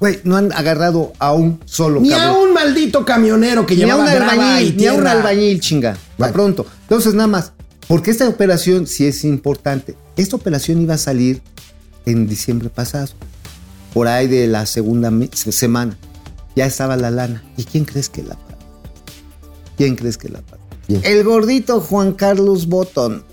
Güey, 0.00 0.20
no 0.24 0.36
han 0.36 0.52
agarrado 0.52 1.12
a 1.20 1.32
un 1.32 1.60
solo 1.64 2.00
Ni 2.00 2.12
a 2.12 2.32
un 2.32 2.52
maldito 2.52 3.04
camionero 3.04 3.64
que 3.64 3.76
ni 3.76 3.82
a 3.82 3.96
un 3.96 4.04
llevaba 4.04 4.14
grava 4.14 4.34
y 4.34 4.40
albañil, 4.40 4.76
ni 4.76 4.86
a 4.86 4.92
un 4.94 5.06
albañil, 5.06 5.60
chinga. 5.60 5.96
Bueno. 6.18 6.30
Va 6.30 6.34
pronto. 6.34 6.66
Entonces, 6.82 7.14
nada 7.14 7.28
más, 7.28 7.52
porque 7.86 8.10
esta 8.10 8.28
operación 8.28 8.88
sí 8.88 9.06
es 9.06 9.22
importante. 9.22 9.96
Esta 10.16 10.34
operación 10.34 10.82
iba 10.82 10.94
a 10.94 10.98
salir 10.98 11.40
en 12.04 12.26
diciembre 12.26 12.68
pasado, 12.68 13.08
por 13.94 14.08
ahí 14.08 14.26
de 14.26 14.48
la 14.48 14.66
segunda 14.66 15.12
semana. 15.30 15.96
Ya 16.56 16.66
estaba 16.66 16.96
la 16.96 17.10
lana. 17.10 17.44
¿Y 17.56 17.64
quién 17.64 17.84
crees 17.84 18.08
que 18.08 18.22
la 18.22 18.34
pagó? 18.34 18.58
¿Quién 19.76 19.94
crees 19.94 20.18
que 20.18 20.28
la 20.28 20.40
pagó? 20.40 20.61
¿Quién? 21.00 21.12
El 21.18 21.24
gordito 21.24 21.80
Juan 21.80 22.12
Carlos 22.12 22.66
Botton. 22.66 23.24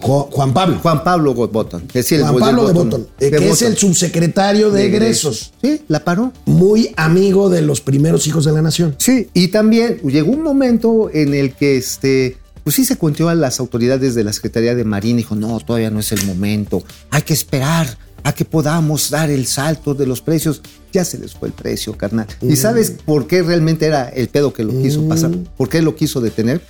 Jo- 0.00 0.28
Juan 0.32 0.54
Pablo. 0.54 0.78
Juan 0.82 1.04
Pablo 1.04 1.34
Botton. 1.34 1.84
Es 1.92 2.10
el 2.12 2.22
Juan 2.22 2.38
Pablo 2.38 2.66
de. 2.66 2.72
Botón, 2.72 3.06
eh, 3.20 3.30
que 3.30 3.50
es 3.50 3.60
el 3.62 3.76
subsecretario 3.76 4.70
de, 4.70 4.86
egresos. 4.86 5.52
Sí, 5.60 5.82
la 5.88 6.02
paró. 6.02 6.32
Muy 6.46 6.92
amigo 6.96 7.50
de 7.50 7.60
los 7.60 7.82
primeros 7.82 8.26
hijos 8.26 8.46
de 8.46 8.52
la 8.52 8.62
nación. 8.62 8.94
Sí, 8.98 9.28
y 9.34 9.48
también 9.48 9.98
llegó 9.98 10.32
un 10.32 10.42
momento 10.42 11.10
en 11.12 11.34
el 11.34 11.52
que 11.54 11.76
este, 11.76 12.38
pues 12.62 12.76
sí 12.76 12.86
se 12.86 12.96
cuenteó 12.96 13.28
a 13.28 13.34
las 13.34 13.60
autoridades 13.60 14.14
de 14.14 14.24
la 14.24 14.32
Secretaría 14.32 14.74
de 14.74 14.84
Marina 14.84 15.18
y 15.20 15.22
dijo, 15.22 15.34
no, 15.34 15.60
todavía 15.60 15.90
no 15.90 16.00
es 16.00 16.12
el 16.12 16.24
momento, 16.24 16.82
hay 17.10 17.20
que 17.22 17.34
esperar 17.34 17.98
a 18.24 18.32
que 18.32 18.44
podamos 18.44 19.10
dar 19.10 19.30
el 19.30 19.46
salto 19.46 19.94
de 19.94 20.06
los 20.06 20.20
precios. 20.20 20.60
Ya 20.92 21.04
se 21.04 21.18
les 21.18 21.34
fue 21.34 21.48
el 21.48 21.54
precio, 21.54 21.96
carnal. 21.96 22.26
¿Y 22.42 22.56
sabes 22.56 22.90
por 22.90 23.26
qué 23.26 23.42
realmente 23.42 23.86
era 23.86 24.08
el 24.08 24.28
pedo 24.28 24.52
que 24.52 24.64
lo 24.64 24.72
quiso 24.72 25.06
pasar? 25.06 25.30
¿Por 25.56 25.68
qué 25.68 25.82
lo 25.82 25.94
quiso 25.94 26.20
detener? 26.20 26.60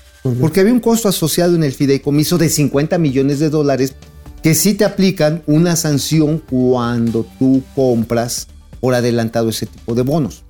Porque 0.41 0.61
había 0.61 0.73
un 0.73 0.81
costo 0.81 1.09
asociado 1.09 1.55
en 1.55 1.63
el 1.65 1.73
fideicomiso 1.73 2.39
de 2.39 2.49
50 2.49 2.99
millones 2.99 3.39
de 3.39 3.51
dólares 3.51 3.95
que 4.43 4.55
sí 4.55 4.75
te 4.75 4.85
aplican 4.85 5.43
una 5.47 5.77
sanción 5.77 6.39
cuando 6.39 7.27
tú 7.39 7.63
compras 7.75 8.49
por 8.81 8.95
adelantado 8.95 9.49
ese 9.49 9.67
tipo 9.67 9.95
de 9.95 10.03
bonos. 10.03 10.45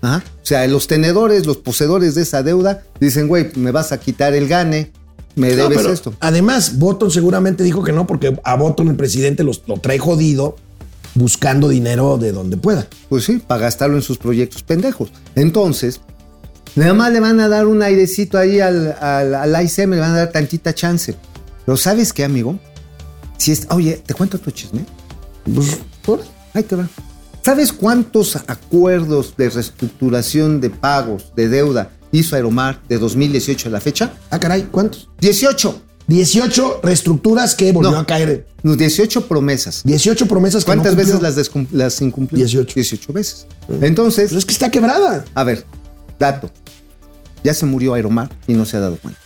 Ajá. 0.00 0.24
O 0.42 0.46
sea, 0.46 0.66
los 0.66 0.86
tenedores, 0.86 1.46
los 1.46 1.58
poseedores 1.58 2.14
de 2.14 2.22
esa 2.22 2.42
deuda, 2.42 2.82
dicen, 2.98 3.28
güey, 3.28 3.50
me 3.56 3.70
vas 3.70 3.92
a 3.92 4.00
quitar 4.00 4.34
el 4.34 4.48
gane, 4.48 4.92
me 5.36 5.54
No, 5.54 5.68
debes 5.68 5.84
esto. 5.86 6.14
Además, 6.20 6.78
Botton 6.78 7.10
seguramente 7.10 7.62
dijo 7.64 7.82
que 7.82 7.92
no, 7.92 8.06
porque 8.06 8.38
a 8.44 8.56
Botton 8.56 8.88
el 8.88 8.96
presidente 8.96 9.44
los- 9.44 9.62
lo 9.66 9.78
trae 9.78 9.98
jodido 9.98 10.56
buscando 11.14 11.68
dinero 11.68 12.18
de 12.18 12.32
donde 12.32 12.56
pueda. 12.56 12.86
Pues 13.08 13.24
sí, 13.24 13.42
para 13.44 13.62
gastarlo 13.62 13.96
en 13.96 14.02
sus 14.02 14.18
proyectos 14.18 14.62
pendejos. 14.62 15.10
Entonces, 15.34 16.00
nada 16.76 16.94
más 16.94 17.12
le 17.12 17.20
van 17.20 17.40
a 17.40 17.48
dar 17.48 17.66
un 17.66 17.82
airecito 17.82 18.38
ahí 18.38 18.60
al, 18.60 18.96
al, 19.00 19.34
al 19.34 19.64
ICM, 19.64 19.90
le 19.94 20.00
van 20.00 20.12
a 20.12 20.16
dar 20.18 20.32
tantita 20.32 20.74
chance. 20.74 21.14
Pero 21.66 21.76
¿sabes 21.76 22.12
qué, 22.12 22.24
amigo? 22.24 22.58
Si 23.38 23.52
es, 23.52 23.66
oye, 23.70 24.00
¿te 24.04 24.14
cuento 24.14 24.38
tu 24.38 24.50
chisme? 24.50 24.84
Pues, 25.52 25.78
órale. 26.06 26.28
Ahí 26.54 26.62
te 26.62 26.76
va. 26.76 26.88
¿Sabes 27.42 27.72
cuántos 27.72 28.36
acuerdos 28.36 29.34
de 29.36 29.48
reestructuración 29.50 30.60
de 30.60 30.68
pagos 30.70 31.32
de 31.34 31.48
deuda 31.48 31.90
hizo 32.12 32.36
Aeromar 32.36 32.80
de 32.88 32.98
2018 32.98 33.68
a 33.68 33.72
la 33.72 33.80
fecha? 33.80 34.12
Ah, 34.30 34.38
caray, 34.40 34.68
¿cuántos? 34.70 35.08
18. 35.20 35.82
18 36.06 36.80
reestructuras 36.82 37.54
que 37.54 37.70
volvió 37.72 37.92
No. 37.92 37.98
a 37.98 38.06
caer. 38.06 38.46
No, 38.62 38.74
18 38.74 39.28
promesas. 39.28 39.82
18 39.84 40.26
promesas 40.26 40.64
que 40.64 40.66
¿Cuántas 40.66 40.96
veces 40.96 41.22
las, 41.22 41.36
las 41.72 42.00
incumplió? 42.02 42.36
18. 42.38 42.74
18 42.74 43.12
veces. 43.12 43.46
Entonces, 43.80 44.30
Pues 44.30 44.38
es 44.40 44.44
que 44.44 44.52
está 44.52 44.70
quebrada. 44.70 45.24
a 45.34 45.44
ver, 45.44 45.64
dato. 46.18 46.50
Ya 47.44 47.54
se 47.54 47.64
murió 47.64 47.94
Aeromar 47.94 48.28
y 48.48 48.54
no 48.54 48.64
se 48.64 48.76
ha 48.76 48.80
dado 48.80 48.96
cuenta. 48.96 49.20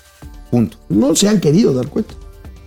Punto. 0.50 0.78
No 0.88 1.16
se 1.16 1.26
han 1.28 1.40
querido 1.40 1.72
dar 1.72 1.88
cuenta. 1.88 2.14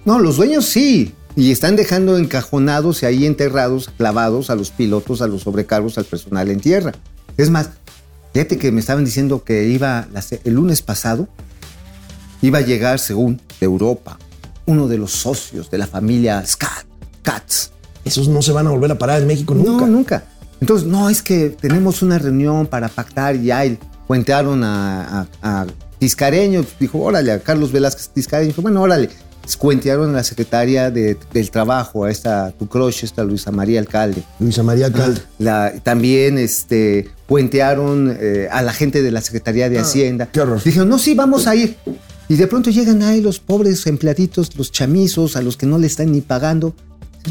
No, 0.03 0.19
los 0.19 0.37
dueños 0.37 0.65
sí. 0.65 1.13
Y 1.35 1.51
están 1.51 1.75
dejando 1.75 2.17
encajonados 2.17 3.03
y 3.03 3.05
ahí 3.05 3.25
enterrados, 3.27 3.91
clavados 3.95 4.49
a 4.49 4.55
los 4.55 4.71
pilotos, 4.71 5.21
a 5.21 5.27
los 5.27 5.43
sobrecargos, 5.43 5.97
al 5.99 6.05
personal 6.05 6.49
en 6.49 6.59
tierra. 6.59 6.93
Es 7.37 7.51
más, 7.51 7.69
fíjate 8.33 8.57
que 8.57 8.71
me 8.71 8.79
estaban 8.79 9.05
diciendo 9.05 9.43
que 9.43 9.65
iba 9.65 10.07
el 10.43 10.53
lunes 10.53 10.81
pasado, 10.81 11.27
iba 12.41 12.59
a 12.59 12.61
llegar, 12.61 12.99
según, 12.99 13.41
de 13.59 13.65
Europa, 13.65 14.19
uno 14.65 14.87
de 14.87 14.97
los 14.97 15.11
socios 15.11 15.69
de 15.71 15.77
la 15.77 15.87
familia 15.87 16.45
Scat, 16.45 16.85
Katz. 17.23 17.71
Esos 18.05 18.27
no 18.27 18.41
se 18.41 18.51
van 18.51 18.67
a 18.67 18.69
volver 18.69 18.91
a 18.91 18.97
parar 18.97 19.21
en 19.21 19.27
México 19.27 19.53
nunca. 19.53 19.85
No, 19.85 19.87
nunca. 19.87 20.23
Entonces, 20.61 20.87
no, 20.87 21.09
es 21.09 21.21
que 21.21 21.49
tenemos 21.49 22.01
una 22.01 22.17
reunión 22.17 22.67
para 22.67 22.89
pactar 22.89 23.35
y 23.35 23.51
y 23.51 23.79
cuentearon 24.07 24.63
a, 24.63 25.27
a, 25.41 25.61
a 25.61 25.67
Tiscareño. 25.99 26.65
Dijo, 26.79 26.99
órale, 26.99 27.31
a 27.31 27.39
Carlos 27.39 27.71
Velázquez 27.71 28.09
Tiscareño. 28.09 28.47
Dijo, 28.49 28.61
bueno, 28.61 28.81
órale. 28.81 29.09
Cuentearon 29.55 30.09
a 30.09 30.13
la 30.13 30.23
secretaria 30.23 30.91
de- 30.91 31.17
del 31.31 31.49
trabajo, 31.51 32.03
a 32.03 32.11
esta, 32.11 32.51
tu 32.51 32.67
crush, 32.67 33.03
esta 33.03 33.23
Luisa 33.23 33.51
María 33.51 33.79
Alcalde. 33.79 34.23
Luisa 34.39 34.63
María 34.63 34.87
Alcalde. 34.87 35.21
La- 35.39 35.73
también 35.83 36.37
este, 36.37 37.09
puentearon 37.27 38.17
eh, 38.19 38.47
a 38.51 38.61
la 38.61 38.73
gente 38.73 39.01
de 39.01 39.11
la 39.11 39.21
Secretaría 39.21 39.69
de 39.69 39.79
Hacienda. 39.79 40.27
qué 40.31 40.41
horror. 40.41 40.61
Dijeron, 40.63 40.89
no, 40.89 40.99
sí, 40.99 41.13
vamos 41.15 41.47
a 41.47 41.55
ir. 41.55 41.77
Y 42.29 42.35
de 42.35 42.47
pronto 42.47 42.69
llegan 42.71 43.01
ahí 43.03 43.21
los 43.21 43.39
pobres 43.39 43.87
empleaditos, 43.87 44.57
los 44.57 44.71
chamizos, 44.71 45.37
a 45.37 45.41
los 45.41 45.55
que 45.55 45.65
no 45.65 45.77
le 45.77 45.87
están 45.87 46.11
ni 46.11 46.19
pagando. 46.21 46.75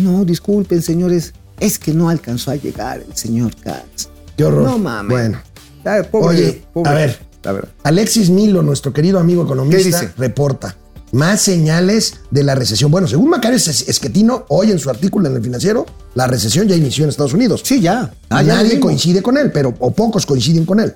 No, 0.01 0.25
disculpen, 0.25 0.81
señores, 0.81 1.35
es 1.61 1.79
que 1.79 1.93
no 1.93 2.09
alcanzó 2.09 2.51
a 2.51 2.57
llegar 2.57 3.03
el 3.07 3.14
señor 3.17 3.55
Katz. 3.57 4.09
Qué 4.37 4.45
horror. 4.45 4.64
No 4.64 4.79
mames. 4.79 5.11
Bueno. 5.11 5.39
Ay, 5.85 6.03
pobre- 6.11 6.29
Oye, 6.29 6.62
pobre- 6.73 6.91
a 6.91 6.95
ver. 6.95 7.19
A 7.45 7.53
ver. 7.53 7.69
Alexis 7.85 8.31
Milo, 8.31 8.62
nuestro 8.62 8.93
querido 8.93 9.19
amigo 9.21 9.45
economista, 9.45 9.79
¿Qué 9.79 9.85
dice? 9.85 10.11
reporta 10.19 10.77
más 11.17 11.41
señales 11.41 12.14
de 12.31 12.43
la 12.45 12.55
recesión. 12.55 12.91
Bueno, 12.91 13.09
según 13.09 13.31
Macario 13.31 13.57
Es- 13.57 13.89
Esquetino, 13.89 14.45
hoy 14.49 14.71
en 14.71 14.79
su 14.79 14.91
artículo 14.91 15.29
en 15.29 15.37
el 15.37 15.43
financiero, 15.43 15.87
la 16.14 16.27
recesión 16.27 16.69
ya 16.69 16.77
inició 16.77 17.05
en 17.05 17.11
Estados 17.11 17.33
Unidos. 17.35 17.62
Sí, 17.64 17.81
ya. 17.81 18.12
Ah, 18.29 18.43
Nadie 18.43 18.79
coincide 18.79 19.23
con 19.23 19.37
él, 19.37 19.51
pero 19.53 19.75
o 19.79 19.91
pocos 19.91 20.27
coinciden 20.27 20.64
con 20.67 20.79
él. 20.81 20.95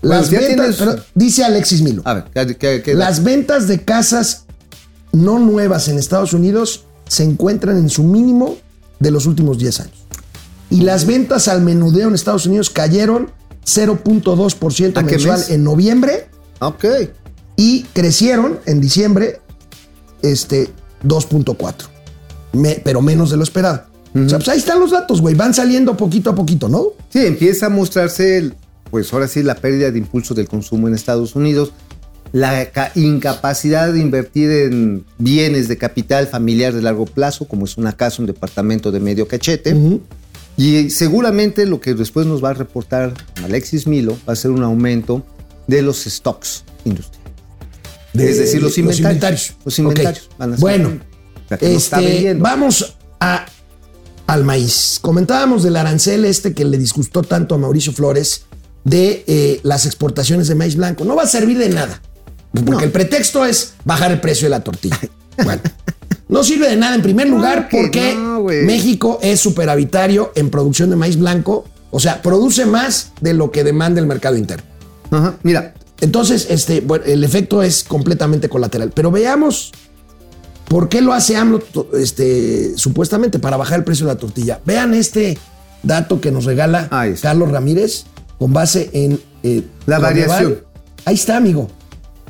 Las 0.00 0.30
ventas, 0.30 0.48
tienes- 0.48 0.76
pero 0.76 0.96
dice 1.14 1.44
Alexis 1.44 1.82
Milo, 1.82 2.02
A 2.04 2.14
ver, 2.14 2.56
¿qué, 2.56 2.94
las 2.94 3.22
ventas 3.24 3.66
de 3.68 3.82
casas 3.84 4.44
no 5.12 5.38
nuevas 5.38 5.88
en 5.88 5.98
Estados 5.98 6.32
Unidos 6.32 6.84
se 7.08 7.24
encuentran 7.24 7.76
en 7.78 7.88
su 7.88 8.04
mínimo 8.04 8.56
de 9.00 9.10
los 9.10 9.26
últimos 9.26 9.58
10 9.58 9.80
años. 9.80 9.94
Y 10.70 10.82
las 10.82 11.06
ventas 11.06 11.48
al 11.48 11.62
menudeo 11.62 12.08
en 12.08 12.14
Estados 12.14 12.46
Unidos 12.46 12.68
cayeron 12.70 13.30
0.2% 13.64 14.98
¿A 15.00 15.04
qué 15.04 15.12
mensual 15.12 15.44
en 15.48 15.64
noviembre 15.64 16.26
Ok. 16.60 16.84
y 17.56 17.82
crecieron 17.94 18.58
en 18.66 18.80
diciembre 18.80 19.40
este 20.22 20.68
2.4. 21.04 21.86
Me- 22.52 22.80
pero 22.84 23.00
menos 23.02 23.30
de 23.30 23.36
lo 23.36 23.42
esperado. 23.42 23.84
O 24.14 24.28
sea, 24.28 24.38
pues 24.38 24.48
ahí 24.48 24.58
están 24.58 24.80
los 24.80 24.90
datos, 24.90 25.20
güey. 25.20 25.34
Van 25.34 25.52
saliendo 25.54 25.96
poquito 25.96 26.30
a 26.30 26.34
poquito, 26.34 26.68
¿no? 26.68 26.86
Sí, 27.10 27.20
empieza 27.26 27.66
a 27.66 27.68
mostrarse, 27.68 28.38
el- 28.38 28.54
pues 28.90 29.12
ahora 29.12 29.28
sí, 29.28 29.42
la 29.42 29.54
pérdida 29.54 29.90
de 29.90 29.98
impulso 29.98 30.34
del 30.34 30.48
consumo 30.48 30.88
en 30.88 30.94
Estados 30.94 31.34
Unidos. 31.36 31.72
la 32.30 32.66
ca- 32.72 32.92
incapacidad 32.94 33.90
de 33.90 34.00
invertir 34.00 34.50
en 34.50 35.06
bienes 35.16 35.66
de 35.66 35.78
capital 35.78 36.26
familiar 36.26 36.74
de 36.74 36.82
largo 36.82 37.06
plazo, 37.06 37.48
como 37.48 37.64
es 37.64 37.78
una 37.78 37.94
casa, 37.96 38.20
un 38.20 38.26
departamento 38.26 38.92
de 38.92 39.00
medio 39.00 39.26
cachete. 39.26 39.74
Y 40.58 40.90
seguramente 40.90 41.64
lo 41.64 41.80
que 41.80 41.94
después 41.94 42.26
nos 42.26 42.44
va 42.44 42.50
a 42.50 42.52
reportar 42.52 43.14
Alexis 43.42 43.86
Milo 43.86 44.18
va 44.28 44.34
a 44.34 44.36
ser 44.36 44.50
un 44.50 44.62
aumento 44.62 45.24
de 45.68 45.80
los 45.80 46.04
stocks 46.04 46.64
industriales. 46.84 47.17
De- 48.18 48.30
es 48.30 48.38
decir, 48.38 48.60
los 48.62 48.70
los 48.76 48.78
inventarios. 48.78 49.00
inventarios. 49.50 49.56
Los 49.64 49.78
inventarios. 49.78 50.30
Van 50.38 50.50
a 50.52 50.56
ser- 50.56 50.60
Bueno, 50.60 50.88
no 51.50 51.56
Este, 51.60 52.34
vamos 52.34 52.96
a, 53.20 53.46
al 54.26 54.44
maíz. 54.44 54.98
Comentábamos 55.00 55.62
del 55.62 55.76
arancel 55.76 56.24
este 56.24 56.52
que 56.54 56.64
le 56.64 56.76
disgustó 56.78 57.22
tanto 57.22 57.54
a 57.54 57.58
Mauricio 57.58 57.92
Flores 57.92 58.42
de 58.84 59.24
eh, 59.26 59.60
las 59.62 59.86
exportaciones 59.86 60.48
de 60.48 60.54
maíz 60.54 60.76
blanco. 60.76 61.04
No 61.04 61.16
va 61.16 61.22
a 61.22 61.26
servir 61.26 61.58
de 61.58 61.68
nada. 61.70 62.00
Porque 62.52 62.70
No. 62.70 62.80
el 62.80 62.90
pretexto 62.90 63.44
es 63.44 63.74
bajar 63.84 64.10
el 64.12 64.20
precio 64.20 64.46
de 64.46 64.50
la 64.50 64.60
tortilla. 64.60 64.98
Bueno, 65.44 65.62
no 66.28 66.42
sirve 66.42 66.68
de 66.68 66.74
nada 66.74 66.96
en 66.96 67.02
primer 67.02 67.28
lugar 67.28 67.68
que 67.68 67.78
porque 67.80 68.14
no. 68.16 68.40
México 68.42 69.20
es 69.22 69.38
superavitario 69.38 70.32
en 70.34 70.50
producción 70.50 70.90
de 70.90 70.96
maíz 70.96 71.16
blanco. 71.16 71.64
O 71.92 72.00
sea, 72.00 72.20
produce 72.22 72.66
más 72.66 73.12
de 73.20 73.34
lo 73.34 73.52
que 73.52 73.62
demanda 73.62 74.00
el 74.00 74.06
mercado 74.08 74.36
interno. 74.36 74.64
Ajá, 75.12 75.36
Mira, 75.44 75.74
Entonces, 76.00 76.46
este, 76.50 76.80
bueno, 76.80 77.04
el 77.06 77.24
efecto 77.24 77.62
es 77.62 77.84
completamente 77.84 78.48
colateral. 78.48 78.92
Pero 78.94 79.10
veamos 79.10 79.72
por 80.68 80.88
qué 80.88 81.00
lo 81.00 81.12
hace 81.12 81.36
AMLO 81.36 81.62
este, 81.94 82.76
supuestamente 82.76 83.38
para 83.38 83.56
bajar 83.56 83.78
el 83.80 83.84
precio 83.84 84.06
de 84.06 84.14
la 84.14 84.18
tortilla. 84.18 84.60
Vean 84.64 84.94
este 84.94 85.38
dato 85.82 86.20
que 86.20 86.30
nos 86.30 86.44
regala. 86.44 86.88
Carlos 87.20 87.50
Ramírez 87.50 88.04
con 88.38 88.52
base 88.52 88.90
en 88.92 89.20
eh, 89.42 89.64
La 89.86 89.98
variación. 89.98 90.58
Ahí 91.04 91.14
está, 91.14 91.36
amigo. 91.36 91.68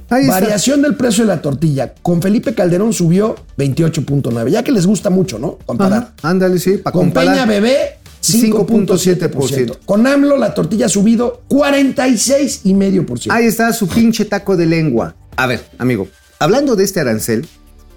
ahí 0.08 0.22
está. 0.22 0.40
Variación 0.40 0.82
del 0.82 0.94
precio 0.94 1.24
de 1.24 1.28
la 1.28 1.42
tortilla. 1.42 1.94
Con 2.00 2.22
Felipe 2.22 2.54
Calderón 2.54 2.92
subió 2.92 3.36
28.9. 3.58 4.48
Ya 4.48 4.62
que 4.62 4.72
les 4.72 4.86
gusta 4.86 5.10
mucho, 5.10 5.38
¿no? 5.38 5.58
Comparar. 5.66 6.12
Ándale, 6.22 6.58
sí, 6.58 6.78
para 6.78 6.92
Con 6.92 7.10
Peña. 7.12 7.44
Bebé, 7.44 7.97
5.7%. 8.22 9.30
5.7%. 9.30 9.78
Con 9.84 10.06
AMLO, 10.06 10.36
la 10.36 10.54
tortilla 10.54 10.86
ha 10.86 10.88
subido 10.88 11.42
46,5%. 11.48 13.26
Ahí 13.30 13.46
está 13.46 13.72
su 13.72 13.86
pinche 13.88 14.24
taco 14.24 14.56
de 14.56 14.66
lengua. 14.66 15.16
A 15.36 15.46
ver, 15.46 15.64
amigo, 15.78 16.08
hablando 16.38 16.76
de 16.76 16.84
este 16.84 17.00
arancel, 17.00 17.46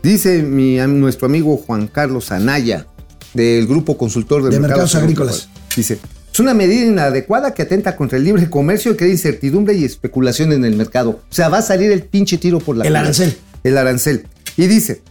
dice 0.04 0.44
mi, 0.44 0.78
nuestro 0.78 1.26
amigo 1.28 1.58
Juan 1.58 1.88
Carlos 1.88 2.32
Anaya, 2.32 2.88
del 3.34 3.68
Grupo 3.68 3.98
Consultor 3.98 4.44
de, 4.44 4.50
De 4.50 4.60
Mercados 4.60 4.96
Agrícolas. 4.96 5.50
Dice, 5.76 6.00
es 6.34 6.40
una 6.40 6.54
medida 6.54 6.86
inadecuada 6.86 7.54
que 7.54 7.64
atenta 7.64 7.96
contra 7.96 8.18
el 8.18 8.24
libre 8.24 8.50
comercio 8.50 8.92
y 8.92 8.96
crea 8.96 9.10
incertidumbre 9.10 9.74
y 9.74 9.84
especulación 9.84 10.54
en 10.54 10.66
el 10.66 10.76
mercado. 10.76 11.22
O 11.30 11.34
sea, 11.34 11.50
va 11.50 11.60
a 11.60 11.62
salir 11.62 11.92
el 11.92 12.04
pinche 12.04 12.38
tiro 12.38 12.60
por 12.60 12.78
la 12.78 12.86
El 12.86 12.96
arancel. 12.96 13.38
El 13.64 13.78
arancel. 13.78 14.28
Y 14.58 14.68
dice, 14.68 15.02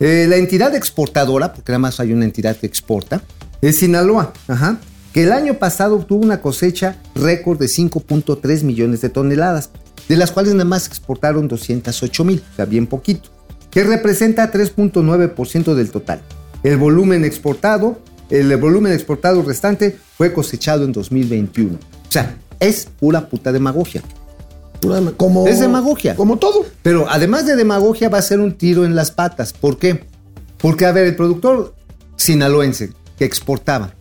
eh, 0.00 0.26
la 0.28 0.36
entidad 0.36 0.74
exportadora, 0.74 1.52
porque 1.52 1.72
nada 1.72 1.80
más 1.80 2.00
hay 2.00 2.12
una 2.12 2.24
entidad 2.24 2.56
que 2.56 2.66
exporta, 2.66 3.22
es 3.62 3.78
Sinaloa, 3.78 4.32
ajá, 4.48 4.78
que 5.12 5.24
el 5.24 5.32
año 5.32 5.54
pasado 5.54 5.96
obtuvo 5.96 6.22
una 6.22 6.40
cosecha 6.40 6.96
récord 7.14 7.58
de 7.58 7.66
5.3 7.66 8.62
millones 8.64 9.00
de 9.00 9.08
toneladas, 9.08 9.70
de 10.08 10.16
las 10.16 10.30
cuales 10.30 10.52
nada 10.52 10.66
más 10.66 10.86
exportaron 10.86 11.48
208 11.48 12.24
mil, 12.24 12.42
o 12.52 12.56
sea, 12.56 12.64
bien 12.64 12.86
poquito, 12.86 13.30
que 13.70 13.82
representa 13.82 14.52
3.9% 14.52 15.74
del 15.74 15.90
total. 15.90 16.20
El 16.62 16.76
volumen 16.76 17.24
exportado, 17.24 17.98
el 18.30 18.54
volumen 18.56 18.92
exportado 18.92 19.42
restante 19.42 19.96
fue 20.16 20.32
cosechado 20.32 20.84
en 20.84 20.92
2021. 20.92 21.74
O 21.74 22.12
sea, 22.12 22.36
es 22.60 22.88
pura 22.98 23.28
puta 23.28 23.52
demagogia. 23.52 24.02
Como, 25.16 25.46
Es 25.46 25.60
demagogia. 25.60 26.14
Como 26.14 26.38
todo. 26.38 26.64
Pero 26.82 27.06
además 27.08 27.46
de 27.46 27.56
demagogia 27.56 28.08
va 28.08 28.18
a 28.18 28.22
ser 28.22 28.40
un 28.40 28.52
tiro 28.52 28.84
en 28.84 28.94
las 28.94 29.10
patas. 29.10 29.52
¿Por 29.52 29.78
qué? 29.78 30.04
Porque, 30.58 30.86
a 30.86 30.92
ver, 30.92 31.06
el 31.06 31.16
productor 31.16 31.74
sinaloense 32.16 32.92
que 33.18 33.24
exportaba, 33.24 33.94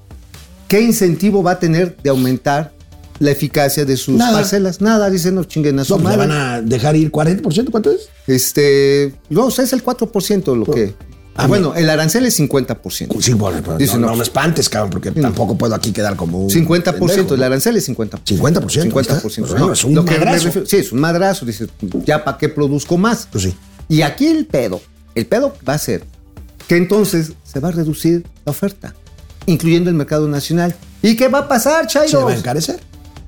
¿qué 0.68 0.82
incentivo 0.82 1.43
va 1.43 1.51
a 1.51 1.59
tener 1.59 1.95
de 2.03 2.09
aumentar 2.09 2.74
la 3.20 3.32
eficacia 3.32 3.86
de 3.86 3.95
sus 3.97 4.16
Nada. 4.16 4.34
parcelas? 4.39 4.82
Nada, 4.82 5.09
dicen, 5.09 5.36
no 5.36 5.43
chinguen 5.45 5.80
a 5.80 5.86
su 5.86 5.95
No, 5.97 6.03
pues 6.03 6.18
le 6.18 6.18
madre. 6.26 6.34
van 6.34 6.47
a 6.55 6.61
dejar 6.61 6.95
ir 6.95 7.11
40%, 7.11 7.70
¿cuánto 7.72 7.91
es? 7.91 8.09
Este, 8.28 9.13
no, 9.30 9.45
o 9.45 9.51
sea, 9.51 9.63
es 9.66 9.74
el 9.74 9.84
4% 9.84 10.55
lo 10.57 10.66
que... 10.66 10.93
Ah, 11.38 11.47
bueno, 11.47 11.76
el 11.76 11.89
arancel 11.89 12.26
es 12.26 12.39
50%. 12.39 13.22
Sí, 13.22 13.34
bueno, 13.34 13.59
pero 13.61 13.78
Dice, 13.78 13.95
no, 13.95 14.01
no. 14.01 14.07
no 14.11 14.16
me 14.16 14.24
espantes, 14.24 14.70
cabrón, 14.70 14.89
porque 14.91 15.11
tampoco 15.11 15.57
puedo 15.57 15.76
aquí 15.76 15.91
quedar 15.91 16.16
como 16.16 16.39
un 16.39 16.49
50%, 16.49 16.97
pendejo, 16.97 17.34
el 17.34 17.39
¿no? 17.41 17.45
arancel 17.45 17.76
es 17.76 17.89
50%. 17.89 18.22
50%, 18.24 18.89
50%. 18.89 19.28
está. 19.28 19.43
Bueno, 19.57 19.74
es 19.74 19.84
un 19.84 19.95
Lo 19.95 20.05
que 20.05 20.11
me 20.11 20.18
madrazo. 20.20 20.45
refiero- 20.45 20.66
sí, 20.66 20.78
es 20.78 20.93
un 20.93 20.99
madrazo. 21.01 21.45
Dices, 21.45 21.68
ya 22.05 22.24
para 22.24 22.38
qué 22.38 22.47
produzco 22.47 22.97
más. 22.97 23.28
Pues 23.30 23.43
sí. 23.43 23.53
Y 23.89 24.01
aquí 24.01 24.28
el 24.28 24.45
pedo, 24.45 24.80
el 25.13 25.26
pedo 25.26 25.53
va 25.68 25.74
a 25.74 25.78
ser 25.78 26.05
que 26.70 26.78
entonces 26.78 27.34
se 27.43 27.59
va 27.59 27.68
a 27.68 27.72
reducir 27.72 28.26
la 28.45 28.51
oferta, 28.51 28.95
incluyendo 29.45 29.89
el 29.89 29.95
mercado 29.95 30.27
nacional. 30.27 30.75
¿Y 31.01 31.15
qué 31.15 31.27
va 31.27 31.39
a 31.39 31.47
pasar, 31.47 31.89
Se 31.89 31.99
va 31.99 32.03
a 32.05 32.07
Chairo? 32.07 32.29
encarecer. 32.31 32.79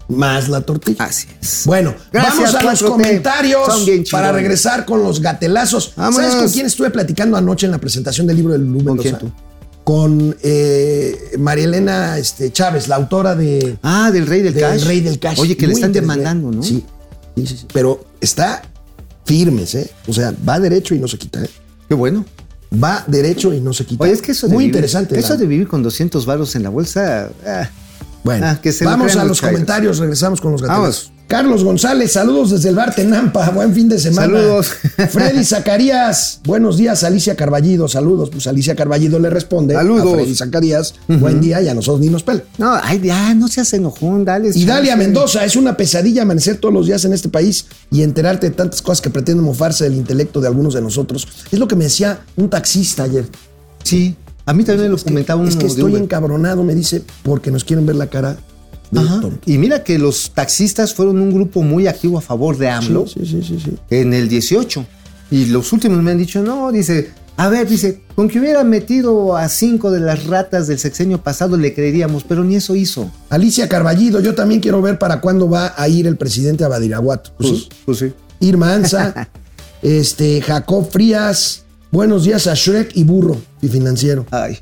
Más 0.10 0.48
la 0.48 0.62
tortilla. 0.62 1.04
Así 1.04 1.28
es. 1.42 1.64
Bueno, 1.66 1.94
Gracias, 2.14 2.54
vamos 2.54 2.56
a 2.56 2.64
los 2.64 2.82
4T. 2.84 2.88
comentarios 2.88 3.86
para 4.10 4.32
regresar 4.32 4.86
con 4.86 5.04
los 5.04 5.22
gatelazos. 5.22 5.94
Vámonos. 5.98 6.22
¿Sabes 6.32 6.36
con 6.44 6.52
quién 6.54 6.66
estuve 6.66 6.90
platicando 6.92 7.36
anoche 7.36 7.66
en 7.66 7.74
la 7.74 7.78
presentación 7.78 8.26
del 8.26 8.38
libro 8.38 8.54
de 8.54 8.60
Lulú 8.60 8.96
¿Con? 8.96 9.34
Con 9.84 10.38
eh, 10.44 11.32
María 11.40 11.66
Elena 11.66 12.18
este, 12.18 12.52
Chávez, 12.52 12.88
la 12.88 12.96
autora 12.96 13.36
de 13.36 13.78
Ah, 13.84 14.10
del 14.12 14.28
rey 14.28 14.42
del, 14.42 14.54
del 14.54 14.64
cash. 14.64 14.84
Rey 14.86 15.00
del 15.02 15.20
Cash. 15.20 15.40
Oye, 15.40 15.56
que 15.58 15.68
le 15.68 15.74
Muy 15.74 15.82
están 15.82 15.90
interesante. 15.92 16.20
demandando, 16.20 16.52
¿no? 16.58 16.64
Sí, 16.64 16.84
sí, 17.36 17.48
sí, 17.48 17.58
sí. 17.60 17.66
Pero 17.74 18.06
está 18.22 18.62
firmes, 19.26 19.76
¿eh? 19.76 19.90
O 20.08 20.14
sea, 20.14 20.34
va 20.48 20.58
derecho 20.60 20.96
y 20.96 21.00
no 21.00 21.08
se 21.08 21.18
quita, 21.18 21.44
¿eh? 21.44 21.50
Qué 21.90 21.96
bueno. 21.96 22.26
Va 22.72 23.04
derecho 23.08 23.54
y 23.54 23.62
no 23.62 23.72
se 23.74 23.86
quita. 23.86 24.04
Oye, 24.04 24.14
es 24.14 24.22
que 24.22 24.34
eso 24.34 24.48
de 24.48 24.54
Muy 24.54 24.66
vivir- 24.66 24.76
interesante. 24.76 25.18
Eso 25.18 25.34
la- 25.34 25.38
de 25.38 25.46
vivir 25.48 25.68
con 25.68 25.82
200 25.84 26.26
varos 26.26 26.56
en 26.56 26.64
la 26.64 26.70
bolsa. 26.70 27.30
ah, 27.46 27.70
Bueno, 28.24 28.46
Ah, 28.46 28.60
que 28.62 28.74
se 28.74 28.84
vamos 28.84 29.16
a 29.16 29.24
los 29.24 29.40
comentarios, 29.40 30.00
regresamos 30.00 30.42
con 30.42 30.52
los 30.52 30.62
Vamos. 30.62 31.14
Carlos 31.28 31.66
González, 31.66 32.14
saludos 32.14 32.52
desde 32.52 32.70
el 32.70 32.76
bar 32.76 32.96
Tenampa, 32.96 33.50
buen 33.50 33.74
fin 33.74 33.90
de 33.90 34.00
semana. 34.00 34.28
Saludos. 34.28 34.68
Freddy 35.10 35.44
Zacarías, 35.44 36.40
buenos 36.46 36.78
días, 36.78 37.04
Alicia 37.04 37.36
Carballido, 37.36 37.90
saludos. 37.90 38.30
Pues 38.30 38.48
Alicia 38.48 38.76
Carballido 38.76 39.20
le 39.20 39.30
responde 39.30 39.74
Saludos. 39.74 40.08
a 40.08 40.16
Freddy 40.16 40.36
Zacarías, 40.36 40.96
buen 41.08 41.42
día 41.42 41.62
y 41.62 41.68
a 41.68 41.74
nosotros 41.74 42.00
ni 42.00 42.08
nos 42.08 42.24
pela. 42.24 42.44
no, 42.58 42.74
ay, 42.82 43.02
ya, 43.04 43.34
no 43.34 43.50
seas 43.50 43.74
enojón, 43.74 44.24
dale. 44.24 44.52
Y 44.56 44.64
Dalia. 44.64 44.96
Mendoza, 44.96 45.44
es 45.44 45.58
una 45.58 45.76
pesadilla 45.76 46.22
amanecer 46.22 46.58
todos 46.58 46.74
los 46.74 46.86
días 46.86 47.04
en 47.04 47.12
este 47.12 47.28
país 47.28 47.66
y 47.92 48.04
enterarte 48.04 48.50
de 48.50 48.56
tantas 48.56 48.82
cosas 48.82 49.02
que 49.02 49.10
pretenden 49.10 49.44
mofarse 49.44 49.84
del 49.84 49.96
intelecto 49.96 50.40
de 50.40 50.48
algunos 50.48 50.76
de 50.76 50.82
nosotros. 50.82 51.28
Es 51.52 51.60
lo 51.60 51.68
que 51.68 51.76
me 51.76 51.84
decía 51.84 52.22
un 52.38 52.50
taxista 52.50 53.04
ayer. 53.04 53.26
Sí, 53.84 54.16
a 54.46 54.54
mí 54.54 54.64
también 54.64 54.90
me 54.90 54.98
lo 54.98 55.04
comentaba 55.04 55.42
uno 55.42 55.50
Es 55.50 55.58
que 55.58 55.66
estoy 55.66 55.98
encabronado, 55.98 56.64
me 56.64 56.74
dice, 56.74 57.04
porque 57.24 57.52
nos 57.52 57.66
quieren 57.66 57.86
ver 57.86 57.98
la 57.98 58.08
cara 58.08 58.38
Ajá. 58.96 59.22
Y 59.46 59.58
mira 59.58 59.84
que 59.84 59.98
los 60.00 60.32
taxistas 60.34 60.94
fueron 60.94 61.20
un 61.20 61.32
grupo 61.34 61.62
muy 61.62 61.88
activo 61.88 62.18
a 62.18 62.22
favor 62.22 62.58
de 62.58 62.70
AMLO 62.70 63.06
Sí, 63.08 63.22
sí, 63.26 63.42
sí, 63.44 63.60
sí. 63.64 63.76
en 63.90 64.14
el 64.14 64.30
18. 64.30 64.86
Y 65.32 65.46
los 65.48 65.74
últimos 65.74 66.02
me 66.02 66.12
han 66.12 66.18
dicho, 66.18 66.42
no, 66.42 66.72
dice, 66.72 67.12
a 67.36 67.50
ver, 67.50 67.68
dice, 67.68 68.02
con 68.16 68.30
que 68.30 68.40
hubiera 68.40 68.64
metido 68.64 69.36
a 69.36 69.50
cinco 69.50 69.92
de 69.92 70.00
las 70.00 70.26
ratas 70.26 70.68
del 70.68 70.80
sexenio 70.80 71.22
pasado 71.22 71.58
le 71.58 71.74
creeríamos, 71.74 72.24
pero 72.24 72.44
ni 72.46 72.56
eso 72.56 72.76
hizo. 72.76 73.12
Alicia 73.30 73.68
Carballido, 73.68 74.22
yo 74.22 74.34
también 74.36 74.62
quiero 74.62 74.82
ver 74.82 74.98
para 74.98 75.20
cuándo 75.20 75.50
va 75.50 75.74
a 75.76 75.88
ir 75.90 76.08
el 76.08 76.16
presidente 76.16 76.64
a 76.64 76.70
Badiraguato. 76.70 77.32
Pues 77.38 77.50
Pues, 77.50 77.62
sí. 77.64 77.70
pues 77.86 77.98
sí. 78.00 78.14
Irma 78.40 78.74
Anza, 78.74 79.28
este, 79.82 80.42
Jacob 80.42 80.90
Frías, 80.90 81.66
buenos 81.92 82.24
días 82.24 82.48
a 82.48 82.54
Shrek 82.54 82.96
y 82.96 83.04
Burro 83.04 83.38
y 83.62 83.68
Financiero. 83.68 84.26
Ay. 84.32 84.60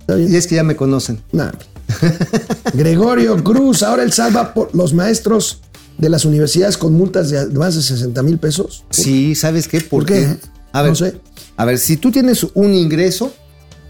¿Está 0.00 0.14
bien? 0.16 0.32
Y 0.32 0.36
es 0.36 0.46
que 0.46 0.54
ya 0.56 0.64
me 0.64 0.74
conocen. 0.74 1.20
Nah. 1.32 1.52
Gregorio 2.74 3.42
Cruz, 3.42 3.82
ahora 3.82 4.02
él 4.02 4.12
salva 4.12 4.54
por 4.54 4.74
los 4.74 4.94
maestros 4.94 5.60
de 5.96 6.08
las 6.08 6.24
universidades 6.24 6.76
con 6.76 6.92
multas 6.94 7.30
de 7.30 7.46
más 7.48 7.74
de 7.74 7.82
60 7.82 8.22
mil 8.22 8.38
pesos. 8.38 8.84
Sí, 8.90 9.34
¿sabes 9.34 9.66
qué? 9.68 9.80
¿Por 9.80 10.06
qué? 10.06 10.36
A 10.72 10.82
ver, 10.82 10.90
No 10.90 10.96
sé. 10.96 11.20
a 11.56 11.64
ver, 11.64 11.78
si 11.78 11.96
tú 11.96 12.10
tienes 12.12 12.46
un 12.54 12.74
ingreso, 12.74 13.32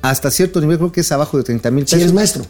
hasta 0.01 0.31
cierto 0.31 0.61
nivel, 0.61 0.79
creo 0.79 0.93
que 0.93 1.01
es 1.03 1.13
abajo 1.13 1.37
de 1.37 1.43
30 1.45 1.71
mil 1.71 1.85
Si 1.87 1.97
pesos. 1.97 2.03
eres 2.03 2.15
maestro. 2.15 2.47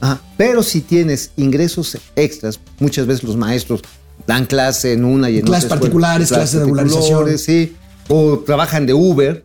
Ajá. 0.00 0.20
Pero 0.36 0.62
si 0.62 0.80
tienes 0.80 1.30
ingresos 1.36 1.96
extras, 2.16 2.58
muchas 2.80 3.06
veces 3.06 3.22
los 3.24 3.36
maestros 3.36 3.82
dan 4.26 4.46
clase 4.46 4.92
en 4.92 5.04
una 5.04 5.30
y 5.30 5.38
en 5.38 5.44
Clases 5.46 5.66
otra 5.66 5.76
escuela, 5.76 6.08
particulares, 6.08 6.28
clases 6.28 6.52
de 6.54 6.58
regularización. 6.60 7.02
particulares, 7.24 7.42
Sí, 7.44 7.76
o 8.08 8.38
trabajan 8.40 8.86
de 8.86 8.94
Uber. 8.94 9.44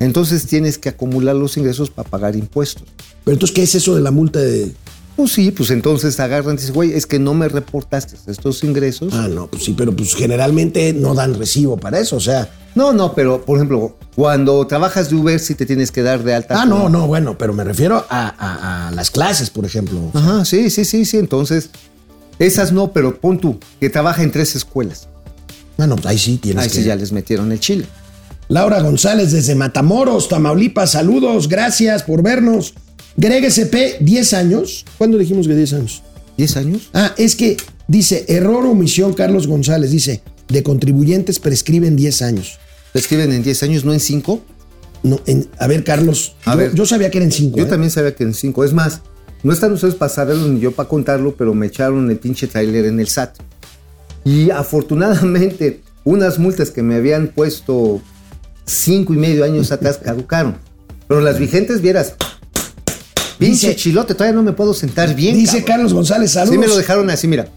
Entonces 0.00 0.46
tienes 0.46 0.76
que 0.78 0.88
acumular 0.90 1.34
los 1.36 1.56
ingresos 1.56 1.88
para 1.90 2.08
pagar 2.08 2.36
impuestos. 2.36 2.84
Pero 3.24 3.34
entonces, 3.34 3.54
¿qué 3.54 3.62
es 3.62 3.74
eso 3.74 3.94
de 3.94 4.00
la 4.02 4.10
multa 4.10 4.38
de...? 4.40 4.72
Pues 5.16 5.30
sí, 5.32 5.52
pues 5.52 5.70
entonces 5.70 6.18
agarran 6.18 6.54
y 6.54 6.58
dicen, 6.58 6.74
güey, 6.74 6.92
es 6.92 7.06
que 7.06 7.20
no 7.20 7.34
me 7.34 7.46
reportaste 7.48 8.16
estos 8.26 8.64
ingresos. 8.64 9.12
Ah, 9.14 9.28
no, 9.28 9.46
pues 9.46 9.62
sí, 9.64 9.74
pero 9.78 9.94
pues 9.94 10.14
generalmente 10.16 10.92
no 10.92 11.14
dan 11.14 11.34
recibo 11.38 11.76
para 11.76 12.00
eso, 12.00 12.16
o 12.16 12.20
sea... 12.20 12.48
No, 12.74 12.92
no, 12.92 13.14
pero 13.14 13.44
por 13.44 13.56
ejemplo, 13.56 13.96
cuando 14.16 14.66
trabajas 14.66 15.08
de 15.08 15.14
Uber 15.14 15.38
sí 15.38 15.54
te 15.54 15.64
tienes 15.64 15.92
que 15.92 16.02
dar 16.02 16.24
de 16.24 16.34
alta. 16.34 16.60
Ah, 16.60 16.66
no, 16.66 16.88
no, 16.88 17.06
bueno, 17.06 17.38
pero 17.38 17.52
me 17.52 17.62
refiero 17.62 18.04
a, 18.10 18.34
a- 18.36 18.88
a 18.88 18.90
las 18.90 19.12
clases, 19.12 19.48
por 19.50 19.64
ejemplo. 19.64 20.10
Ajá, 20.12 20.44
sí, 20.44 20.68
sí, 20.70 20.84
sí, 20.84 21.04
sí. 21.04 21.18
Entonces, 21.18 21.70
esas 22.40 22.72
no, 22.72 22.90
pero 22.92 23.20
pon 23.20 23.38
tú, 23.38 23.60
que 23.78 23.88
trabaja 23.90 24.24
en 24.24 24.32
tres 24.32 24.56
escuelas. 24.56 25.06
Bueno, 25.78 25.94
pues 25.94 26.06
ahí 26.06 26.18
sí 26.18 26.36
tienes 26.38 26.64
Ahí 26.64 26.68
que... 26.68 26.74
sí 26.78 26.82
ya 26.82 26.96
les 26.96 27.12
metieron 27.12 27.52
el 27.52 27.60
chile. 27.60 27.86
Laura 28.48 28.80
González 28.82 29.30
desde 29.30 29.54
Matamoros, 29.54 30.28
Tamaulipas, 30.28 30.90
saludos, 30.90 31.48
gracias 31.48 32.02
por 32.02 32.22
vernos. 32.24 32.74
Greg 33.16 33.44
SP, 33.46 33.98
10 34.00 34.32
años. 34.34 34.84
¿Cuándo 34.98 35.18
dijimos 35.18 35.46
que 35.46 35.54
10 35.54 35.72
años? 35.74 36.02
¿10 36.36 36.56
años? 36.56 36.90
Ah, 36.92 37.14
es 37.16 37.36
que 37.36 37.56
dice, 37.86 38.24
error 38.28 38.64
o 38.66 38.70
omisión, 38.72 39.12
Carlos 39.14 39.46
González, 39.46 39.90
dice, 39.90 40.22
de 40.48 40.62
contribuyentes 40.62 41.38
prescriben 41.38 41.96
10 41.96 42.22
años. 42.22 42.58
¿Lo 42.92 43.00
escriben 43.00 43.32
en 43.32 43.42
10 43.42 43.62
años, 43.62 43.84
no 43.84 43.92
en 43.92 44.00
5? 44.00 44.42
No, 45.04 45.20
en- 45.26 45.48
a 45.58 45.66
ver, 45.66 45.84
Carlos, 45.84 46.34
A 46.44 46.52
yo, 46.52 46.58
ver. 46.58 46.74
yo 46.74 46.86
sabía 46.86 47.10
que 47.10 47.18
eran 47.18 47.30
5. 47.30 47.56
Yo 47.58 47.66
también 47.66 47.90
sabía 47.90 48.14
que 48.14 48.24
en 48.24 48.34
5. 48.34 48.64
Es 48.64 48.72
más, 48.72 49.00
no 49.42 49.52
están 49.52 49.72
ustedes 49.72 49.94
para 49.94 50.08
saberlo 50.08 50.48
ni 50.48 50.60
yo 50.60 50.72
para 50.72 50.88
contarlo, 50.88 51.36
pero 51.36 51.54
me 51.54 51.66
echaron 51.66 52.10
el 52.10 52.18
pinche 52.18 52.46
trailer 52.46 52.86
en 52.86 52.98
el 53.00 53.08
SAT. 53.08 53.36
Y 54.24 54.50
afortunadamente, 54.50 55.82
unas 56.04 56.38
multas 56.38 56.70
que 56.70 56.82
me 56.82 56.94
habían 56.96 57.28
puesto 57.28 58.00
cinco 58.64 59.12
y 59.12 59.18
medio 59.18 59.44
años 59.44 59.70
atrás 59.72 59.98
caducaron. 60.02 60.56
Pero 61.06 61.20
las 61.20 61.38
vigentes, 61.38 61.82
vieras, 61.82 62.14
Dice- 63.50 63.76
chilote, 63.76 64.14
todavía 64.14 64.34
no 64.36 64.42
me 64.42 64.52
puedo 64.52 64.74
sentar 64.74 65.14
bien. 65.14 65.34
Dice 65.36 65.58
cabrón. 65.58 65.66
Carlos 65.66 65.94
González, 65.94 66.30
saludos. 66.32 66.52
Sí 66.54 66.58
me 66.58 66.66
lo 66.66 66.76
dejaron 66.76 67.10
así, 67.10 67.26
mira. 67.28 67.48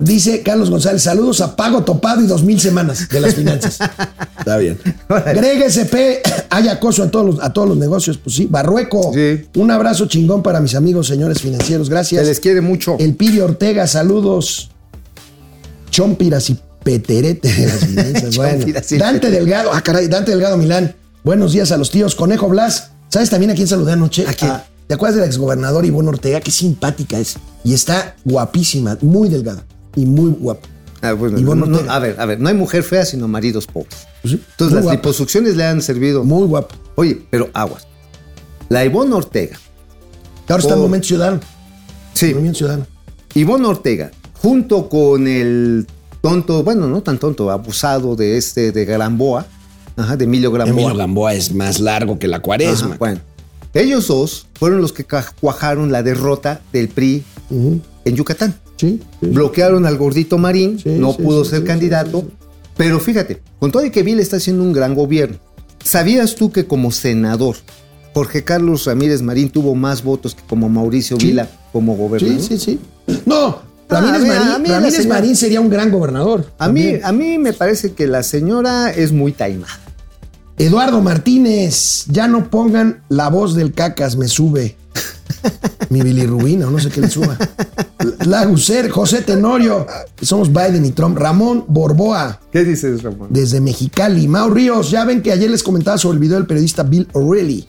Dice 0.00 0.42
Carlos 0.44 0.70
González, 0.70 1.02
saludos 1.02 1.40
a 1.40 1.56
Pago 1.56 1.82
Topado 1.82 2.20
y 2.22 2.26
dos 2.28 2.44
mil 2.44 2.60
semanas 2.60 3.08
de 3.08 3.18
las 3.20 3.34
finanzas. 3.34 3.78
Está 4.38 4.56
bien. 4.56 4.78
Greg 5.08 5.62
SP, 5.66 6.22
hay 6.50 6.68
acoso 6.68 7.02
a 7.02 7.10
todos 7.10 7.26
los, 7.26 7.44
a 7.44 7.52
todos 7.52 7.68
los 7.68 7.76
negocios, 7.76 8.16
pues 8.16 8.36
sí. 8.36 8.46
Barrueco, 8.48 9.10
Sí. 9.12 9.40
un 9.56 9.70
abrazo 9.72 10.06
chingón 10.06 10.42
para 10.44 10.60
mis 10.60 10.76
amigos, 10.76 11.08
señores 11.08 11.40
financieros, 11.40 11.90
gracias. 11.90 12.22
Se 12.22 12.28
les 12.28 12.38
quiere 12.38 12.60
mucho. 12.60 12.96
El 13.00 13.16
Piri 13.16 13.40
Ortega, 13.40 13.88
saludos. 13.88 14.70
Chompiras 15.90 16.48
y 16.50 16.58
Peterete 16.84 17.52
de 17.52 17.66
las 17.66 17.78
finanzas. 17.84 18.36
bueno, 18.36 18.66
Dante 18.98 19.30
Delgado, 19.30 19.70
ah, 19.72 19.80
caray, 19.82 20.06
Dante 20.06 20.30
Delgado 20.30 20.56
Milán. 20.56 20.94
Buenos 21.24 21.52
días 21.52 21.72
a 21.72 21.76
los 21.76 21.90
tíos. 21.90 22.14
Conejo 22.14 22.48
Blas, 22.48 22.90
¿sabes 23.08 23.30
también 23.30 23.50
a 23.50 23.54
quién 23.54 23.66
saludé 23.66 23.92
anoche? 23.92 24.24
¿A 24.28 24.32
quién? 24.32 24.52
¿Te 24.88 24.94
acuerdas 24.94 25.16
del 25.16 25.26
exgobernador 25.26 25.84
Ivonne 25.84 26.08
Ortega? 26.08 26.40
Qué 26.40 26.50
simpática 26.50 27.18
es. 27.18 27.36
Y 27.62 27.74
está 27.74 28.16
guapísima, 28.24 28.96
muy 29.02 29.28
delgada 29.28 29.64
y 29.94 30.06
muy 30.06 30.30
guapa. 30.30 30.66
Ah, 31.02 31.12
bueno, 31.12 31.38
Ivonne 31.38 31.60
no, 31.60 31.66
no, 31.66 31.76
Ortega. 31.76 31.94
a 31.94 31.98
ver, 32.00 32.16
a 32.18 32.26
ver, 32.26 32.40
no 32.40 32.48
hay 32.48 32.54
mujer 32.54 32.82
fea 32.82 33.04
sino 33.04 33.28
maridos 33.28 33.66
pobres. 33.66 34.06
Pues 34.22 34.32
sí, 34.32 34.40
Entonces 34.50 34.68
muy 34.68 34.74
las 34.76 34.82
guapa, 34.84 34.96
liposucciones 34.96 35.56
le 35.56 35.64
han 35.64 35.82
servido. 35.82 36.24
Muy 36.24 36.46
guapa. 36.46 36.74
Oye, 36.96 37.22
pero 37.30 37.50
aguas. 37.52 37.86
La 38.70 38.84
Ivonne 38.84 39.14
Ortega. 39.14 39.58
Ahora 40.48 40.62
está 40.62 40.72
en 40.72 40.78
Oh. 40.78 40.82
Movimiento 40.82 41.08
Ciudadano. 41.08 41.40
Sí. 42.14 42.30
Movimiento 42.32 42.58
Ciudadano. 42.58 42.86
Ivonne 43.34 43.66
Ortega, 43.68 44.10
junto 44.42 44.88
con 44.88 45.28
el 45.28 45.86
tonto, 46.22 46.62
bueno, 46.64 46.88
no 46.88 47.02
tan 47.02 47.18
tonto, 47.18 47.50
abusado 47.50 48.16
de 48.16 48.38
este, 48.38 48.72
de 48.72 48.84
Gamboa, 48.86 49.46
ajá, 49.96 50.16
de 50.16 50.24
Emilio 50.24 50.50
Gamboa. 50.50 50.72
Emilio 50.72 50.96
Gamboa 50.96 51.34
es 51.34 51.54
más 51.54 51.78
largo 51.78 52.18
que 52.18 52.26
la 52.26 52.40
cuaresma. 52.40 52.88
Ajá, 52.88 52.96
bueno, 52.98 53.20
ellos 53.74 54.08
dos 54.08 54.46
fueron 54.58 54.80
los 54.80 54.92
que 54.92 55.04
cuajaron 55.40 55.92
la 55.92 56.02
derrota 56.02 56.60
del 56.72 56.88
PRI 56.88 57.22
en 57.50 58.14
Yucatán. 58.16 58.54
Sí, 58.76 59.00
sí. 59.20 59.26
Bloquearon 59.26 59.86
al 59.86 59.96
gordito 59.96 60.38
Marín, 60.38 60.78
Sí, 60.78 60.90
no 60.90 61.12
sí, 61.12 61.22
pudo 61.22 61.44
sí, 61.44 61.50
ser 61.50 61.60
sí, 61.60 61.66
candidato, 61.66 62.20
sí, 62.20 62.26
sí. 62.28 62.46
pero 62.76 63.00
fíjate, 63.00 63.42
con 63.58 63.72
todo 63.72 63.84
y 63.84 63.90
que 63.90 64.02
Vila 64.04 64.22
está 64.22 64.36
haciendo 64.36 64.62
un 64.62 64.72
gran 64.72 64.94
gobierno, 64.94 65.36
¿sabías 65.82 66.34
tú 66.36 66.52
que 66.52 66.66
como 66.66 66.92
senador 66.92 67.56
Jorge 68.14 68.44
Carlos 68.44 68.84
Ramírez 68.86 69.20
Marín 69.22 69.50
tuvo 69.50 69.74
más 69.74 70.02
votos 70.04 70.34
que 70.34 70.42
como 70.48 70.68
Mauricio 70.68 71.18
Sí. 71.18 71.26
Vila 71.28 71.48
como 71.72 71.94
Sí, 71.94 71.98
gobernador? 72.00 72.40
sí, 72.40 72.58
sí. 72.58 72.80
No, 73.26 73.58
Ramírez, 73.88 74.22
ver, 74.22 74.40
Marín, 74.40 74.72
Ramírez 75.10 75.38
sería 75.38 75.60
un 75.60 75.70
gran 75.70 75.90
gobernador. 75.90 76.46
A 76.58 76.68
mí, 76.68 76.82
también. 76.82 77.00
a 77.04 77.12
mí 77.12 77.38
me 77.38 77.52
parece 77.52 77.92
que 77.92 78.06
la 78.06 78.22
señora 78.22 78.90
es 78.92 79.12
muy 79.12 79.32
taimada. 79.32 79.72
Eduardo 80.58 81.00
Martínez, 81.02 82.04
ya 82.08 82.26
no 82.26 82.50
pongan 82.50 83.02
la 83.08 83.28
voz 83.28 83.54
del 83.54 83.72
cacas, 83.72 84.16
me 84.16 84.26
sube. 84.26 84.76
Mi 85.90 86.02
bilirrubina, 86.02 86.66
o 86.66 86.70
no 86.70 86.78
sé 86.80 86.90
qué 86.90 87.00
le 87.00 87.08
suba. 87.08 87.38
Laguser, 88.26 88.90
José 88.90 89.22
Tenorio, 89.22 89.86
somos 90.20 90.48
Biden 90.52 90.84
y 90.84 90.90
Trump. 90.90 91.16
Ramón 91.16 91.64
Borboa, 91.68 92.40
¿Qué 92.52 92.64
dices, 92.64 93.02
Ramón? 93.02 93.28
desde 93.30 93.60
Mexicali. 93.60 94.26
Mau 94.26 94.50
Ríos, 94.50 94.90
ya 94.90 95.04
ven 95.04 95.22
que 95.22 95.30
ayer 95.32 95.48
les 95.50 95.62
comentaba 95.62 95.96
sobre 95.96 96.14
el 96.14 96.20
video 96.20 96.36
del 96.38 96.46
periodista 96.46 96.82
Bill 96.82 97.06
O'Reilly, 97.12 97.64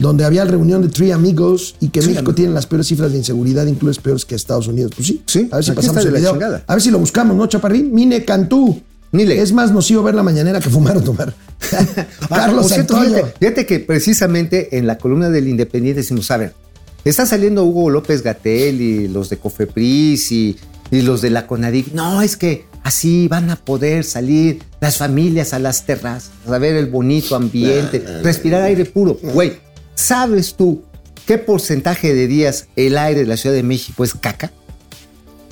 donde 0.00 0.24
había 0.24 0.44
la 0.44 0.50
reunión 0.50 0.82
de 0.82 0.88
Three 0.88 1.12
Amigos 1.12 1.76
y 1.80 1.88
que 1.88 2.02
México 2.02 2.34
tiene 2.34 2.52
las 2.52 2.66
peores 2.66 2.88
cifras 2.88 3.12
de 3.12 3.18
inseguridad, 3.18 3.64
incluso 3.66 4.02
peores 4.02 4.24
que 4.24 4.34
Estados 4.34 4.66
Unidos. 4.66 4.90
Pues 4.94 5.06
sí, 5.06 5.22
Sí, 5.24 5.48
a 5.52 5.56
ver 5.56 5.64
si 5.64 5.70
pasamos 5.72 6.04
el 6.04 6.12
video. 6.12 6.32
chingada. 6.32 6.64
A 6.66 6.74
ver 6.74 6.82
si 6.82 6.90
lo 6.90 6.98
buscamos, 6.98 7.36
¿no, 7.36 7.46
Chaparrín? 7.46 7.94
Mine 7.94 8.24
Cantú. 8.24 8.82
Mile. 9.12 9.40
Es 9.40 9.52
más 9.52 9.72
nocivo 9.72 10.02
ver 10.02 10.14
la 10.14 10.22
mañanera 10.22 10.60
que 10.60 10.70
fumar 10.70 10.96
o 10.96 11.02
tomar. 11.02 11.34
Carlos 12.28 12.68
cierto. 12.68 13.00
Fíjate, 13.00 13.34
fíjate 13.38 13.66
que 13.66 13.80
precisamente 13.80 14.76
en 14.78 14.86
la 14.86 14.98
columna 14.98 15.30
del 15.30 15.48
Independiente 15.48 16.02
decimos, 16.02 16.30
a 16.30 16.36
ver, 16.36 16.54
está 17.04 17.26
saliendo 17.26 17.64
Hugo 17.64 17.90
López 17.90 18.22
Gatel 18.22 18.80
y 18.80 19.08
los 19.08 19.30
de 19.30 19.38
Cofepris 19.38 20.32
y, 20.32 20.56
y 20.90 21.02
los 21.02 21.22
de 21.22 21.30
la 21.30 21.46
Conadic. 21.46 21.92
No, 21.92 22.22
es 22.22 22.36
que 22.36 22.66
así 22.82 23.28
van 23.28 23.50
a 23.50 23.56
poder 23.56 24.04
salir 24.04 24.62
las 24.80 24.96
familias 24.96 25.52
a 25.52 25.58
las 25.58 25.84
terrazas, 25.84 26.30
a 26.46 26.58
ver 26.58 26.76
el 26.76 26.86
bonito 26.86 27.36
ambiente, 27.36 28.02
respirar 28.22 28.62
aire 28.62 28.84
puro. 28.84 29.18
Güey, 29.22 29.58
¿sabes 29.94 30.54
tú 30.54 30.82
qué 31.26 31.38
porcentaje 31.38 32.14
de 32.14 32.26
días 32.26 32.68
el 32.76 32.96
aire 32.96 33.20
de 33.20 33.26
la 33.26 33.36
Ciudad 33.36 33.54
de 33.54 33.62
México 33.62 34.04
es 34.04 34.14
caca? 34.14 34.52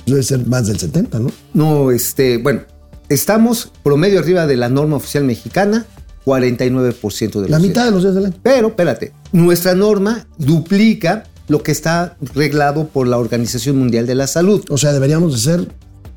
Debe 0.05 0.23
ser 0.23 0.45
más 0.47 0.67
del 0.67 0.79
70, 0.79 1.19
¿no? 1.19 1.31
No, 1.53 1.91
este, 1.91 2.37
bueno, 2.37 2.61
estamos 3.09 3.71
promedio 3.83 4.19
arriba 4.19 4.47
de 4.47 4.55
la 4.57 4.69
norma 4.69 4.97
oficial 4.97 5.23
mexicana, 5.23 5.85
49% 6.25 7.31
de 7.35 7.41
los 7.41 7.49
La 7.49 7.57
días. 7.57 7.61
mitad 7.69 7.85
de 7.85 7.91
los 7.91 8.03
días 8.03 8.15
del 8.15 8.25
año. 8.25 8.35
Pero, 8.43 8.67
espérate, 8.69 9.13
nuestra 9.31 9.75
norma 9.75 10.27
duplica 10.37 11.23
lo 11.47 11.63
que 11.63 11.71
está 11.71 12.17
reglado 12.33 12.87
por 12.89 13.07
la 13.07 13.17
Organización 13.17 13.77
Mundial 13.77 14.05
de 14.05 14.15
la 14.15 14.27
Salud. 14.27 14.65
O 14.69 14.77
sea, 14.77 14.91
deberíamos 14.91 15.31
de 15.33 15.39
ser 15.39 15.67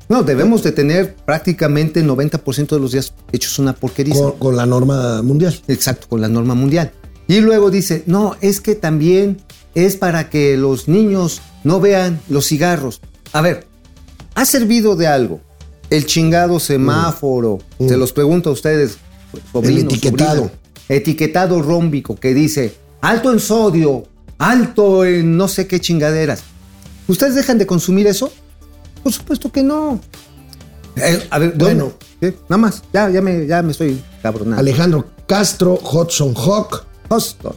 No, 0.09 0.23
debemos 0.23 0.61
de 0.63 0.73
tener 0.73 1.15
prácticamente 1.15 2.03
90% 2.03 2.67
de 2.75 2.79
los 2.81 2.91
días 2.91 3.13
hechos 3.31 3.57
una 3.59 3.71
porquería. 3.73 4.13
con, 4.13 4.31
con 4.33 4.57
la 4.57 4.65
norma 4.65 5.21
mundial. 5.21 5.57
Exacto, 5.69 6.07
con 6.09 6.19
la 6.19 6.27
norma 6.27 6.53
mundial. 6.53 6.91
Y 7.29 7.39
luego 7.39 7.71
dice, 7.71 8.03
no, 8.07 8.35
es 8.41 8.59
que 8.59 8.75
también 8.75 9.37
es 9.73 9.95
para 9.95 10.29
que 10.29 10.57
los 10.57 10.89
niños 10.89 11.41
no 11.63 11.79
vean 11.79 12.19
los 12.27 12.47
cigarros. 12.47 12.99
A 13.31 13.39
ver, 13.39 13.67
¿ha 14.35 14.43
servido 14.43 14.97
de 14.97 15.07
algo 15.07 15.39
el 15.91 16.07
chingado 16.07 16.59
semáforo? 16.59 17.59
Mm. 17.77 17.87
Se 17.87 17.97
los 17.97 18.11
pregunto 18.13 18.49
a 18.49 18.53
ustedes, 18.53 18.97
sobrinos, 19.51 19.79
El 19.83 19.85
etiquetado. 19.89 20.51
Etiquetado 20.89 21.61
rómbico 21.61 22.15
que 22.15 22.33
dice, 22.33 22.75
alto 23.01 23.31
en 23.31 23.39
sodio, 23.39 24.03
alto 24.39 25.05
en 25.05 25.37
no 25.37 25.47
sé 25.47 25.67
qué 25.67 25.79
chingaderas. 25.79 26.43
¿Ustedes 27.07 27.35
dejan 27.35 27.57
de 27.57 27.65
consumir 27.67 28.07
eso? 28.07 28.31
Por 29.03 29.13
supuesto 29.13 29.51
que 29.51 29.63
no. 29.63 29.99
Eh, 30.95 31.27
a 31.29 31.39
ver, 31.39 31.53
Bueno. 31.57 31.93
nada 32.21 32.57
más, 32.57 32.83
ya, 32.93 33.09
ya, 33.09 33.21
me, 33.21 33.45
ya 33.47 33.61
me 33.61 33.71
estoy 33.71 34.01
cabronando. 34.21 34.59
Alejandro 34.59 35.05
Castro, 35.27 35.75
Hudson 35.81 36.33
Hawk. 36.35 36.85
Justo. 37.09 37.55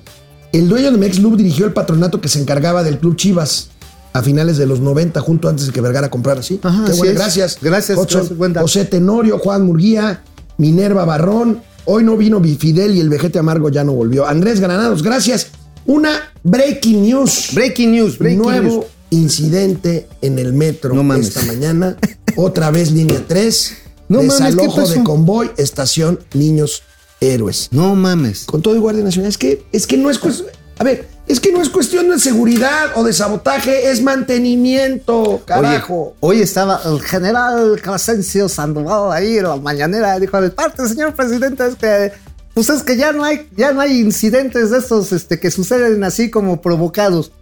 El 0.52 0.68
dueño 0.68 0.92
de 0.92 0.98
Mexlub 0.98 1.36
dirigió 1.36 1.66
el 1.66 1.72
patronato 1.72 2.20
que 2.20 2.28
se 2.28 2.40
encargaba 2.40 2.84
del 2.84 2.98
Club 2.98 3.16
Chivas 3.16 3.70
a 4.14 4.22
finales 4.22 4.56
de 4.56 4.66
los 4.66 4.80
90, 4.80 5.20
junto 5.20 5.48
antes 5.48 5.66
de 5.66 5.72
que 5.72 5.80
Vergara 5.82 6.08
comprara. 6.08 6.40
Sí, 6.42 6.58
Ajá, 6.62 6.84
Qué 6.86 6.92
es. 6.92 7.14
gracias. 7.14 7.58
Gracias, 7.60 7.98
Hudson, 7.98 8.20
gracias, 8.20 8.38
buen. 8.38 8.54
José 8.54 8.84
Tenorio, 8.86 9.38
Juan 9.38 9.66
Murguía, 9.66 10.22
Minerva 10.56 11.04
Barrón. 11.04 11.60
Hoy 11.84 12.02
no 12.04 12.16
vino 12.16 12.40
Bifidel 12.40 12.94
y 12.96 13.00
el 13.00 13.08
vejete 13.10 13.38
amargo 13.40 13.68
ya 13.68 13.84
no 13.84 13.92
volvió. 13.92 14.26
Andrés 14.26 14.60
Granados, 14.60 15.02
gracias. 15.02 15.48
Una 15.84 16.32
breaking 16.44 17.02
news. 17.02 17.50
Breaking 17.52 17.92
news, 17.92 18.16
breaking 18.16 18.38
Nuevo 18.40 18.68
news. 18.68 18.84
incidente 19.10 20.08
en 20.22 20.38
el 20.38 20.52
metro 20.54 20.94
No 20.94 21.02
mames. 21.02 21.28
esta 21.28 21.42
mañana. 21.42 21.96
Otra 22.36 22.70
vez 22.70 22.90
línea 22.92 23.22
3. 23.26 23.76
No 24.08 24.18
mames, 24.22 24.34
¿qué 24.36 24.44
desalojo 24.44 24.76
pasó? 24.76 24.92
de 24.94 25.04
convoy, 25.04 25.50
estación 25.56 26.20
Niños 26.34 26.82
Héroes. 27.20 27.68
No 27.72 27.94
mames. 27.96 28.44
Con 28.44 28.62
todo 28.62 28.76
y 28.76 28.78
Guardia 28.78 29.02
Nacional. 29.02 29.28
Es 29.30 29.38
que, 29.38 29.64
es 29.72 29.86
que 29.86 29.96
no 29.96 30.08
es 30.08 30.18
cuestión. 30.18 30.48
A 30.78 30.84
ver, 30.84 31.08
es 31.26 31.40
que 31.40 31.52
no 31.52 31.62
es 31.62 31.70
cuestión 31.70 32.10
de 32.10 32.18
seguridad 32.18 32.92
o 32.96 33.04
de 33.04 33.12
sabotaje, 33.12 33.90
es 33.90 34.02
mantenimiento, 34.02 35.42
carajo. 35.46 36.14
Oye, 36.20 36.38
hoy 36.38 36.42
estaba 36.42 36.80
el 36.84 37.00
general 37.00 37.80
Crescencio 37.82 38.48
Sandoval 38.48 39.12
ahí 39.12 39.38
en 39.38 39.44
la 39.44 39.56
mañanera. 39.56 40.18
Dijo, 40.18 40.36
el 40.38 40.52
parte, 40.52 40.86
señor 40.86 41.14
presidente, 41.14 41.66
es 41.66 41.76
que, 41.76 42.12
pues 42.52 42.68
es 42.68 42.82
que 42.82 42.96
ya 42.96 43.12
no 43.12 43.24
hay, 43.24 43.48
ya 43.56 43.72
no 43.72 43.80
hay 43.80 44.00
incidentes 44.00 44.70
de 44.70 44.78
estos 44.78 45.12
este, 45.12 45.40
que 45.40 45.50
suceden 45.50 46.04
así 46.04 46.30
como 46.30 46.60
provocados. 46.60 47.32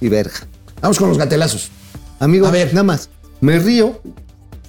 Y 0.00 0.08
verga. 0.08 0.46
Vamos 0.80 0.98
con 0.98 1.08
los 1.08 1.18
gatelazos. 1.18 1.70
Amigo, 2.20 2.46
A 2.46 2.50
ver. 2.52 2.68
nada 2.68 2.84
más. 2.84 3.08
Me 3.40 3.58
río 3.58 4.00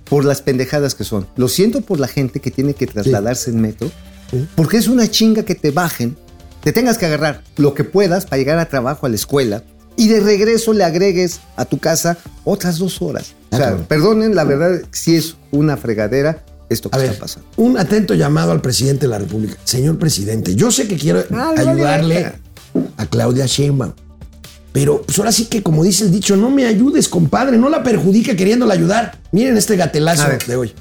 por 0.05 0.25
las 0.25 0.41
pendejadas 0.41 0.95
que 0.95 1.03
son. 1.03 1.27
Lo 1.35 1.47
siento 1.47 1.81
por 1.81 1.99
la 1.99 2.07
gente 2.07 2.39
que 2.39 2.49
tiene 2.49 2.73
que 2.73 2.87
trasladarse 2.87 3.51
en 3.51 3.61
metro, 3.61 3.91
porque 4.55 4.77
es 4.77 4.87
una 4.87 5.09
chinga 5.09 5.43
que 5.43 5.53
te 5.53 5.69
bajen, 5.69 6.17
te 6.63 6.71
tengas 6.71 6.97
que 6.97 7.05
agarrar 7.05 7.41
lo 7.57 7.73
que 7.73 7.83
puedas 7.83 8.25
para 8.25 8.37
llegar 8.37 8.57
a 8.59 8.65
trabajo, 8.69 9.05
a 9.05 9.09
la 9.09 9.15
escuela, 9.15 9.63
y 9.95 10.07
de 10.07 10.19
regreso 10.21 10.73
le 10.73 10.83
agregues 10.83 11.39
a 11.55 11.65
tu 11.65 11.77
casa 11.79 12.17
otras 12.45 12.77
dos 12.79 13.01
horas. 13.01 13.33
O 13.51 13.57
sea, 13.57 13.77
perdonen, 13.77 14.33
la 14.35 14.43
verdad 14.43 14.81
sí 14.91 15.15
es 15.15 15.35
una 15.51 15.77
fregadera 15.77 16.43
esto 16.69 16.89
que 16.89 16.97
A 16.97 16.99
está 17.01 17.11
ver, 17.11 17.19
pasando. 17.19 17.47
un 17.57 17.77
atento 17.77 18.15
llamado 18.15 18.51
al 18.51 18.61
presidente 18.61 19.01
de 19.05 19.09
la 19.09 19.19
República. 19.19 19.55
Señor 19.63 19.99
presidente, 19.99 20.55
yo 20.55 20.71
sé 20.71 20.87
que 20.87 20.95
quiero 20.97 21.23
Ah, 21.31 21.53
ayudarle 21.55 22.31
a 22.97 23.05
Claudia 23.05 23.45
Sheinbaum, 23.45 23.93
pero 24.71 25.03
pues 25.03 25.19
ahora 25.19 25.31
sí 25.31 25.45
que, 25.45 25.61
como 25.61 25.83
dice 25.83 26.05
el 26.05 26.11
dicho, 26.11 26.35
no 26.35 26.49
me 26.49 26.65
ayudes, 26.65 27.07
compadre, 27.07 27.57
no 27.57 27.69
la 27.69 27.83
perjudique 27.83 28.35
queriéndola 28.35 28.73
ayudar. 28.73 29.19
Miren 29.31 29.55
este 29.57 29.75
gatelazo 29.75 30.27
de 30.47 30.55
hoy. 30.55 30.73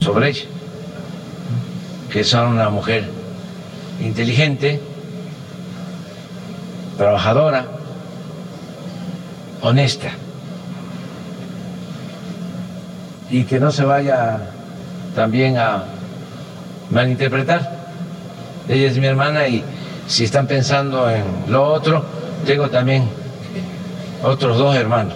sobre 0.00 0.30
ella, 0.30 0.44
que 2.10 2.20
es 2.20 2.32
una 2.32 2.70
mujer 2.70 3.04
inteligente, 4.02 4.80
trabajadora, 6.96 7.66
honesta, 9.62 10.10
y 13.30 13.44
que 13.44 13.58
no 13.58 13.70
se 13.72 13.84
vaya 13.84 14.38
también 15.14 15.56
a 15.58 15.84
malinterpretar. 16.90 17.84
Ella 18.68 18.88
es 18.88 18.98
mi 18.98 19.06
hermana 19.06 19.48
y 19.48 19.64
si 20.06 20.24
están 20.24 20.46
pensando 20.46 21.10
en 21.10 21.24
lo 21.48 21.64
otro, 21.72 22.04
tengo 22.46 22.68
también 22.70 23.08
otros 24.22 24.58
dos 24.58 24.76
hermanos, 24.76 25.14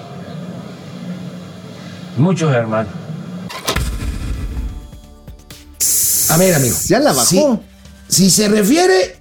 muchos 2.16 2.53
hermanos. 2.55 2.93
A 6.31 6.37
ver, 6.37 6.55
amigo. 6.55 6.76
Ya 6.87 6.99
la 7.01 7.12
bajó. 7.12 7.24
Si, 7.24 7.47
si 8.09 8.31
se 8.31 8.49
refiere 8.49 9.16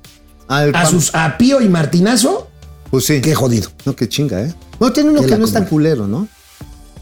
Al 0.47 0.75
a, 0.75 0.85
sus, 0.85 1.13
a 1.15 1.37
Pío 1.37 1.61
y 1.61 1.69
Martinazo, 1.69 2.46
Pues 2.91 3.05
sí. 3.05 3.21
qué 3.21 3.35
jodido. 3.35 3.69
No, 3.85 3.95
qué 3.95 4.07
chinga, 4.07 4.41
¿eh? 4.41 4.53
No, 4.79 4.91
tiene 4.93 5.09
uno 5.09 5.21
que 5.23 5.37
no 5.37 5.45
es 5.45 5.53
tan 5.53 5.65
culero, 5.65 6.07
¿no? 6.07 6.27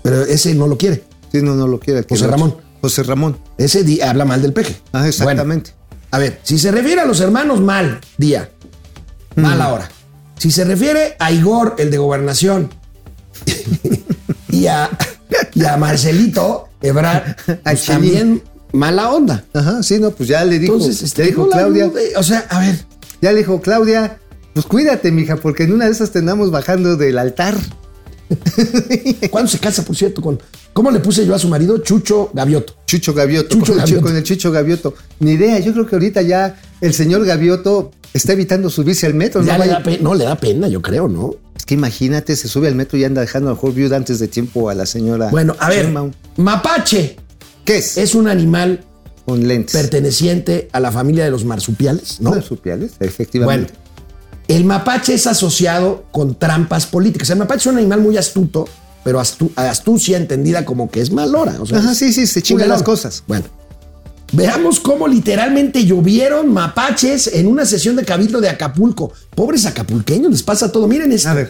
Pero 0.02 0.24
ese 0.24 0.54
no 0.56 0.68
lo 0.68 0.78
quiere. 0.78 1.04
Sí, 1.32 1.42
no, 1.42 1.56
no 1.56 1.68
lo 1.68 1.80
quiere. 1.80 2.06
José 2.08 2.26
lo- 2.26 2.32
Ramón. 2.32 2.56
José 2.82 3.04
Ramón. 3.04 3.38
Ese 3.58 4.04
habla 4.04 4.26
mal 4.26 4.42
del 4.42 4.54
peje. 4.54 4.78
Ah, 4.94 5.08
exactamente. 5.08 5.72
Bueno, 5.72 5.86
a 6.12 6.20
ver, 6.20 6.40
si 6.44 6.60
se 6.60 6.72
refiere 6.72 7.02
a 7.02 7.06
los 7.06 7.20
hermanos, 7.20 7.60
mal 7.62 8.00
día. 8.18 8.50
Mal 9.36 9.60
ahora. 9.62 9.90
Si 10.38 10.52
se 10.52 10.64
refiere 10.64 11.16
a 11.20 11.32
Igor, 11.32 11.76
el 11.80 11.90
de 11.92 11.98
gobernación, 11.98 12.70
y, 14.50 14.68
a, 14.68 14.90
y 15.54 15.66
a 15.66 15.78
Marcelito 15.78 16.70
Ebrard, 16.82 17.36
pues 17.64 17.86
también 17.86 18.44
mala 18.72 19.10
onda. 19.12 19.44
Ajá, 19.54 19.84
sí, 19.84 20.00
no, 20.00 20.12
pues 20.12 20.30
ya 20.30 20.44
le 20.46 20.60
dijo, 20.60 20.74
Entonces, 20.74 21.02
este, 21.02 21.24
le 21.24 21.30
dijo 21.30 21.48
la 21.48 21.58
Claudia. 21.58 21.92
O 22.18 22.24
sea, 22.24 22.46
a 22.50 22.60
ver, 22.60 22.86
ya 23.22 23.32
le 23.32 23.40
dijo 23.40 23.62
Claudia, 23.62 24.20
pues 24.56 24.66
cuídate, 24.68 25.12
mija, 25.12 25.36
porque 25.36 25.64
en 25.64 25.74
una 25.74 25.84
de 25.84 25.92
esas 25.92 26.12
te 26.12 26.20
andamos 26.20 26.50
bajando 26.50 26.96
del 26.96 27.18
altar. 27.18 27.58
¿cuándo 29.30 29.52
se 29.52 29.60
casa, 29.60 29.84
por 29.84 29.98
cierto? 29.98 30.22
Con, 30.22 30.40
¿Cómo 30.72 30.92
le 30.92 31.02
puse 31.02 31.26
yo 31.26 31.36
a 31.36 31.40
su 31.40 31.50
marido? 31.50 31.78
Chucho 31.80 32.32
Gavioto. 32.34 32.74
Chucho 32.86 33.14
Gavioto, 33.14 33.50
Chucho 33.50 33.74
con, 33.74 33.82
el 33.82 34.02
con 34.02 34.24
Chucho 34.24 34.54
Gavioto. 34.54 34.94
Ni 35.20 35.32
idea, 35.32 35.60
yo 35.60 35.74
creo 35.74 35.86
que 35.86 35.96
ahorita 35.98 36.22
ya 36.22 36.58
el 36.80 36.94
señor 36.94 37.26
Gavioto 37.26 37.92
está 38.14 38.32
evitando 38.32 38.70
subirse 38.70 39.06
al 39.06 39.14
metro. 39.14 39.44
Ya 39.44 39.58
no, 39.58 39.66
le 39.66 39.70
da 39.70 39.84
no, 40.00 40.16
le 40.16 40.24
da 40.24 40.36
pena, 40.36 40.70
yo 40.70 40.82
creo, 40.82 41.10
¿no? 41.10 41.36
Es 41.58 41.66
que 41.66 41.74
imagínate, 41.74 42.38
se 42.38 42.48
sube 42.48 42.70
al 42.70 42.76
metro 42.76 42.98
y 42.98 43.04
anda 43.04 43.20
dejando 43.20 43.50
a 43.50 43.56
mejor 43.56 43.74
viuda 43.74 43.98
antes 43.98 44.20
de 44.20 44.30
tiempo 44.30 44.70
a 44.70 44.74
la 44.74 44.86
señora. 44.86 45.32
Bueno, 45.32 45.54
a 45.60 45.68
ver, 45.68 45.94
mapache 46.38 47.18
¿Qué 47.66 47.80
es? 47.80 47.98
es 47.98 48.16
un 48.16 48.30
animal 48.30 48.86
Con 49.26 49.46
lentes. 49.46 49.76
perteneciente 49.76 50.70
a 50.72 50.80
la 50.80 50.94
familia 50.94 51.26
de 51.26 51.32
los 51.32 51.44
marsupiales, 51.44 52.22
¿no? 52.22 52.30
Marsupiales, 52.30 52.94
efectivamente. 53.02 53.74
Bueno, 53.74 53.85
el 54.48 54.64
mapache 54.66 55.14
es 55.14 55.28
asociado 55.28 56.04
con 56.12 56.36
trampas 56.36 56.86
políticas. 56.86 57.30
El 57.30 57.40
mapache 57.40 57.62
es 57.62 57.66
un 57.74 57.78
animal 57.78 58.02
muy 58.02 58.18
astuto, 58.18 58.68
pero 59.04 59.20
astu- 59.20 59.52
astucia 59.56 60.18
entendida 60.18 60.66
como 60.66 60.90
que 60.90 61.02
es 61.02 61.12
malora. 61.12 61.56
O 61.60 61.66
sea, 61.66 61.80
Ajá, 61.80 61.94
sí, 61.96 62.14
sí, 62.14 62.28
se 62.28 62.42
chinga 62.42 62.60
culerón. 62.64 62.74
las 62.74 62.84
cosas. 62.84 63.24
Bueno, 63.28 63.46
veamos 64.34 64.80
cómo 64.80 65.08
literalmente 65.08 65.86
llovieron 65.86 66.52
mapaches 66.54 67.28
en 67.28 67.48
una 67.48 67.66
sesión 67.66 67.96
de 67.96 68.04
cabildo 68.06 68.42
de 68.42 68.50
Acapulco. 68.50 69.12
Pobres 69.36 69.66
acapulqueños, 69.66 70.32
les 70.32 70.44
pasa 70.44 70.72
todo. 70.72 70.88
Miren 70.88 71.12
esto. 71.12 71.30
A 71.30 71.34
ver, 71.34 71.50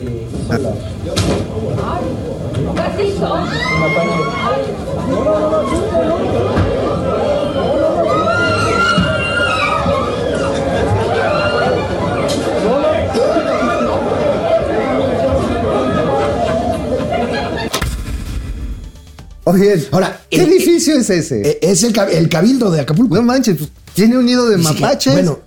oye, 19.45 19.87
Ahora, 19.91 20.21
¿qué 20.29 20.41
el- 20.43 20.49
edificio 20.51 20.97
es 20.97 21.09
ese? 21.09 21.41
Eh, 21.49 21.59
Es 21.61 21.81
el, 21.83 21.97
el 22.11 22.29
cabildo 22.29 22.69
de 22.71 22.81
Acapulco. 22.81 23.15
no 23.15 23.23
manches, 23.23 23.57
pues, 23.57 23.69
tiene 23.93 24.17
un 24.17 24.25
nido 24.25 24.47
de 24.49 24.57
que, 24.57 24.61
mapaches. 24.61 25.13
Bueno, 25.13 25.39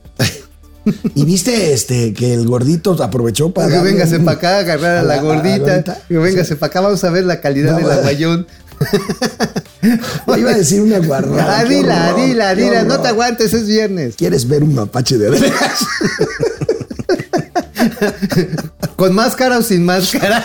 y 1.14 1.24
viste 1.26 1.74
este 1.74 2.14
que 2.14 2.32
el 2.32 2.46
gordito 2.46 2.92
aprovechó 3.02 3.52
para. 3.52 3.68
que 3.68 3.78
véngase 3.80 4.16
un- 4.16 4.24
para 4.24 4.38
acá, 4.38 4.56
a 4.56 4.58
agarrar 4.60 4.96
a, 4.98 5.02
la, 5.02 5.20
gordita. 5.20 5.84
Que 6.08 6.16
véngase 6.16 6.56
para 6.56 6.70
acá, 6.70 6.80
vamos 6.80 7.04
a 7.04 7.10
ver 7.10 7.24
la 7.26 7.40
calidad 7.42 7.72
No, 7.78 7.86
del 7.88 7.98
aguayón. 7.98 8.46
Iba 10.36 10.50
a 10.50 10.54
decir 10.54 10.80
una 10.80 10.98
guarrada. 10.98 11.58
Ah, 11.60 11.64
qué 11.64 11.74
dila, 11.74 12.10
horror, 12.14 12.26
dila, 12.26 12.54
qué 12.54 12.62
dila, 12.62 12.84
no 12.84 13.00
te 13.00 13.08
aguantes, 13.08 13.52
es 13.52 13.66
viernes. 13.66 14.14
¿Quieres 14.16 14.46
ver 14.48 14.62
un 14.62 14.74
mapache 14.76 15.18
de 15.18 15.28
veras? 15.30 15.52
¿Con 18.96 19.14
máscara 19.14 19.58
o 19.58 19.62
sin 19.62 19.84
máscara? 19.84 20.44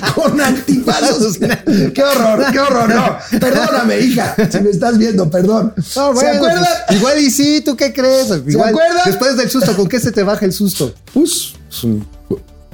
Con 0.14 0.40
antifazos. 0.40 1.38
qué 1.94 2.02
horror, 2.02 2.44
qué 2.52 2.58
horror. 2.60 2.88
No, 2.94 3.18
perdóname, 3.40 3.98
hija. 4.00 4.34
Si 4.50 4.60
me 4.60 4.70
estás 4.70 4.98
viendo, 4.98 5.30
perdón. 5.30 5.72
No, 5.76 5.82
¿Se 6.16 6.28
acuerdan? 6.28 6.64
pues, 6.86 6.98
igual 6.98 7.18
y 7.18 7.30
sí, 7.30 7.62
¿tú 7.64 7.76
qué 7.76 7.92
crees? 7.92 8.28
Igual, 8.46 8.70
acuerdan? 8.70 9.02
Después 9.06 9.36
del 9.36 9.50
susto, 9.50 9.74
¿con 9.76 9.88
qué 9.88 9.98
se 10.00 10.12
te 10.12 10.22
baja 10.22 10.44
el 10.44 10.52
susto? 10.52 10.94
Pues, 11.12 11.54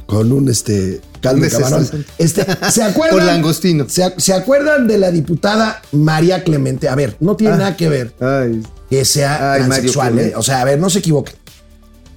con 0.06 0.30
un 0.32 0.48
este 0.48 1.00
caldo 1.20 1.46
camarón. 1.50 2.06
Este, 2.18 2.46
¿Se 2.70 2.82
acuerdan? 2.82 3.18
Por 3.18 3.26
langostino. 3.26 3.86
¿Se, 3.88 4.14
se 4.18 4.32
acuerdan 4.34 4.86
de 4.86 4.98
la 4.98 5.10
diputada 5.10 5.82
María 5.92 6.44
Clemente? 6.44 6.88
A 6.88 6.94
ver, 6.94 7.16
no 7.20 7.36
tiene 7.36 7.54
Ah. 7.54 7.58
nada 7.58 7.76
que 7.76 7.88
ver 7.88 8.12
Ay, 8.20 8.62
que 8.90 9.04
sea 9.04 9.52
Ay, 9.54 9.62
transexual. 9.62 10.18
¿eh? 10.18 10.32
O 10.36 10.42
sea, 10.42 10.60
a 10.60 10.64
ver, 10.64 10.78
no 10.78 10.90
se 10.90 11.00
equivoquen. 11.00 11.34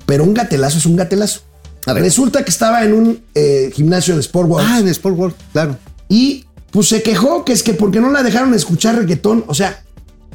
Pero 0.06 0.24
un 0.24 0.34
gatelazo 0.34 0.78
es 0.78 0.86
un 0.86 0.96
gatelazo. 0.96 1.42
A 1.86 1.94
ver. 1.94 2.04
Resulta 2.04 2.44
que 2.44 2.50
estaba 2.52 2.84
en 2.84 2.94
un 2.94 3.22
eh, 3.36 3.72
gimnasio 3.74 4.16
de 4.16 4.22
Sport 4.22 4.50
World 4.50 4.68
Ah, 4.70 4.80
en 4.80 4.88
Sport 4.90 5.18
World, 5.18 5.36
claro. 5.54 5.78
y 6.10 6.46
pues 6.72 6.88
se 6.90 7.02
quejó 7.02 7.44
que 7.46 7.54
es 7.54 7.64
que 7.64 7.74
porque 7.74 8.00
no 8.00 8.12
la 8.12 8.22
dejaron 8.24 8.54
escuchar 8.54 8.96
reggaetón. 8.96 9.44
O 9.48 9.54
sea, 9.56 9.82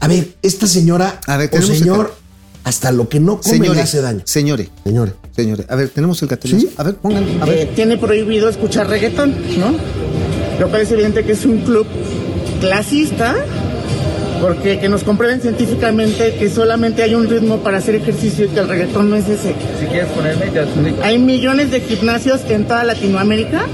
a 0.00 0.08
ver, 0.08 0.34
esta 0.42 0.66
señora 0.66 1.20
A 1.26 1.36
ver, 1.36 1.50
o 1.56 1.62
señor, 1.62 2.14
hasta 2.64 2.90
lo 2.92 3.08
que 3.08 3.20
no 3.20 3.40
come 3.40 3.68
le 3.68 3.80
hace 3.80 4.00
daño. 4.00 4.22
señores, 4.24 4.68
Señores. 4.84 5.14
señores. 5.36 5.66
A 5.68 5.76
ver, 5.76 5.90
tenemos 5.90 6.20
el 6.22 6.28
gatelazo. 6.28 6.60
¿Sí? 6.60 6.70
A 6.76 6.82
ver, 6.82 6.96
pongan, 6.96 7.24
a 7.40 7.44
ver. 7.44 7.58
eh, 7.58 7.72
tiene 7.74 7.96
prohibido 7.98 8.48
escuchar 8.48 8.88
reggaetón, 8.88 9.34
¿no? 9.58 9.76
Lo 10.58 10.68
cual 10.70 10.82
es 10.82 10.90
evidente 10.90 11.24
que 11.24 11.32
es 11.32 11.44
un 11.44 11.58
club 11.60 11.86
clasista, 12.60 13.34
porque 14.44 14.78
que 14.78 14.90
nos 14.90 15.04
comprueben 15.04 15.40
científicamente 15.40 16.34
que 16.38 16.50
solamente 16.50 17.02
hay 17.02 17.14
un 17.14 17.26
ritmo 17.30 17.60
para 17.60 17.78
hacer 17.78 17.94
ejercicio 17.94 18.44
y 18.44 18.48
que 18.48 18.60
el 18.60 18.68
reggaetón 18.68 19.08
no 19.08 19.16
es 19.16 19.26
ese. 19.26 19.54
Si 19.80 19.86
quieres 19.86 20.10
ponerme, 20.10 20.52
ya 20.52 20.66
Hay 21.02 21.18
millones 21.18 21.70
de 21.70 21.80
gimnasios 21.80 22.42
en 22.50 22.66
toda 22.66 22.84
Latinoamérica 22.84 23.64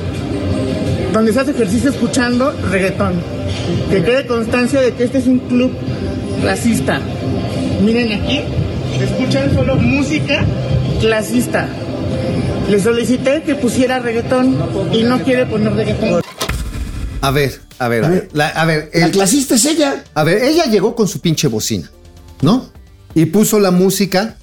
donde 1.13 1.33
se 1.33 1.41
hace 1.41 1.51
ejercicio 1.51 1.91
escuchando 1.91 2.55
reggaetón. 2.71 3.15
Que 3.91 4.05
quede 4.05 4.29
constancia 4.29 4.81
de 4.81 4.93
que 4.93 5.03
este 5.03 5.19
es 5.19 5.27
un 5.27 5.41
club 5.41 5.73
racista. 6.45 7.01
Miren 7.85 8.23
aquí, 8.23 8.43
escuchan 9.03 9.53
solo 9.53 9.75
música 9.75 10.45
clasista. 11.01 11.67
Le 12.71 12.79
solicité 12.79 13.43
que 13.43 13.57
pusiera 13.57 13.99
reggaetón 13.99 14.57
y 14.93 15.03
no 15.03 15.19
quiere 15.25 15.47
poner 15.47 15.73
reggaetón. 15.73 16.23
A 17.23 17.31
ver, 17.33 17.59
a 17.81 17.89
ver, 17.89 18.05
A 18.05 18.09
ver. 18.09 18.29
La- 18.33 18.49
a 18.49 18.65
ver, 18.65 18.91
La 18.95 19.11
clasista 19.11 19.57
es 19.57 19.65
ella. 19.65 20.05
a 20.15 20.23
ver, 20.25 20.43
ella 20.45 20.65
llegó 20.67 20.95
con 20.95 21.09
su 21.09 21.21
pinche 21.21 21.49
bocina, 21.49 21.91
¿no? 22.43 22.69
Y 23.15 23.25
puso 23.27 23.59
la 23.59 23.71
música 23.73 24.37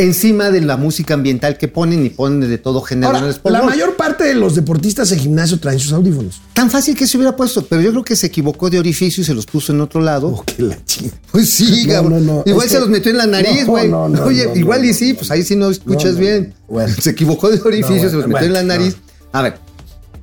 encima 0.00 0.52
de 0.52 0.60
la 0.60 0.76
música 0.76 1.14
ambiental 1.14 1.58
que 1.58 1.66
ponen 1.66 2.06
y 2.06 2.10
ponen 2.10 2.48
de 2.48 2.56
todo 2.58 2.80
género 2.82 3.08
en 3.18 3.24
Ahora, 3.24 3.36
la 3.50 3.62
mayor 3.64 3.96
parte 3.96 4.22
de 4.22 4.34
los 4.34 4.54
deportistas 4.54 5.10
en 5.10 5.18
gimnasio 5.18 5.58
traen 5.58 5.80
sus 5.80 5.92
audífonos. 5.92 6.40
Tan 6.52 6.70
fácil 6.70 6.94
que 6.94 7.08
se 7.08 7.16
hubiera 7.16 7.34
puesto, 7.34 7.66
pero 7.66 7.82
yo 7.82 7.90
creo 7.90 8.04
que 8.04 8.14
se 8.14 8.28
equivocó 8.28 8.70
de 8.70 8.78
orificio 8.78 9.22
y 9.22 9.24
se 9.24 9.34
los 9.34 9.44
puso 9.46 9.72
en 9.72 9.80
otro 9.80 10.00
lado. 10.00 10.28
Oh, 10.28 10.44
que 10.44 10.62
la 10.62 10.78
chinga. 10.84 11.14
Pues 11.32 11.50
sí, 11.50 11.86
No, 11.88 11.92
cabrón. 11.94 12.26
no, 12.26 12.34
no, 12.34 12.42
Igual 12.46 12.68
se 12.68 12.74
que- 12.76 12.80
los 12.80 12.88
metió 12.90 13.10
en 13.10 13.16
la 13.16 13.26
nariz, 13.26 13.66
güey. 13.66 13.88
no, 13.88 14.08
no, 14.08 14.22
Oye, 14.24 14.48
igual 14.54 14.84
y 14.84 14.94
sí, 14.94 15.14
pues 15.14 15.32
ahí 15.32 15.42
sí 15.42 15.56
no 15.56 15.68
escuchas 15.68 16.16
bien. 16.16 16.54
Bueno. 16.68 16.94
Se 17.00 17.10
equivocó 17.10 17.50
de 17.50 17.60
orificio, 17.60 17.96
se 18.08 18.14
los 18.16 18.26
bueno, 18.26 18.28
metió 18.34 18.46
en 18.46 18.52
la 18.52 18.62
nariz. 18.62 18.94
A 19.32 19.42
ver, 19.42 19.58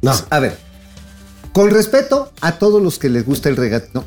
No. 0.02 0.14
a 0.30 0.40
ver. 0.40 0.58
Con 1.56 1.70
respeto 1.70 2.34
a 2.42 2.60
todos 2.60 2.84
los 2.84 3.00
que 3.00 3.08
les 3.08 3.26
gusta 3.26 3.48
el 3.48 3.56
regatón, 3.56 4.04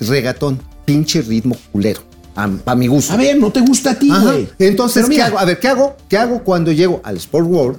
regatón 0.00 0.62
pinche 0.86 1.20
ritmo 1.20 1.54
culero. 1.70 2.00
A, 2.34 2.74
mi 2.74 2.86
gusto. 2.86 3.12
A 3.12 3.18
ver, 3.18 3.36
no 3.38 3.52
te 3.52 3.60
gusta 3.60 3.90
a 3.90 3.98
ti, 3.98 4.10
güey. 4.10 4.48
Entonces, 4.58 5.06
¿qué 5.06 5.20
hago? 5.20 5.38
A 5.38 5.44
ver, 5.44 5.58
¿qué 5.60 5.68
hago? 5.68 5.94
¿Qué 6.08 6.16
hago 6.16 6.42
cuando 6.42 6.72
llego 6.72 7.02
al 7.04 7.18
Sport 7.18 7.46
World? 7.46 7.78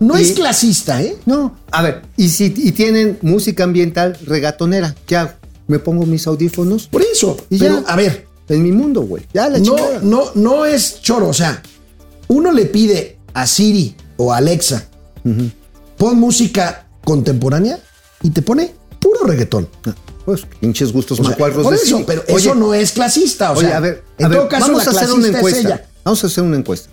No 0.00 0.18
y- 0.18 0.22
es 0.22 0.32
clasista, 0.32 1.02
¿eh? 1.02 1.14
No, 1.26 1.58
a 1.70 1.82
ver, 1.82 2.00
y 2.16 2.30
si 2.30 2.46
y 2.56 2.72
tienen 2.72 3.18
música 3.20 3.64
ambiental 3.64 4.16
regatonera, 4.24 4.94
¿qué 5.04 5.16
hago? 5.18 5.32
me 5.66 5.78
pongo 5.78 6.06
mis 6.06 6.26
audífonos 6.26 6.86
Por 6.88 7.02
eso. 7.02 7.36
y 7.50 7.58
pero, 7.58 7.82
ya. 7.82 7.92
a 7.92 7.96
ver, 7.96 8.26
En 8.48 8.62
mi 8.62 8.72
mundo, 8.72 9.02
güey. 9.02 9.24
Ya 9.34 9.50
la 9.50 9.58
no, 9.58 9.64
chingada. 9.76 10.00
no, 10.02 10.24
no 10.36 10.64
es 10.64 11.02
choro. 11.02 11.28
O 11.28 11.34
sea, 11.34 11.62
uno 12.28 12.50
le 12.50 12.64
pide 12.64 13.18
a 13.34 13.46
Siri 13.46 13.94
o 14.16 14.32
a 14.32 14.38
Alexa, 14.38 14.86
pon 15.98 16.18
música 16.18 16.86
contemporánea 17.04 17.78
y 18.22 18.30
te 18.30 18.42
pone 18.42 18.74
puro 19.00 19.24
reggaetón. 19.24 19.68
Pues 20.24 20.42
pinches 20.60 20.92
gustos 20.92 21.18
O 21.18 21.22
sea, 21.24 21.32
macuarros 21.32 21.64
por 21.64 21.74
eso, 21.74 22.04
pero 22.06 22.22
Oye, 22.28 22.36
eso 22.36 22.54
no 22.54 22.74
es 22.74 22.92
clasista. 22.92 23.52
O 23.52 23.56
Oye, 23.58 23.66
sea, 23.68 23.78
a 23.78 23.80
ver, 23.80 24.04
en 24.18 24.26
a 24.26 24.28
ver, 24.28 24.38
todo 24.38 24.48
caso, 24.48 24.66
vamos 24.66 24.86
la 24.86 24.92
a 24.92 24.94
hacer 24.94 25.12
una 25.12 25.28
encuesta. 25.28 25.84
Vamos 26.04 26.22
a 26.24 26.26
hacer 26.28 26.44
una 26.44 26.56
encuesta. 26.56 26.90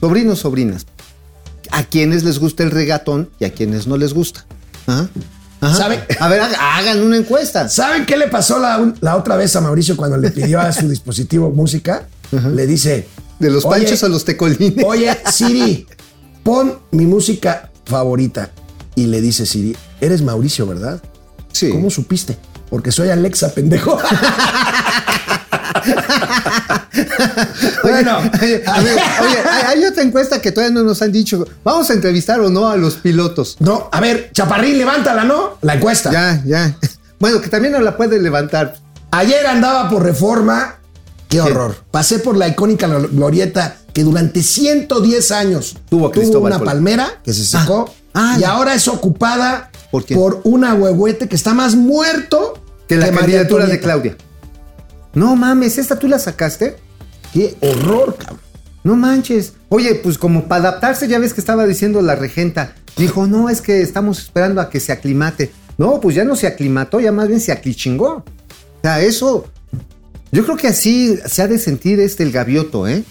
Sobrinos, 0.00 0.38
sobrinas. 0.40 0.86
¿A 1.70 1.84
quienes 1.84 2.24
les 2.24 2.38
gusta 2.38 2.62
el 2.62 2.70
regatón 2.70 3.30
y 3.38 3.44
a 3.46 3.52
quienes 3.52 3.86
no 3.86 3.96
les 3.96 4.12
gusta? 4.14 4.44
Ajá. 4.86 5.08
Ajá. 5.60 5.74
¿Sabe? 5.74 6.04
A 6.20 6.28
ver, 6.28 6.40
haga- 6.40 6.76
hagan 6.78 7.02
una 7.02 7.16
encuesta. 7.16 7.68
¿Saben 7.68 8.06
qué 8.06 8.16
le 8.16 8.28
pasó 8.28 8.58
la, 8.58 8.94
la 9.00 9.16
otra 9.16 9.36
vez 9.36 9.56
a 9.56 9.60
Mauricio 9.60 9.96
cuando 9.96 10.16
le 10.16 10.30
pidió 10.30 10.60
a 10.60 10.70
su 10.72 10.88
dispositivo 10.88 11.50
música? 11.50 12.06
Le 12.54 12.66
dice. 12.66 13.08
¿De 13.38 13.50
los 13.50 13.64
"Oye, 13.64 13.80
panchos 13.82 14.02
a 14.04 14.08
los 14.08 14.24
tecolines? 14.24 14.84
Oye, 14.84 15.16
Siri, 15.32 15.86
pon 16.42 16.78
mi 16.90 17.06
música 17.06 17.70
favorita. 17.86 18.50
Y 18.94 19.06
le 19.06 19.20
dice 19.20 19.46
Siri, 19.46 19.76
eres 20.00 20.22
Mauricio, 20.22 20.66
¿verdad? 20.66 21.00
Sí. 21.52 21.70
¿Cómo 21.70 21.90
supiste? 21.90 22.36
Porque 22.70 22.92
soy 22.92 23.10
Alexa, 23.10 23.52
pendejo. 23.54 23.98
bueno, 27.82 28.18
Oye, 28.42 28.62
a 28.66 28.80
ver, 28.80 28.98
oye, 29.22 29.38
hay, 29.66 29.84
otra 29.84 30.02
encuesta 30.02 30.40
que 30.40 30.52
todavía 30.52 30.74
no 30.74 30.82
nos 30.84 31.00
han 31.02 31.12
dicho. 31.12 31.46
¿Vamos 31.64 31.90
a 31.90 31.94
entrevistar 31.94 32.40
o 32.40 32.50
no 32.50 32.68
a 32.68 32.76
los 32.76 32.94
pilotos? 32.94 33.56
no, 33.60 33.88
a 33.90 34.00
ver, 34.00 34.30
Chaparrín, 34.32 34.78
levántala, 34.78 35.24
¿no? 35.24 35.58
La 35.62 35.74
encuesta. 35.74 36.10
Ya, 36.10 36.42
ya. 36.44 36.76
Bueno, 37.20 37.40
que 37.40 37.48
también 37.48 37.72
no 37.72 37.80
la 37.80 37.96
puede 37.96 38.20
levantar. 38.22 38.76
Ayer 39.10 39.44
andaba 39.44 39.90
por 39.90 40.04
reforma. 40.04 40.76
Qué 41.28 41.40
horror. 41.40 41.74
Pasé 41.90 42.20
por 42.20 42.36
la 42.36 42.46
icónica 42.46 42.86
glorieta 42.86 43.76
que 43.92 44.04
durante 44.04 44.40
110 44.40 45.32
años 45.32 45.76
Tuvo 45.90 46.12
Cristóbal 46.12 46.52
una 46.52 46.64
palmera 46.64 47.10
que 47.24 47.32
se 47.32 47.44
secó 47.44 47.92
Ah, 48.14 48.36
y 48.38 48.42
ya. 48.42 48.50
ahora 48.50 48.72
es 48.74 48.86
ocupada 48.86 49.72
¿Por 49.90 50.04
quién? 50.04 50.20
una 50.44 50.74
huehuete 50.74 51.28
que 51.28 51.36
está 51.36 51.54
más 51.54 51.74
muerto 51.74 52.62
Que 52.86 52.96
la 52.96 53.10
candidatura 53.10 53.66
de. 53.66 53.80
Claudia. 53.80 54.16
No 55.14 55.34
mames, 55.36 55.78
¿esta 55.78 55.98
tú 55.98 56.08
la 56.08 56.18
sacaste? 56.18 56.76
Qué 57.32 57.56
horror, 57.60 58.16
cabrón. 58.16 58.40
No 58.84 58.96
manches. 58.96 59.54
Oye, 59.68 59.94
pues 59.96 60.18
como 60.18 60.48
para 60.48 60.68
adaptarse, 60.68 61.08
ya 61.08 61.18
ves 61.18 61.34
que 61.34 61.40
estaba 61.40 61.66
diciendo 61.66 62.00
la 62.02 62.14
regenta. 62.14 62.74
Dijo, 62.96 63.26
no, 63.26 63.48
es 63.48 63.60
que 63.60 63.82
estamos 63.82 64.18
esperando 64.18 64.60
a 64.60 64.70
que 64.70 64.80
se 64.80 64.92
aclimate. 64.92 65.50
No, 65.76 66.00
pues 66.00 66.16
ya 66.16 66.24
no 66.24 66.36
se 66.36 66.46
aclimató, 66.46 67.00
ya 67.00 67.12
más 67.12 67.28
bien 67.28 67.40
se 67.40 67.52
aclichingó. 67.52 68.08
O 68.08 68.24
sea, 68.82 69.00
eso. 69.00 69.46
Yo 70.30 70.44
creo 70.44 70.56
que 70.56 70.68
así 70.68 71.18
se 71.26 71.42
ha 71.42 71.48
de 71.48 71.58
sentir 71.58 72.00
este 72.00 72.22
el 72.22 72.32
gavioto, 72.32 72.86
¿eh? 72.86 73.04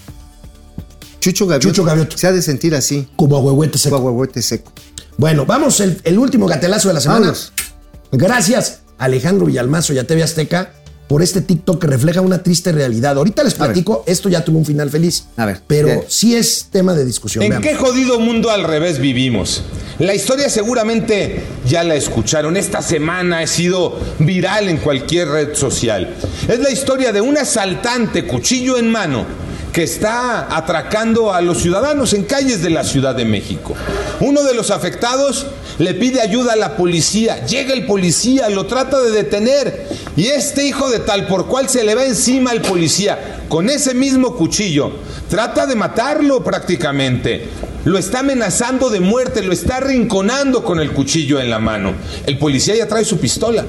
Chucho 1.20 1.48
Gavioto. 1.48 1.68
Chucho 1.68 1.84
Gavioto. 1.84 2.18
Se 2.18 2.28
ha 2.28 2.32
de 2.32 2.42
sentir 2.42 2.76
así. 2.76 3.08
Como 3.16 3.40
huehuete 3.40 3.78
seco. 3.78 3.98
Guaguahuete 3.98 4.42
seco. 4.42 4.72
Bueno, 5.18 5.46
vamos, 5.46 5.80
el, 5.80 6.00
el 6.04 6.20
último 6.20 6.46
gatelazo 6.46 6.90
de 6.90 6.94
la 6.94 7.00
semana. 7.02 7.34
Gracias, 8.12 8.82
Alejandro 9.00 9.48
Villalmazo 9.48 9.94
y 9.94 9.98
a 9.98 10.06
TV 10.06 10.22
Azteca, 10.24 10.74
por 11.08 11.24
este 11.24 11.42
TikTok 11.42 11.82
que 11.82 11.88
refleja 11.88 12.22
una 12.22 12.44
triste 12.44 12.72
realidad. 12.72 13.18
Ahorita 13.18 13.44
les 13.44 13.56
platico, 13.56 14.04
esto 14.06 14.30
ya 14.30 14.44
tuvo 14.46 14.60
un 14.60 14.66
final 14.66 14.90
feliz. 14.90 15.26
A 15.38 15.46
ver, 15.46 15.62
Pero 15.66 15.88
bien. 15.88 16.04
sí 16.08 16.36
es 16.36 16.68
tema 16.70 16.94
de 16.94 17.06
discusión. 17.06 17.44
¿En 17.44 17.50
veamos. 17.50 17.68
qué 17.68 17.76
jodido 17.76 18.20
mundo 18.20 18.52
al 18.52 18.64
revés 18.64 19.00
vivimos? 19.00 19.64
La 20.00 20.14
historia 20.14 20.50
seguramente 20.50 21.42
ya 21.68 21.84
la 21.84 21.96
escucharon. 21.96 22.56
Esta 22.58 22.82
semana 22.82 23.40
ha 23.40 23.48
sido 23.48 23.98
viral 24.20 24.70
en 24.70 24.78
cualquier 24.78 25.30
red 25.30 25.56
social. 25.56 26.14
Es 26.48 26.60
la 26.60 26.70
historia 26.70 27.12
de 27.12 27.22
un 27.22 27.38
asaltante 27.38 28.28
cuchillo 28.28 28.78
en 28.78 28.92
mano 28.92 29.26
que 29.78 29.84
está 29.84 30.58
atracando 30.58 31.32
a 31.32 31.40
los 31.40 31.60
ciudadanos 31.60 32.14
en 32.14 32.24
calles 32.24 32.64
de 32.64 32.72
la 32.72 32.84
Ciudad 32.84 33.14
de 33.14 33.26
México. 33.26 33.76
Uno 34.22 34.42
de 34.42 34.56
los 34.56 34.72
afectados 34.72 35.46
le 35.78 35.94
pide 35.94 36.20
ayuda 36.20 36.54
a 36.54 36.56
la 36.56 36.76
policía. 36.76 37.46
Llega 37.46 37.76
el 37.76 37.86
policía, 37.86 38.50
lo 38.50 38.66
trata 38.66 39.00
de 39.00 39.12
detener 39.12 39.88
y 40.16 40.30
este 40.30 40.66
hijo 40.66 40.90
de 40.90 40.98
tal 40.98 41.28
por 41.28 41.46
cual 41.46 41.70
se 41.70 41.84
le 41.84 41.94
va 41.94 42.06
encima 42.06 42.50
al 42.50 42.64
policía 42.64 43.44
con 43.50 43.70
ese 43.70 43.94
mismo 43.94 44.36
cuchillo. 44.36 44.94
Trata 45.30 45.68
de 45.68 45.76
matarlo 45.76 46.44
prácticamente. 46.44 47.48
Lo 47.86 48.00
está 48.00 48.22
amenazando 48.22 48.90
de 48.90 49.00
muerte, 49.00 49.44
lo 49.44 49.54
está 49.54 49.80
rinconando 49.80 50.64
con 50.64 50.80
el 50.80 50.92
cuchillo 50.92 51.40
en 51.40 51.52
la 51.52 51.60
mano. 51.60 51.94
El 52.26 52.40
policía 52.40 52.76
ya 52.76 52.88
trae 52.88 53.06
su 53.06 53.20
pistola. 53.20 53.64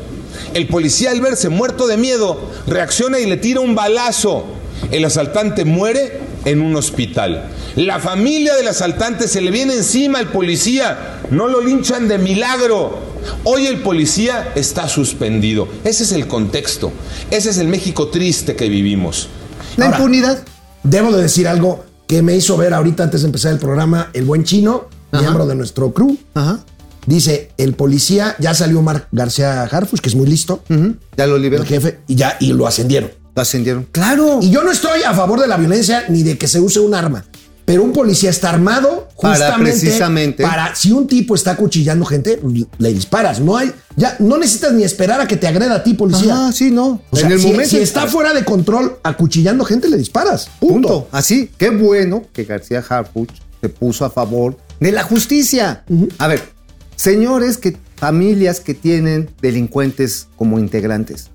El 0.55 0.69
policía 0.69 1.11
al 1.11 1.21
verse 1.21 1.51
muerto 1.51 1.87
de 1.87 1.99
miedo 1.99 2.51
reacciona 2.67 3.19
y 3.19 3.27
le 3.27 3.37
tira 3.37 3.61
un 3.61 3.75
balazo. 3.75 4.58
El 4.91 5.05
asaltante 5.05 5.65
muere 5.65 6.21
en 6.45 6.61
un 6.61 6.75
hospital. 6.77 7.49
La 7.77 7.99
familia 7.99 8.55
del 8.57 8.69
asaltante 8.69 9.29
se 9.29 9.41
le 9.41 9.51
viene 9.51 9.75
encima 9.75 10.19
al 10.19 10.29
policía. 10.29 11.21
No 11.31 11.49
lo 11.49 11.61
linchan 11.61 12.09
de 12.09 12.19
milagro. 12.19 12.99
Hoy 13.45 13.67
el 13.67 13.81
policía 13.81 14.53
está 14.55 14.89
suspendido. 14.89 15.69
Ese 15.85 16.05
es 16.05 16.13
el 16.13 16.27
contexto. 16.27 16.93
Ese 17.31 17.51
es 17.51 17.59
el 17.59 17.69
México 17.69 18.09
triste 18.09 18.57
que 18.57 18.69
vivimos. 18.69 19.29
La 19.77 19.87
Ahora, 19.87 19.99
impunidad. 19.99 20.39
Debo 20.83 21.13
de 21.13 21.23
decir 21.23 21.47
algo 21.49 21.85
que 22.07 22.23
me 22.23 22.35
hizo 22.37 22.57
ver 22.57 22.73
ahorita 22.73 23.03
antes 23.05 23.21
de 23.23 23.27
empezar 23.27 23.53
el 23.53 23.59
programa, 23.59 24.09
el 24.15 24.25
buen 24.25 24.45
chino, 24.45 24.87
Ajá. 25.13 25.23
miembro 25.23 25.47
de 25.47 25.55
nuestro 25.55 25.93
crew. 25.93 26.17
Ajá. 26.35 26.61
Dice, 27.07 27.51
el 27.59 27.75
policía, 27.75 28.37
ya 28.39 28.55
salió 28.55 28.83
Marc 28.83 29.09
García 29.13 29.63
Harfus, 29.63 30.01
que 30.01 30.09
es 30.09 30.15
muy 30.15 30.27
listo. 30.27 30.63
Ya 31.17 31.27
lo 31.27 31.39
liberó. 31.39 31.63
el 31.63 31.69
jefe, 31.69 32.01
y 32.07 32.15
ya, 32.17 32.37
y 32.39 32.53
lo 32.53 32.67
ascendieron. 32.67 33.11
Ascendieron. 33.43 33.87
Claro. 33.93 34.41
Y 34.43 34.51
yo 34.51 34.63
no 34.63 34.71
estoy 34.71 35.03
a 35.03 35.15
favor 35.15 35.41
de 35.41 35.47
la 35.47 35.57
violencia 35.57 36.05
ni 36.09 36.23
de 36.23 36.37
que 36.39 36.49
se 36.49 36.61
use 36.61 36.81
un 36.81 36.95
arma. 36.95 37.25
Pero 37.65 37.83
un 37.83 37.93
policía 37.93 38.31
está 38.31 38.49
armado 38.49 39.09
Para 39.21 39.35
justamente 39.35 39.73
precisamente- 39.81 40.43
para 40.43 40.75
si 40.75 40.91
un 40.91 41.07
tipo 41.07 41.35
está 41.35 41.51
acuchillando 41.51 42.07
gente, 42.07 42.41
le 42.79 42.95
disparas. 42.95 43.41
No 43.41 43.59
hay, 43.59 43.71
ya 43.95 44.17
no 44.21 44.39
necesitas 44.39 44.73
ni 44.73 44.85
esperar 44.85 45.21
a 45.21 45.29
que 45.29 45.37
te 45.37 45.47
agreda 45.47 45.75
a 45.75 45.83
ti, 45.83 45.93
policía. 45.93 46.47
Ah, 46.47 46.51
sí, 46.51 46.71
no. 46.71 47.03
O 47.11 47.17
sea, 47.17 47.27
en 47.27 47.33
el 47.33 47.41
si, 47.41 47.47
momento. 47.49 47.69
si 47.69 47.77
está 47.77 48.07
fuera 48.07 48.33
de 48.33 48.43
control 48.43 48.97
acuchillando 49.03 49.67
gente, 49.67 49.91
le 49.91 49.99
disparas. 49.99 50.49
Punto. 50.59 50.89
Punto. 50.89 51.09
Así, 51.13 51.51
qué 51.59 51.69
bueno 51.69 52.25
que 52.33 52.45
García 52.45 52.83
Harfuch 52.89 53.29
se 53.61 53.69
puso 53.69 54.07
a 54.07 54.11
favor 54.11 54.57
de 54.81 54.91
la 54.93 55.03
justicia. 55.03 55.85
A 56.17 56.27
ver, 56.27 56.43
señores 56.97 57.59
que 57.59 57.77
familias 57.97 58.61
que 58.61 58.73
tienen 58.73 59.29
delincuentes 59.43 60.29
como 60.37 60.59
integrantes, 60.59 61.29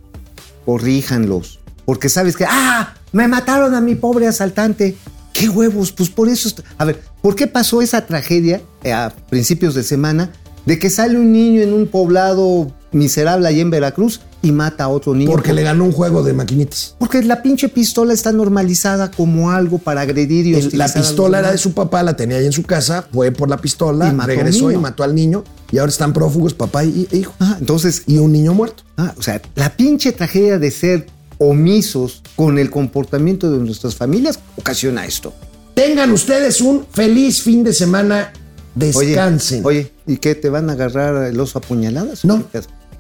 corríjanlos. 0.66 1.60
Porque 1.86 2.10
sabes 2.10 2.36
que, 2.38 2.46
ah, 2.48 2.94
me 3.12 3.28
mataron 3.28 3.76
a 3.76 3.82
mi 3.82 3.96
pobre 3.96 4.28
asaltante. 4.28 4.96
¿Qué 5.34 5.50
huevos? 5.50 5.92
Pues 5.92 6.10
por 6.10 6.30
eso. 6.30 6.50
A 6.78 6.86
ver, 6.86 7.02
¿por 7.22 7.36
qué 7.36 7.48
pasó 7.48 7.82
esa 7.82 8.06
tragedia 8.06 8.62
eh, 8.84 8.94
a 8.94 9.14
principios 9.30 9.74
de 9.74 9.84
semana 9.84 10.32
de 10.66 10.80
que 10.80 10.90
sale 10.90 11.18
un 11.18 11.32
niño 11.32 11.62
en 11.62 11.74
un 11.74 11.88
poblado 11.88 12.72
miserable 12.92 13.48
allá 13.48 13.62
en 13.62 13.72
Veracruz 13.72 14.22
y 14.44 14.52
mata 14.52 14.86
a 14.86 14.90
otro 14.90 15.16
niño? 15.16 15.32
Porque 15.32 15.52
le 15.52 15.64
ganó 15.64 15.86
un 15.86 15.92
juego 15.92 16.22
de 16.24 16.34
maquinitas. 16.34 16.96
Porque 17.00 17.24
la 17.24 17.42
pinche 17.42 17.68
pistola 17.68 18.14
está 18.14 18.32
normalizada 18.32 19.10
como 19.10 19.50
algo 19.50 19.80
para 19.80 20.02
agredir 20.02 20.46
y 20.46 20.56
hostilizar 20.56 20.90
la 20.90 20.94
pistola 20.94 21.40
era 21.40 21.52
de 21.52 21.58
su 21.58 21.74
papá, 21.74 22.04
la 22.04 22.16
tenía 22.16 22.38
ahí 22.38 22.46
en 22.46 22.52
su 22.52 22.64
casa, 22.64 23.08
fue 23.12 23.32
por 23.32 23.50
la 23.50 23.58
pistola, 23.58 24.14
Y 24.14 24.26
regresó 24.26 24.72
y 24.72 24.78
mató 24.78 25.04
al 25.04 25.16
niño. 25.16 25.44
Y 25.72 25.80
ahora 25.80 25.90
están 25.90 26.14
prófugos, 26.14 26.54
papá 26.54 26.84
y, 26.84 27.08
e 27.12 27.18
hijo. 27.18 27.34
Ah, 27.40 27.58
entonces, 27.60 28.04
Y 28.06 28.20
un 28.20 28.32
niño 28.32 28.54
muerto. 28.54 28.84
ah, 28.98 29.16
o 29.18 29.22
sea, 29.24 29.42
la 29.56 29.76
pinche 29.76 30.12
tragedia 30.12 30.60
de 30.60 30.70
ser 30.70 31.08
omisos 31.50 32.22
con 32.36 32.58
el 32.60 32.70
comportamiento 32.70 33.52
de 33.52 33.60
nuestras 33.60 33.96
familias 33.96 34.40
ocasiona 34.58 35.06
esto. 35.06 35.34
Tengan 35.76 36.12
ustedes 36.12 36.62
un 36.62 36.86
feliz 36.92 37.42
fin 37.42 37.64
de 37.64 37.74
semana. 37.74 38.32
Descansen. 38.76 39.66
Oye, 39.66 39.92
¿y 40.08 40.18
qué? 40.18 40.36
¿Te 40.36 40.50
van 40.50 40.70
a 40.70 40.74
agarrar 40.74 41.26
el 41.26 41.40
oso 41.40 41.60
a 41.60 41.62
puñaladas? 41.62 42.26
No. 42.26 42.44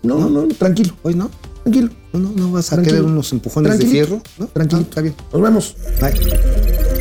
no, 0.03 0.17
no, 0.19 0.29
no, 0.29 0.47
tranquilo, 0.55 0.95
Hoy 1.03 1.15
no. 1.15 1.29
tranquilo. 1.63 1.89
No, 2.13 2.19
no, 2.19 2.31
no 2.35 2.51
vas 2.51 2.67
a 2.71 2.75
Tranquilo. 2.75 2.97
querer 2.97 3.09
unos 3.11 3.31
empujones 3.31 3.79
de 3.79 3.85
fierro. 3.87 4.21
¿no? 4.37 4.47
Tranquilo. 4.47 4.81
Ah, 4.81 4.85
está 4.87 5.01
bien. 5.01 5.15
Nos 5.31 5.41
vemos. 5.41 5.75
Bye. 5.99 6.92